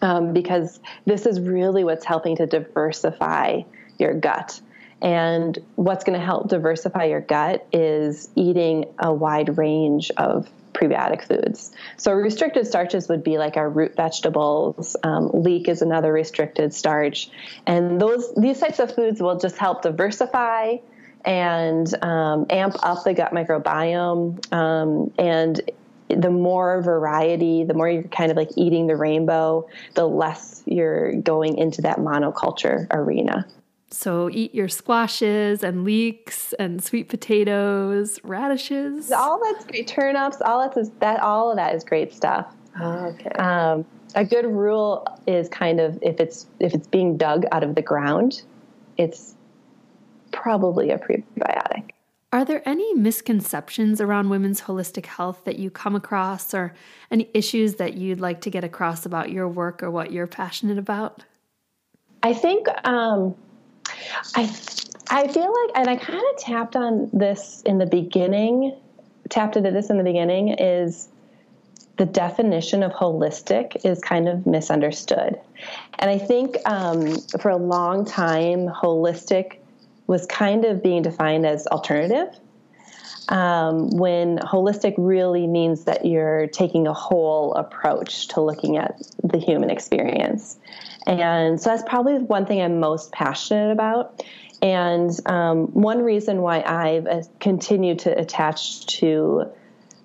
Um, 0.00 0.32
because 0.32 0.78
this 1.06 1.26
is 1.26 1.40
really 1.40 1.82
what's 1.82 2.04
helping 2.04 2.36
to 2.36 2.46
diversify 2.46 3.62
your 3.98 4.14
gut. 4.14 4.60
And 5.00 5.58
what's 5.76 6.04
going 6.04 6.18
to 6.18 6.24
help 6.24 6.48
diversify 6.48 7.04
your 7.04 7.20
gut 7.20 7.66
is 7.72 8.28
eating 8.34 8.86
a 8.98 9.12
wide 9.12 9.58
range 9.58 10.10
of 10.16 10.48
prebiotic 10.72 11.22
foods. 11.22 11.72
So 11.96 12.12
restricted 12.12 12.66
starches 12.66 13.08
would 13.08 13.24
be 13.24 13.38
like 13.38 13.56
our 13.56 13.68
root 13.68 13.96
vegetables. 13.96 14.96
Um, 15.02 15.30
leek 15.32 15.68
is 15.68 15.82
another 15.82 16.12
restricted 16.12 16.74
starch, 16.74 17.30
and 17.66 18.00
those 18.00 18.34
these 18.34 18.60
types 18.60 18.78
of 18.78 18.94
foods 18.94 19.20
will 19.20 19.38
just 19.38 19.56
help 19.56 19.82
diversify 19.82 20.76
and 21.24 22.02
um, 22.02 22.46
amp 22.50 22.76
up 22.82 23.04
the 23.04 23.14
gut 23.14 23.32
microbiome. 23.32 24.52
Um, 24.52 25.12
and 25.18 25.60
the 26.08 26.30
more 26.30 26.80
variety, 26.82 27.64
the 27.64 27.74
more 27.74 27.88
you're 27.88 28.02
kind 28.04 28.30
of 28.30 28.36
like 28.36 28.50
eating 28.56 28.86
the 28.86 28.96
rainbow, 28.96 29.68
the 29.94 30.06
less 30.06 30.62
you're 30.64 31.12
going 31.20 31.58
into 31.58 31.82
that 31.82 31.98
monoculture 31.98 32.86
arena. 32.90 33.46
So 33.90 34.28
eat 34.30 34.54
your 34.54 34.68
squashes 34.68 35.62
and 35.62 35.84
leeks 35.84 36.52
and 36.54 36.82
sweet 36.82 37.08
potatoes, 37.08 38.20
radishes. 38.22 39.10
All 39.10 39.40
that's 39.42 39.64
great. 39.64 39.86
Turnips, 39.86 40.42
all 40.42 40.68
that's 40.68 40.90
that 41.00 41.20
all 41.20 41.50
of 41.50 41.56
that 41.56 41.74
is 41.74 41.84
great 41.84 42.12
stuff. 42.12 42.54
Oh, 42.78 43.06
okay. 43.06 43.30
Um, 43.30 43.86
a 44.14 44.24
good 44.24 44.46
rule 44.46 45.06
is 45.26 45.48
kind 45.48 45.80
of 45.80 45.98
if 46.02 46.20
it's 46.20 46.46
if 46.60 46.74
it's 46.74 46.86
being 46.86 47.16
dug 47.16 47.44
out 47.50 47.64
of 47.64 47.74
the 47.74 47.82
ground, 47.82 48.42
it's 48.96 49.34
probably 50.32 50.90
a 50.90 50.98
prebiotic. 50.98 51.90
Are 52.30 52.44
there 52.44 52.66
any 52.68 52.92
misconceptions 52.92 54.02
around 54.02 54.28
women's 54.28 54.60
holistic 54.60 55.06
health 55.06 55.44
that 55.44 55.58
you 55.58 55.70
come 55.70 55.96
across, 55.96 56.52
or 56.52 56.74
any 57.10 57.30
issues 57.32 57.76
that 57.76 57.94
you'd 57.94 58.20
like 58.20 58.42
to 58.42 58.50
get 58.50 58.64
across 58.64 59.06
about 59.06 59.30
your 59.30 59.48
work 59.48 59.82
or 59.82 59.90
what 59.90 60.12
you're 60.12 60.26
passionate 60.26 60.76
about? 60.76 61.24
I 62.22 62.34
think 62.34 62.66
um, 62.86 63.34
I 64.34 64.50
I 65.10 65.26
feel 65.28 65.52
like, 65.52 65.76
and 65.76 65.88
I 65.88 65.96
kind 65.96 66.22
of 66.32 66.38
tapped 66.38 66.76
on 66.76 67.08
this 67.12 67.62
in 67.62 67.78
the 67.78 67.86
beginning, 67.86 68.76
tapped 69.30 69.56
into 69.56 69.70
this 69.70 69.90
in 69.90 69.96
the 69.96 70.04
beginning, 70.04 70.48
is 70.50 71.08
the 71.96 72.06
definition 72.06 72.82
of 72.82 72.92
holistic 72.92 73.84
is 73.84 74.00
kind 74.00 74.28
of 74.28 74.46
misunderstood. 74.46 75.38
And 75.98 76.10
I 76.10 76.18
think 76.18 76.56
um, 76.64 77.18
for 77.40 77.50
a 77.50 77.56
long 77.56 78.04
time, 78.04 78.68
holistic 78.68 79.56
was 80.06 80.26
kind 80.26 80.64
of 80.64 80.82
being 80.82 81.02
defined 81.02 81.44
as 81.44 81.66
alternative. 81.66 82.28
Um, 83.28 83.90
when 83.90 84.38
holistic 84.38 84.94
really 84.96 85.46
means 85.46 85.84
that 85.84 86.04
you're 86.06 86.46
taking 86.48 86.86
a 86.86 86.92
whole 86.92 87.52
approach 87.54 88.28
to 88.28 88.40
looking 88.40 88.76
at 88.76 89.00
the 89.22 89.38
human 89.38 89.70
experience. 89.70 90.58
And 91.06 91.60
so 91.60 91.70
that's 91.70 91.82
probably 91.88 92.18
one 92.18 92.46
thing 92.46 92.60
I'm 92.60 92.80
most 92.80 93.12
passionate 93.12 93.70
about. 93.70 94.22
And 94.60 95.10
um, 95.26 95.68
one 95.68 96.02
reason 96.02 96.42
why 96.42 96.62
I've 96.62 97.06
uh, 97.06 97.22
continued 97.38 98.00
to 98.00 98.18
attach 98.18 98.86
to 98.98 99.46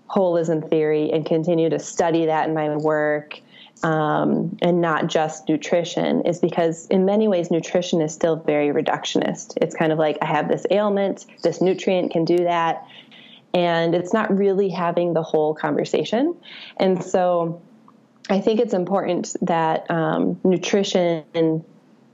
holism 0.10 0.70
theory 0.70 1.12
and 1.12 1.26
continue 1.26 1.70
to 1.70 1.80
study 1.80 2.28
that 2.28 2.48
in 2.48 2.54
my 2.54 2.76
work 2.78 3.42
um, 3.84 4.58
and 4.62 4.80
not 4.80 5.08
just 5.08 5.50
nutrition 5.50 6.22
is 6.22 6.40
because 6.40 6.88
in 6.88 7.04
many 7.06 7.28
ways 7.28 7.52
nutrition 7.52 8.02
is 8.02 8.14
still 8.14 8.36
very 8.36 8.68
reductionist 8.68 9.58
it's 9.62 9.76
kind 9.76 9.92
of 9.92 9.98
like 9.98 10.18
i 10.22 10.26
have 10.26 10.48
this 10.48 10.66
ailment 10.72 11.26
this 11.42 11.62
nutrient 11.62 12.12
can 12.12 12.24
do 12.24 12.38
that 12.38 12.88
and 13.54 13.94
it's 13.94 14.14
not 14.14 14.36
really 14.36 14.70
having 14.70 15.14
the 15.14 15.24
whole 15.24 15.54
conversation. 15.54 16.36
And 16.78 17.04
so 17.04 17.62
i 18.30 18.40
think 18.40 18.60
it's 18.60 18.74
important 18.74 19.36
that 19.42 19.90
um, 19.92 20.40
nutrition 20.44 21.64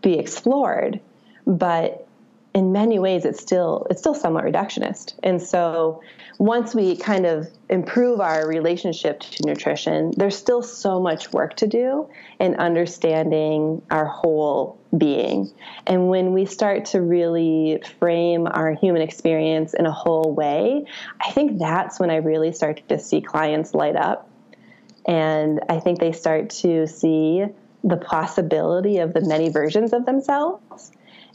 be 0.01 0.17
explored 0.17 0.99
but 1.45 2.07
in 2.53 2.71
many 2.71 2.97
ways 2.97 3.25
it's 3.25 3.41
still 3.41 3.85
it's 3.89 3.99
still 3.99 4.15
somewhat 4.15 4.43
reductionist. 4.43 5.13
And 5.23 5.41
so 5.41 6.01
once 6.39 6.73
we 6.73 6.95
kind 6.95 7.25
of 7.25 7.47
improve 7.69 8.19
our 8.19 8.47
relationship 8.47 9.19
to 9.19 9.45
nutrition 9.45 10.11
there's 10.17 10.37
still 10.37 10.63
so 10.63 10.99
much 10.99 11.31
work 11.31 11.55
to 11.57 11.67
do 11.67 12.09
in 12.39 12.55
understanding 12.55 13.81
our 13.91 14.05
whole 14.05 14.79
being. 14.97 15.51
And 15.85 16.09
when 16.09 16.33
we 16.33 16.45
start 16.45 16.85
to 16.85 17.01
really 17.01 17.81
frame 17.99 18.47
our 18.47 18.73
human 18.73 19.01
experience 19.01 19.73
in 19.73 19.85
a 19.85 19.91
whole 19.91 20.33
way 20.33 20.85
i 21.21 21.31
think 21.31 21.59
that's 21.59 21.99
when 21.99 22.09
i 22.09 22.15
really 22.15 22.51
start 22.51 22.81
to 22.89 22.97
see 22.97 23.21
clients 23.21 23.73
light 23.73 23.95
up. 23.95 24.27
And 25.05 25.59
i 25.69 25.79
think 25.79 25.99
they 25.99 26.13
start 26.13 26.49
to 26.61 26.87
see 26.87 27.45
the 27.83 27.97
possibility 27.97 28.97
of 28.97 29.13
the 29.13 29.21
many 29.21 29.49
versions 29.49 29.93
of 29.93 30.05
themselves 30.05 30.91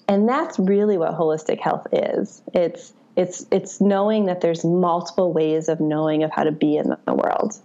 and 0.09 0.29
that's 0.29 0.59
really 0.59 0.99
what 0.99 1.15
holistic 1.15 1.61
health 1.61 1.87
is. 1.93 2.43
It's 2.53 2.93
it's 3.17 3.47
it's 3.51 3.81
knowing 3.81 4.27
that 4.27 4.41
there's 4.41 4.65
multiple 4.65 5.33
ways 5.33 5.69
of 5.69 5.81
knowing 5.81 6.25
of 6.25 6.31
how 6.33 6.45
to 6.45 6.53
be 6.53 6.77
in 6.77 6.95
the 7.07 7.15
world 7.15 7.59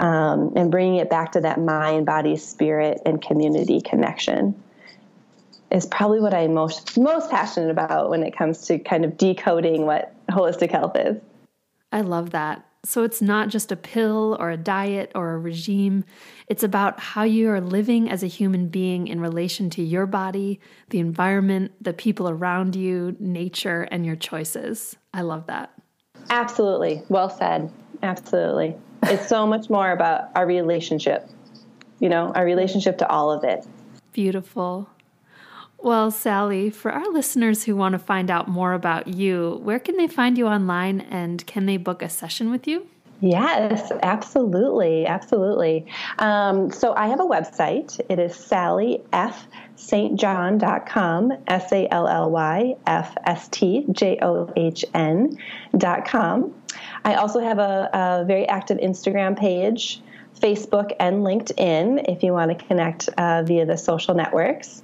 um, 0.00 0.52
and 0.56 0.70
bringing 0.70 0.96
it 0.96 1.10
back 1.10 1.32
to 1.32 1.40
that 1.40 1.60
mind 1.60 2.06
body 2.06 2.36
spirit 2.36 3.00
and 3.06 3.22
community 3.22 3.80
connection 3.80 4.60
is 5.70 5.86
probably 5.86 6.20
what 6.20 6.34
i'm 6.34 6.54
most 6.54 6.98
most 6.98 7.30
passionate 7.30 7.70
about 7.70 8.10
when 8.10 8.22
it 8.22 8.36
comes 8.36 8.66
to 8.66 8.78
kind 8.78 9.04
of 9.04 9.16
decoding 9.16 9.86
what 9.86 10.12
holistic 10.28 10.70
health 10.70 10.96
is. 10.96 11.16
I 11.92 12.00
love 12.00 12.30
that 12.30 12.64
so 12.84 13.02
it's 13.02 13.20
not 13.20 13.48
just 13.48 13.70
a 13.70 13.76
pill 13.76 14.36
or 14.40 14.50
a 14.50 14.56
diet 14.56 15.12
or 15.14 15.32
a 15.32 15.38
regime. 15.38 16.04
It's 16.46 16.62
about 16.62 16.98
how 16.98 17.24
you 17.24 17.50
are 17.50 17.60
living 17.60 18.10
as 18.10 18.22
a 18.22 18.26
human 18.26 18.68
being 18.68 19.06
in 19.06 19.20
relation 19.20 19.68
to 19.70 19.82
your 19.82 20.06
body, 20.06 20.60
the 20.88 20.98
environment, 20.98 21.72
the 21.80 21.92
people 21.92 22.28
around 22.28 22.74
you, 22.74 23.16
nature, 23.18 23.82
and 23.90 24.06
your 24.06 24.16
choices. 24.16 24.96
I 25.12 25.22
love 25.22 25.46
that. 25.46 25.72
Absolutely. 26.30 27.02
Well 27.08 27.28
said. 27.28 27.70
Absolutely. 28.02 28.76
It's 29.04 29.28
so 29.28 29.46
much 29.46 29.68
more 29.68 29.90
about 29.90 30.30
our 30.34 30.46
relationship, 30.46 31.28
you 31.98 32.08
know, 32.08 32.32
our 32.34 32.44
relationship 32.44 32.98
to 32.98 33.08
all 33.08 33.30
of 33.30 33.44
it. 33.44 33.66
Beautiful. 34.12 34.88
Well, 35.82 36.10
Sally, 36.10 36.68
for 36.68 36.92
our 36.92 37.10
listeners 37.10 37.64
who 37.64 37.74
want 37.74 37.94
to 37.94 37.98
find 37.98 38.30
out 38.30 38.48
more 38.48 38.74
about 38.74 39.08
you, 39.08 39.60
where 39.62 39.78
can 39.78 39.96
they 39.96 40.08
find 40.08 40.36
you 40.36 40.46
online 40.46 41.00
and 41.00 41.46
can 41.46 41.64
they 41.64 41.78
book 41.78 42.02
a 42.02 42.10
session 42.10 42.50
with 42.50 42.66
you? 42.66 42.86
Yes, 43.20 43.92
absolutely. 44.02 45.06
Absolutely. 45.06 45.86
Um, 46.18 46.70
so 46.70 46.94
I 46.94 47.08
have 47.08 47.20
a 47.20 47.24
website. 47.24 48.00
It 48.08 48.18
is 48.18 48.32
sallyfstjohn.com, 48.32 51.32
S 51.46 51.72
A 51.72 51.92
L 51.92 52.08
L 52.08 52.30
Y 52.30 52.76
F 52.86 53.14
S 53.24 53.48
T 53.48 53.84
J 53.92 54.18
O 54.22 54.50
H 54.56 54.86
N.com. 54.94 56.54
I 57.04 57.14
also 57.14 57.40
have 57.40 57.58
a, 57.58 57.90
a, 57.92 58.24
very 58.26 58.48
active 58.48 58.78
Instagram 58.78 59.38
page, 59.38 60.00
Facebook, 60.38 60.92
and 60.98 61.22
LinkedIn 61.22 62.10
if 62.10 62.22
you 62.22 62.32
want 62.32 62.58
to 62.58 62.66
connect 62.66 63.10
uh, 63.18 63.42
via 63.42 63.66
the 63.66 63.76
social 63.76 64.14
networks. 64.14 64.82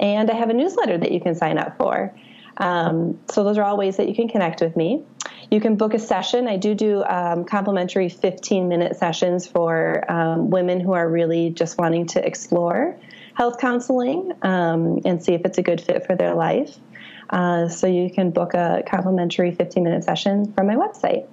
And 0.00 0.30
I 0.30 0.34
have 0.34 0.50
a 0.50 0.54
newsletter 0.54 0.98
that 0.98 1.12
you 1.12 1.20
can 1.20 1.34
sign 1.34 1.58
up 1.58 1.76
for. 1.76 2.14
Um, 2.58 3.18
so 3.30 3.44
those 3.44 3.56
are 3.56 3.64
all 3.64 3.76
ways 3.76 3.96
that 3.96 4.08
you 4.08 4.14
can 4.14 4.28
connect 4.28 4.60
with 4.60 4.76
me. 4.76 5.02
You 5.50 5.60
can 5.60 5.76
book 5.76 5.94
a 5.94 5.98
session. 5.98 6.48
I 6.48 6.56
do 6.56 6.74
do 6.74 7.04
um, 7.04 7.44
complimentary 7.44 8.08
15 8.08 8.68
minute 8.68 8.96
sessions 8.96 9.46
for 9.46 10.04
um, 10.10 10.50
women 10.50 10.80
who 10.80 10.92
are 10.92 11.08
really 11.08 11.50
just 11.50 11.78
wanting 11.78 12.06
to 12.08 12.26
explore 12.26 12.98
health 13.34 13.58
counseling 13.58 14.32
um, 14.42 15.00
and 15.04 15.22
see 15.22 15.32
if 15.32 15.42
it's 15.44 15.58
a 15.58 15.62
good 15.62 15.80
fit 15.80 16.04
for 16.04 16.16
their 16.16 16.34
life. 16.34 16.76
Uh, 17.30 17.68
so 17.68 17.86
you 17.86 18.10
can 18.10 18.30
book 18.30 18.54
a 18.54 18.82
complimentary 18.86 19.52
15 19.52 19.84
minute 19.84 20.04
session 20.04 20.52
from 20.52 20.66
my 20.66 20.74
website. 20.74 21.26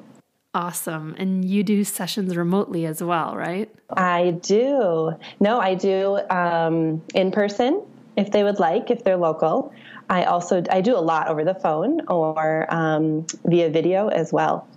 Awesome. 0.53 1.15
And 1.17 1.43
you 1.43 1.63
do 1.63 1.83
sessions 1.83 2.37
remotely 2.37 2.85
as 2.85 3.03
well, 3.03 3.35
right? 3.35 3.69
I 3.89 4.37
do. 4.41 5.13
No, 5.41 5.59
I 5.59 5.73
do 5.75 6.19
um, 6.29 7.03
in 7.13 7.31
person 7.31 7.81
if 8.17 8.31
they 8.31 8.43
would 8.43 8.59
like, 8.59 8.91
if 8.91 9.03
they're 9.03 9.17
local. 9.17 9.73
I 10.09 10.23
also 10.23 10.63
I 10.69 10.81
do 10.81 10.95
a 10.95 10.99
lot 11.01 11.27
over 11.27 11.43
the 11.43 11.55
phone 11.55 12.01
or 12.07 12.73
um, 12.73 13.25
via 13.45 13.69
video 13.69 14.07
as 14.09 14.31
well. 14.31 14.67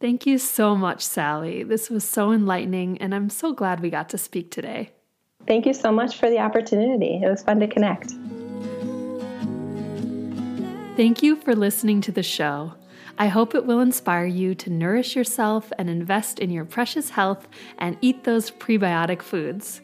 Thank 0.00 0.26
you 0.26 0.38
so 0.38 0.76
much, 0.76 1.02
Sally. 1.02 1.62
This 1.62 1.88
was 1.88 2.04
so 2.04 2.32
enlightening, 2.32 2.98
and 2.98 3.14
I'm 3.14 3.30
so 3.30 3.52
glad 3.52 3.80
we 3.80 3.90
got 3.90 4.08
to 4.10 4.18
speak 4.18 4.50
today. 4.50 4.90
Thank 5.46 5.66
you 5.66 5.72
so 5.72 5.92
much 5.92 6.16
for 6.16 6.28
the 6.28 6.38
opportunity. 6.38 7.20
It 7.22 7.28
was 7.28 7.42
fun 7.42 7.60
to 7.60 7.66
connect. 7.66 8.12
Thank 10.96 11.22
you 11.22 11.36
for 11.36 11.54
listening 11.54 12.00
to 12.02 12.12
the 12.12 12.22
show. 12.22 12.74
I 13.16 13.28
hope 13.28 13.54
it 13.54 13.64
will 13.64 13.80
inspire 13.80 14.26
you 14.26 14.54
to 14.56 14.70
nourish 14.70 15.14
yourself 15.14 15.72
and 15.78 15.88
invest 15.88 16.38
in 16.38 16.50
your 16.50 16.64
precious 16.64 17.10
health 17.10 17.46
and 17.78 17.96
eat 18.00 18.24
those 18.24 18.50
prebiotic 18.50 19.22
foods. 19.22 19.80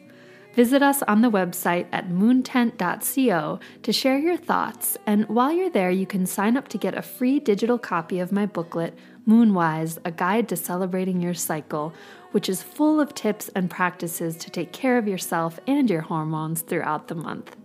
Visit 0.53 0.83
us 0.83 1.01
on 1.03 1.21
the 1.21 1.31
website 1.31 1.87
at 1.93 2.09
moontent.co 2.09 3.59
to 3.83 3.93
share 3.93 4.19
your 4.19 4.35
thoughts, 4.35 4.97
and 5.05 5.27
while 5.29 5.53
you're 5.53 5.69
there, 5.69 5.91
you 5.91 6.05
can 6.05 6.25
sign 6.25 6.57
up 6.57 6.67
to 6.69 6.77
get 6.77 6.97
a 6.97 7.01
free 7.01 7.39
digital 7.39 7.77
copy 7.77 8.19
of 8.19 8.33
my 8.33 8.45
booklet, 8.45 8.93
Moonwise 9.25 9.97
A 10.03 10.11
Guide 10.11 10.49
to 10.49 10.57
Celebrating 10.57 11.21
Your 11.21 11.33
Cycle, 11.33 11.93
which 12.31 12.49
is 12.49 12.63
full 12.63 12.99
of 12.99 13.13
tips 13.13 13.49
and 13.55 13.69
practices 13.69 14.35
to 14.37 14.49
take 14.49 14.73
care 14.73 14.97
of 14.97 15.07
yourself 15.07 15.57
and 15.67 15.89
your 15.89 16.01
hormones 16.01 16.61
throughout 16.61 17.07
the 17.07 17.15
month. 17.15 17.55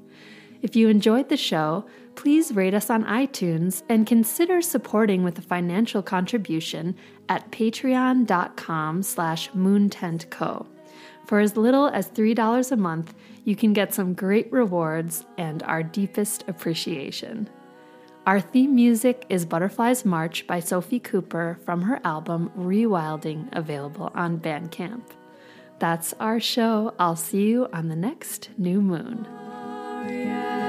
If 0.62 0.76
you 0.76 0.89
enjoyed 0.89 1.28
the 1.28 1.37
show, 1.37 1.87
please 2.14 2.55
rate 2.55 2.74
us 2.74 2.89
on 2.89 3.05
iTunes 3.05 3.82
and 3.89 4.07
consider 4.07 4.62
supporting 4.62 5.24
with 5.24 5.39
a 5.39 5.43
financial 5.43 6.03
contribution 6.03 6.95
at 7.28 7.51
patreon.com 7.51 9.03
slash 9.03 9.51
moontentco. 9.51 10.66
For 11.27 11.41
as 11.41 11.57
little 11.57 11.89
as 11.89 12.09
$3 12.09 12.72
a 12.72 12.77
month, 12.77 13.14
you 13.45 13.57
can 13.57 13.72
get 13.72 13.93
some 13.93 14.14
great 14.14 14.51
rewards 14.53 15.24
and 15.37 15.62
our 15.64 15.83
deepest 15.83 16.45
appreciation. 16.49 17.51
Our 18.27 18.41
theme 18.41 18.74
music 18.74 19.24
is 19.29 19.45
Butterflies 19.45 20.05
March 20.05 20.47
by 20.47 20.61
Sophie 20.61 21.01
Cooper 21.01 21.59
from 21.64 21.83
her 21.83 22.01
album 22.05 22.51
Rewilding, 22.57 23.49
available 23.53 24.11
on 24.14 24.39
Bandcamp. 24.39 25.03
That's 25.79 26.14
our 26.18 26.41
show. 26.41 26.95
I'll 26.99 27.16
see 27.16 27.47
you 27.47 27.68
on 27.72 27.89
the 27.89 27.97
next 27.97 28.51
new 28.57 28.81
moon. 28.81 29.27
Oh, 29.29 30.65